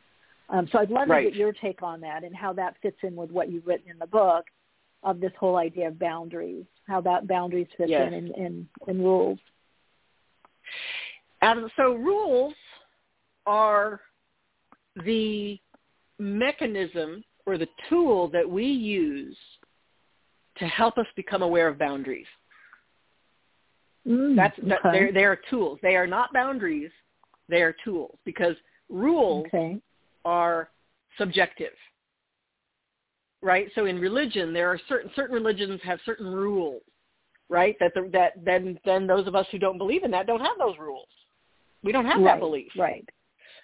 [0.50, 1.24] Um, so I'd love Right.
[1.24, 3.90] to get your take on that and how that fits in with what you've written
[3.90, 4.46] in the book
[5.04, 8.08] of this whole idea of boundaries, how that boundaries fit Yes.
[8.08, 9.40] in in, in in rules.
[11.42, 12.54] And so rules
[13.46, 14.02] are
[15.06, 15.58] the
[16.20, 19.38] mechanism or the tool that we use
[20.58, 22.28] to help us become aware of boundaries.
[24.08, 24.92] Mm, That's that, okay.
[24.92, 25.80] they're, they are tools.
[25.82, 26.92] They are not boundaries.
[27.48, 28.56] They are tools because
[28.90, 29.78] rules okay.
[30.26, 30.70] are
[31.18, 31.74] subjective.
[33.42, 33.68] Right?
[33.76, 36.82] So in religion, there are certain certain religions have certain rules,
[37.48, 37.76] right?
[37.80, 40.58] That the, that then then those of us who don't believe in that don't have
[40.58, 41.08] those rules.
[41.84, 42.72] We don't have right, that belief.
[42.78, 43.08] Right.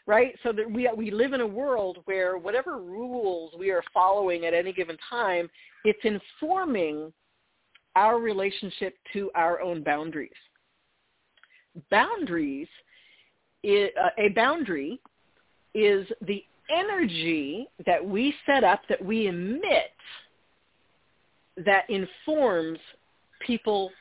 [0.07, 0.33] Right?
[0.43, 4.53] So that we we live in a world where whatever rules we are following at
[4.53, 5.49] any given time,
[5.83, 7.11] it's informing
[7.95, 10.31] our relationship to our own boundaries.
[11.91, 12.67] Boundaries,
[13.65, 14.99] uh, a boundary
[15.73, 19.91] is the energy that we set up, that we emit,
[21.65, 22.79] that informs
[23.45, 23.91] people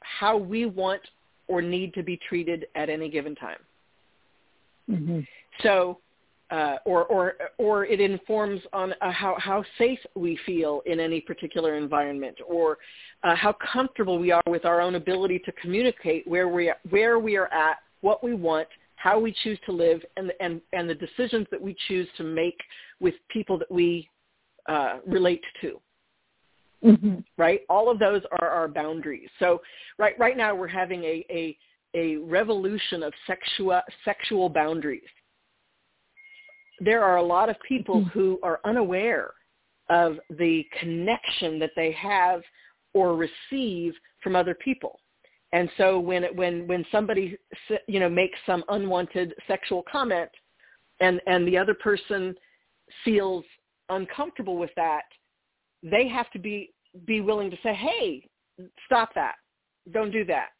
[0.00, 1.00] how we want
[1.48, 3.58] or need to be treated at any given time.
[4.88, 5.20] Mm-hmm.
[5.62, 5.98] So,
[6.50, 11.20] uh, or or or it informs on uh, how how safe we feel in any
[11.20, 12.78] particular environment, or
[13.22, 17.18] uh, how comfortable we are with our own ability to communicate where we are, where
[17.20, 18.66] we are at, what we want,
[19.02, 22.58] how we choose to live, and and and the decisions that we choose to make
[23.00, 24.08] with people that we
[24.68, 25.80] uh, relate to
[26.84, 27.16] Mm-hmm.
[27.36, 27.60] right?
[27.68, 29.28] All of those are our boundaries.
[29.38, 29.60] So
[29.98, 31.56] right right now we're having a a,
[31.94, 35.02] a revolution of sexual sexual boundaries.
[36.80, 39.32] There are a lot of people who are unaware
[39.90, 42.40] of the connection that they have
[42.94, 44.99] or receive from other people.
[45.52, 47.36] And so when it, when when somebody
[47.88, 50.30] you know makes some unwanted sexual comment
[51.00, 52.34] and and the other person
[53.04, 53.44] feels
[53.88, 55.02] uncomfortable with that,
[55.82, 56.72] they have to be
[57.06, 58.28] be willing to say, "Hey,
[58.86, 59.34] stop that.
[59.92, 60.50] Don't do that."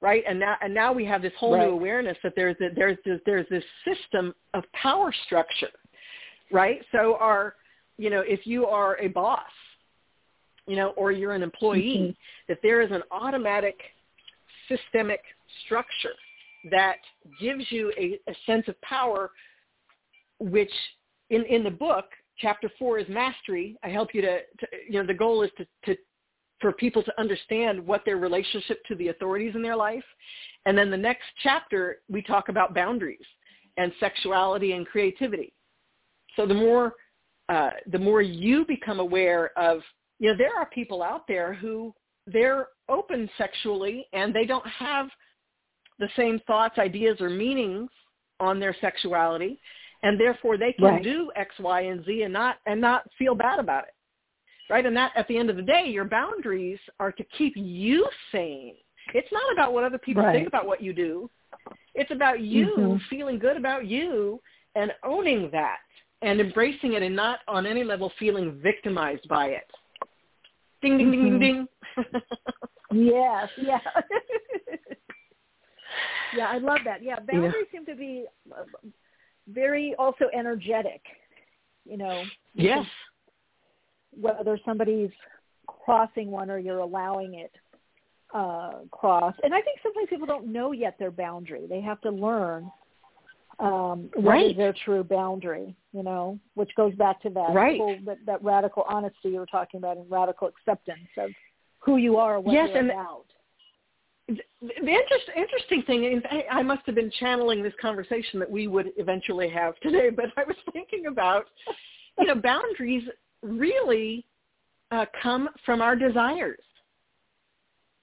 [0.00, 0.24] Right?
[0.28, 1.66] And now and now we have this whole Right.
[1.66, 5.70] new awareness that there's a, there's this, there's this system of power structure.
[6.50, 6.80] Right?
[6.92, 7.54] So our
[7.98, 9.40] you know, if you are a boss,
[10.66, 12.10] you know, or you're an employee, mm-hmm.
[12.48, 13.78] that there is an automatic
[14.68, 15.20] systemic
[15.64, 16.14] structure
[16.70, 16.96] that
[17.40, 19.30] gives you a, a sense of power
[20.38, 20.72] which
[21.30, 22.06] in, in the book
[22.38, 23.76] chapter four is mastery.
[23.82, 25.96] I help you to, to you know, the goal is to, to,
[26.60, 30.04] for people to understand what their relationship to the authorities in their life.
[30.66, 33.18] And then the next chapter, we talk about boundaries
[33.76, 35.52] and sexuality and creativity.
[36.34, 36.94] So the more,
[37.48, 39.80] uh, the more you become aware of,
[40.18, 41.94] you know, there are people out there who
[42.26, 45.08] they're open sexually and they don't have
[45.98, 47.90] the same thoughts, ideas, or meanings
[48.40, 49.58] on their sexuality
[50.02, 51.02] and therefore they can Right.
[51.02, 53.94] do X, Y, and Z and not and not feel bad about it,
[54.68, 54.84] right?
[54.84, 58.76] And that at the end of the day, your boundaries are to keep you sane.
[59.14, 60.34] It's not about what other people Right.
[60.34, 61.30] think about what you do.
[61.94, 63.00] It's about you Mhm.
[63.08, 64.42] feeling good about you
[64.74, 65.80] and owning that
[66.22, 69.70] and embracing it and not on any level feeling victimized by it.
[70.86, 71.38] Ding, ding, ding, Mm-hmm.
[71.38, 71.68] ding,
[72.92, 72.92] ding.
[73.10, 73.80] yes, yeah.
[76.36, 77.02] yeah, I love that.
[77.02, 78.62] Yeah, boundaries seem to be uh,
[79.48, 81.02] very also energetic,
[81.84, 82.24] you know.
[82.54, 82.86] Yes.
[84.18, 85.10] Whether somebody's
[85.66, 87.52] crossing one or you're allowing it
[88.32, 89.34] uh cross.
[89.42, 91.66] And I think sometimes people don't know yet their boundary.
[91.68, 92.70] They have to learn
[93.58, 94.56] um Right.
[94.56, 97.78] their true boundary, you know, which goes back to that Right.
[97.80, 101.30] whole, that, that radical honesty you were talking about and radical acceptance of
[101.78, 103.24] who you are, what Yes, you're and- about.
[104.28, 108.50] the the interest, interesting thing is I, I must have been channeling this conversation that
[108.50, 111.46] we would eventually have today, but I was thinking about,
[112.18, 113.04] you know, boundaries
[113.42, 114.26] really
[114.90, 116.60] uh, come from our desires,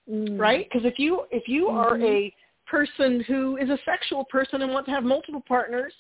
[0.09, 0.37] Mm.
[0.37, 0.67] right?
[0.69, 2.03] Because if you if you are Mhm.
[2.03, 2.35] a
[2.65, 5.93] person who is a sexual person and wants to have multiple partners,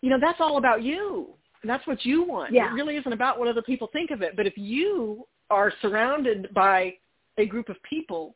[0.00, 1.28] you know, that's all about you.
[1.64, 2.52] That's what you want.
[2.52, 2.70] Yeah.
[2.70, 4.36] It really isn't about what other people think of it.
[4.36, 6.94] But if you are surrounded by
[7.38, 8.34] a group of people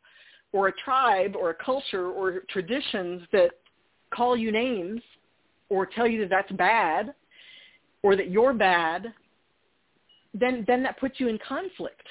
[0.53, 3.51] or a tribe or a culture or traditions that
[4.11, 5.01] call you names
[5.69, 7.15] or tell you that that's bad
[8.03, 9.13] or that you're bad,
[10.33, 12.07] then then that puts you in conflict.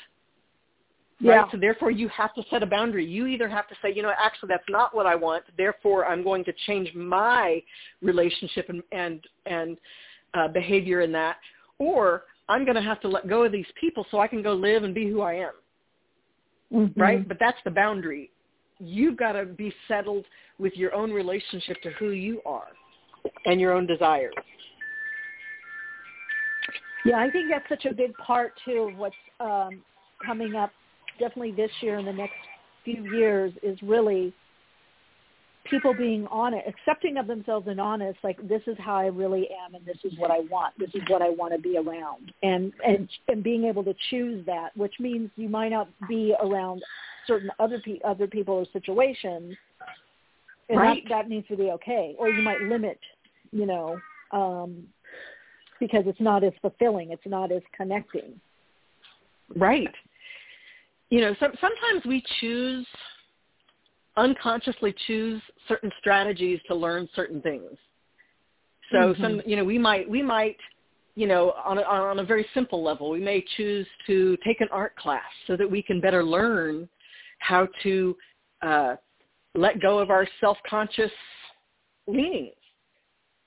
[1.23, 1.35] Right?
[1.35, 1.51] Yeah.
[1.51, 3.05] So therefore you have to set a boundary.
[3.05, 6.23] You either have to say, you know, actually that's not what I want, therefore I'm
[6.23, 7.61] going to change my
[8.01, 9.77] relationship and and, and
[10.33, 11.37] uh, behavior in that,
[11.79, 14.53] or I'm going to have to let go of these people so I can go
[14.53, 15.53] live and be who I am
[16.71, 16.93] Mhm.
[16.95, 17.27] right?
[17.27, 18.31] But that's the boundary.
[18.79, 20.25] You've got to be settled
[20.57, 22.67] with your own relationship to who you are
[23.45, 24.33] and your own desires.
[27.05, 29.83] Yeah, I think that's such a big part too of what's um,
[30.25, 30.71] coming up
[31.19, 32.35] definitely this year and the next
[32.83, 34.33] few years is really
[35.65, 39.75] people being honest, accepting of themselves and honest, like this is how I really am
[39.75, 40.73] and this is what I want.
[40.77, 42.31] This is what I want to be around.
[42.43, 46.83] And and and being able to choose that, which means you might not be around
[47.27, 49.55] certain other pe- other people or situations.
[50.69, 51.03] And Right.
[51.03, 52.15] that that needs to be okay.
[52.17, 52.99] Or you might limit,
[53.51, 53.99] you know,
[54.31, 54.87] um
[55.79, 58.39] because it's not as fulfilling, it's not as connecting.
[59.55, 59.93] Right.
[61.09, 62.85] You know, some, sometimes we choose,
[64.17, 67.77] unconsciously choose certain strategies to learn certain things.
[68.91, 69.21] So Mhm.
[69.21, 70.57] some, you know, we might, we might,
[71.15, 74.67] you know, on a, on a very simple level, we may choose to take an
[74.71, 76.89] art class so that we can better learn
[77.39, 78.17] how to
[78.61, 78.95] uh,
[79.53, 81.11] let go of our self-conscious
[82.07, 82.55] leanings.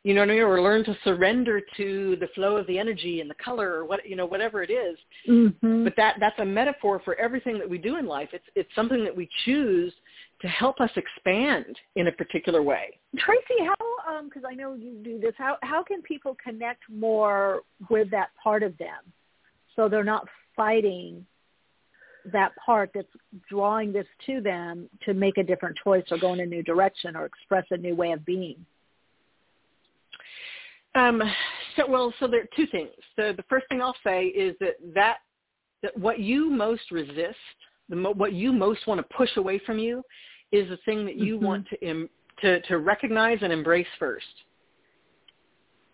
[0.05, 0.43] You know what I mean?
[0.43, 4.09] Or learn to surrender to the flow of the energy and the color or what,
[4.09, 4.97] you know, whatever it is.
[5.29, 5.85] Mm-hmm.
[5.85, 8.29] But that that's a metaphor for everything that we do in life.
[8.33, 9.93] It's it's something that we choose
[10.41, 12.99] to help us expand in a particular way.
[13.19, 18.11] Tracee, how because I know you do this, how how can people connect more with
[18.11, 19.13] that part of them,
[19.75, 20.27] so they're not
[20.57, 21.27] fighting
[22.33, 23.09] that part that's
[23.49, 27.17] drawing this to them to make a different choice or go in a new direction
[27.17, 28.65] or express a new way of being.
[30.95, 31.23] Um,
[31.77, 32.91] so well, so there are two things.
[33.17, 35.19] The the first thing I'll say is that that
[35.83, 37.37] that what you most resist,
[37.89, 40.03] the mo- what you most want to push away from you,
[40.51, 41.43] is the thing that you Mhm.
[41.43, 42.11] want to Im-
[42.41, 44.45] to to recognize and embrace first.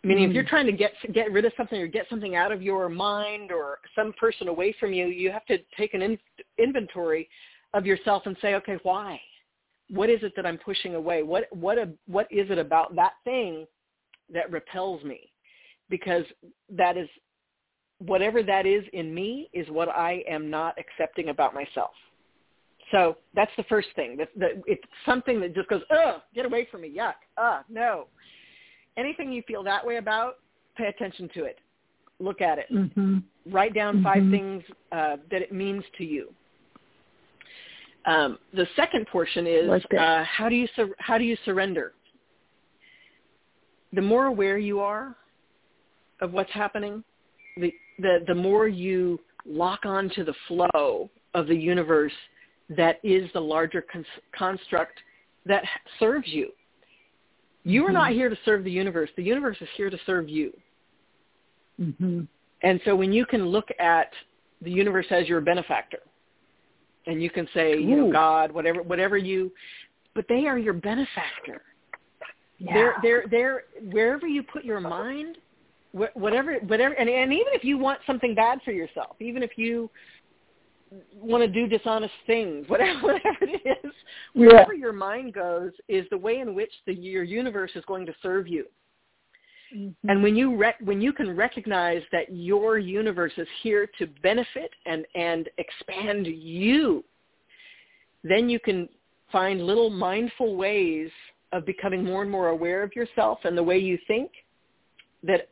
[0.05, 0.35] Meaning, if Mm.
[0.35, 3.51] you're trying to get get rid of something or get something out of your mind
[3.51, 6.19] or some person away from you, you have to take an in,
[6.59, 7.29] inventory
[7.73, 9.21] of yourself and say, okay, why?
[9.91, 11.23] What is it that I'm pushing away?
[11.23, 13.67] What what a, what is it about that thing
[14.33, 15.31] that repels me?
[15.91, 16.25] Because
[16.71, 17.09] that is
[17.99, 21.93] whatever that is in me is what I am not accepting about myself.
[22.91, 24.17] So that's the first thing.
[24.17, 28.07] That, that it's something that just goes, ugh, get away from me, yuck, uh, no.
[28.97, 30.37] Anything you feel that way about,
[30.77, 31.59] pay attention to it.
[32.21, 32.67] Look at it.
[32.73, 33.19] Mm-hmm.
[33.51, 34.31] Write down 5 Mhm.
[34.31, 36.33] things uh, that it means to you.
[38.07, 41.95] Um, the second portion is Like uh, how do you sur- how do you surrender?
[43.95, 45.17] The more aware you are
[46.21, 47.05] of what's happening,
[47.57, 52.13] the the the more you lock on to the flow of the universe
[52.71, 54.07] that is the larger cons-
[54.37, 54.99] construct
[55.45, 55.63] that
[55.99, 56.51] serves you.
[57.65, 58.15] You are not Mhm.
[58.15, 59.11] here to serve the universe.
[59.17, 60.59] The universe is here to serve you.
[61.81, 62.23] Mm-hmm.
[62.63, 64.13] And so when you can look at
[64.63, 66.01] the universe as your benefactor,
[67.07, 69.53] and you can say, you know, God, whatever, whatever you,
[70.15, 71.63] but they are your benefactor.
[72.59, 72.75] Yeah.
[72.75, 75.39] They're, they're, they're, wherever you put your mind,
[75.93, 79.91] whatever, whatever, and, and even if you want something bad for yourself, even if you
[81.17, 83.93] want to do dishonest things, whatever, whatever it is,
[84.35, 84.47] Yeah.
[84.47, 88.15] wherever your mind goes is the way in which the, your universe is going to
[88.23, 88.67] serve you.
[89.75, 90.09] Mm-hmm.
[90.09, 94.71] And when you rec- when you can recognize that your universe is here to benefit
[94.87, 97.03] and and expand you,
[98.23, 98.89] then you can
[99.33, 101.11] find little mindful ways
[101.55, 104.31] of becoming more and more aware of yourself and the way you think
[105.23, 105.49] that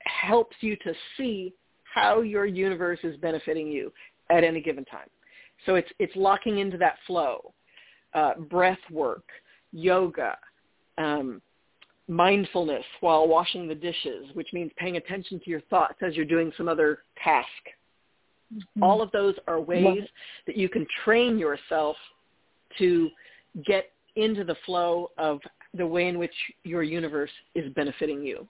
[0.00, 1.52] helps you to see
[1.82, 3.90] how your universe is benefiting you
[4.30, 5.08] at any given time.
[5.64, 7.54] So it's it's locking into that flow,
[8.12, 9.24] uh, breath work,
[9.72, 10.36] yoga,
[10.98, 11.40] um,
[12.06, 16.52] mindfulness while washing the dishes, which means paying attention to your thoughts as you're doing
[16.58, 17.48] some other task.
[18.54, 18.82] Mm-hmm.
[18.82, 20.06] All of those are ways
[20.46, 21.96] that you can train yourself
[22.78, 23.08] to
[23.64, 25.40] get into the flow of
[25.74, 26.34] the way in which
[26.64, 28.46] your universe is benefiting you.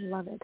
[0.00, 0.42] Love it.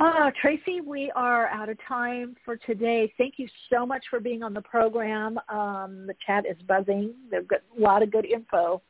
[0.00, 3.12] Uh, Tracee, we are out of time for today.
[3.16, 5.38] Thank you so much for being on the program.
[5.48, 7.14] Um, the chat is buzzing.
[7.30, 8.82] There's a lot of good info.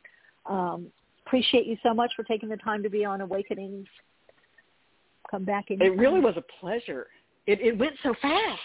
[0.46, 0.86] Um,
[1.26, 3.86] appreciate you so much for taking the time to be on Awakenings.
[5.30, 5.80] Come back in.
[5.82, 7.08] It really was a pleasure.
[7.46, 8.60] It, it went so fast.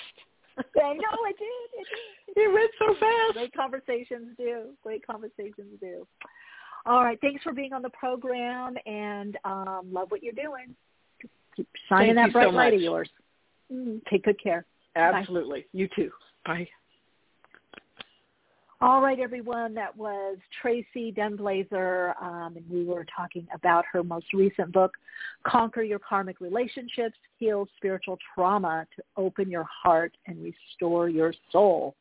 [0.84, 1.81] I know it did.
[1.81, 1.88] It
[2.36, 2.44] did.
[2.44, 3.34] It went so fast.
[3.34, 4.69] Great conversations do.
[4.84, 6.07] Great conversations do.
[6.86, 7.19] All right.
[7.22, 10.76] Thanks for being on the program and um, love what you're doing.
[11.56, 13.10] Keep shining Thank that bright so light of yours.
[13.72, 14.65] Mm, take good care.
[14.95, 15.61] Absolutely.
[15.61, 15.68] Bye.
[15.73, 16.11] You too.
[16.45, 16.68] Bye.
[18.81, 19.73] All right, everyone.
[19.73, 24.93] That was Tracee Dunblazier, um, and we were talking about her most recent book,
[25.45, 31.93] Conquer Your Karmic Relationships, Heal Spiritual Trauma to Open Your Heart and Restore Your Soul.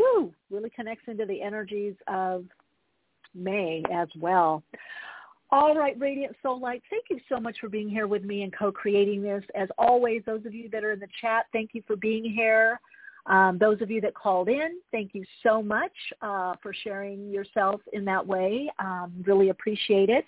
[0.00, 0.34] Woo!
[0.50, 2.46] Really connects into the energies of
[3.32, 4.64] May as well.
[5.52, 8.52] All right, Radiant Soul Light, thank you so much for being here with me and
[8.52, 9.44] co-creating this.
[9.54, 12.80] As always, those of you that are in the chat, thank you for being here.
[13.28, 15.92] Um, those of you that called in, thank you so much
[16.22, 18.70] uh, for sharing yourself in that way.
[18.78, 20.24] Um, really appreciate it.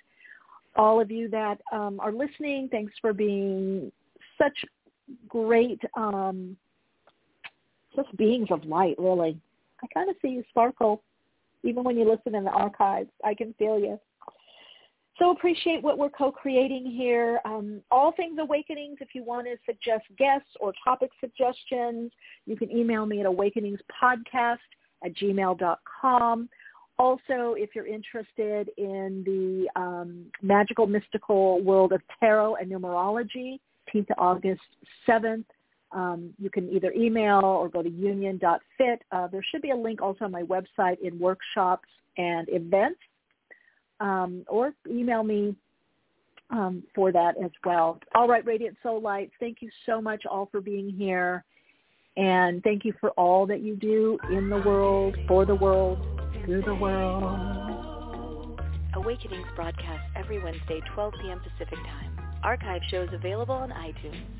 [0.77, 3.91] All of you that um, are listening, thanks for being
[4.41, 4.53] such
[5.29, 6.57] great, um,
[7.97, 9.41] just beings of light, really.
[9.83, 11.03] I kind of see you sparkle.
[11.63, 13.99] Even when you listen in the archives, I can feel you.
[15.21, 17.41] So appreciate what we're co-creating here.
[17.45, 22.11] Um, all things awakenings, if you want to suggest guests or topic suggestions,
[22.47, 24.57] you can email me at awakeningspodcast
[25.05, 26.49] at gmail.com.
[26.99, 33.61] Also, if you're interested in the um, magical, mystical world of tarot and numerology,
[33.95, 34.63] 10th to August
[35.07, 35.45] 7th,
[35.93, 39.03] um, you can either email or go to union.fit.
[39.13, 43.01] Uh, there should be a link also on my website in workshops and events
[44.01, 45.55] um, or email me
[46.51, 48.01] um, for that as well.
[48.15, 51.45] All right, Radiant Soul Lights, thank you so much all for being here.
[52.17, 55.99] And thank you for all that you do in the world, for the world,
[56.45, 58.61] through the world.
[58.95, 61.41] Awakenings broadcast every Wednesday, 12 p.m.
[61.41, 62.19] Pacific Time.
[62.43, 64.40] Archive shows available on iTunes.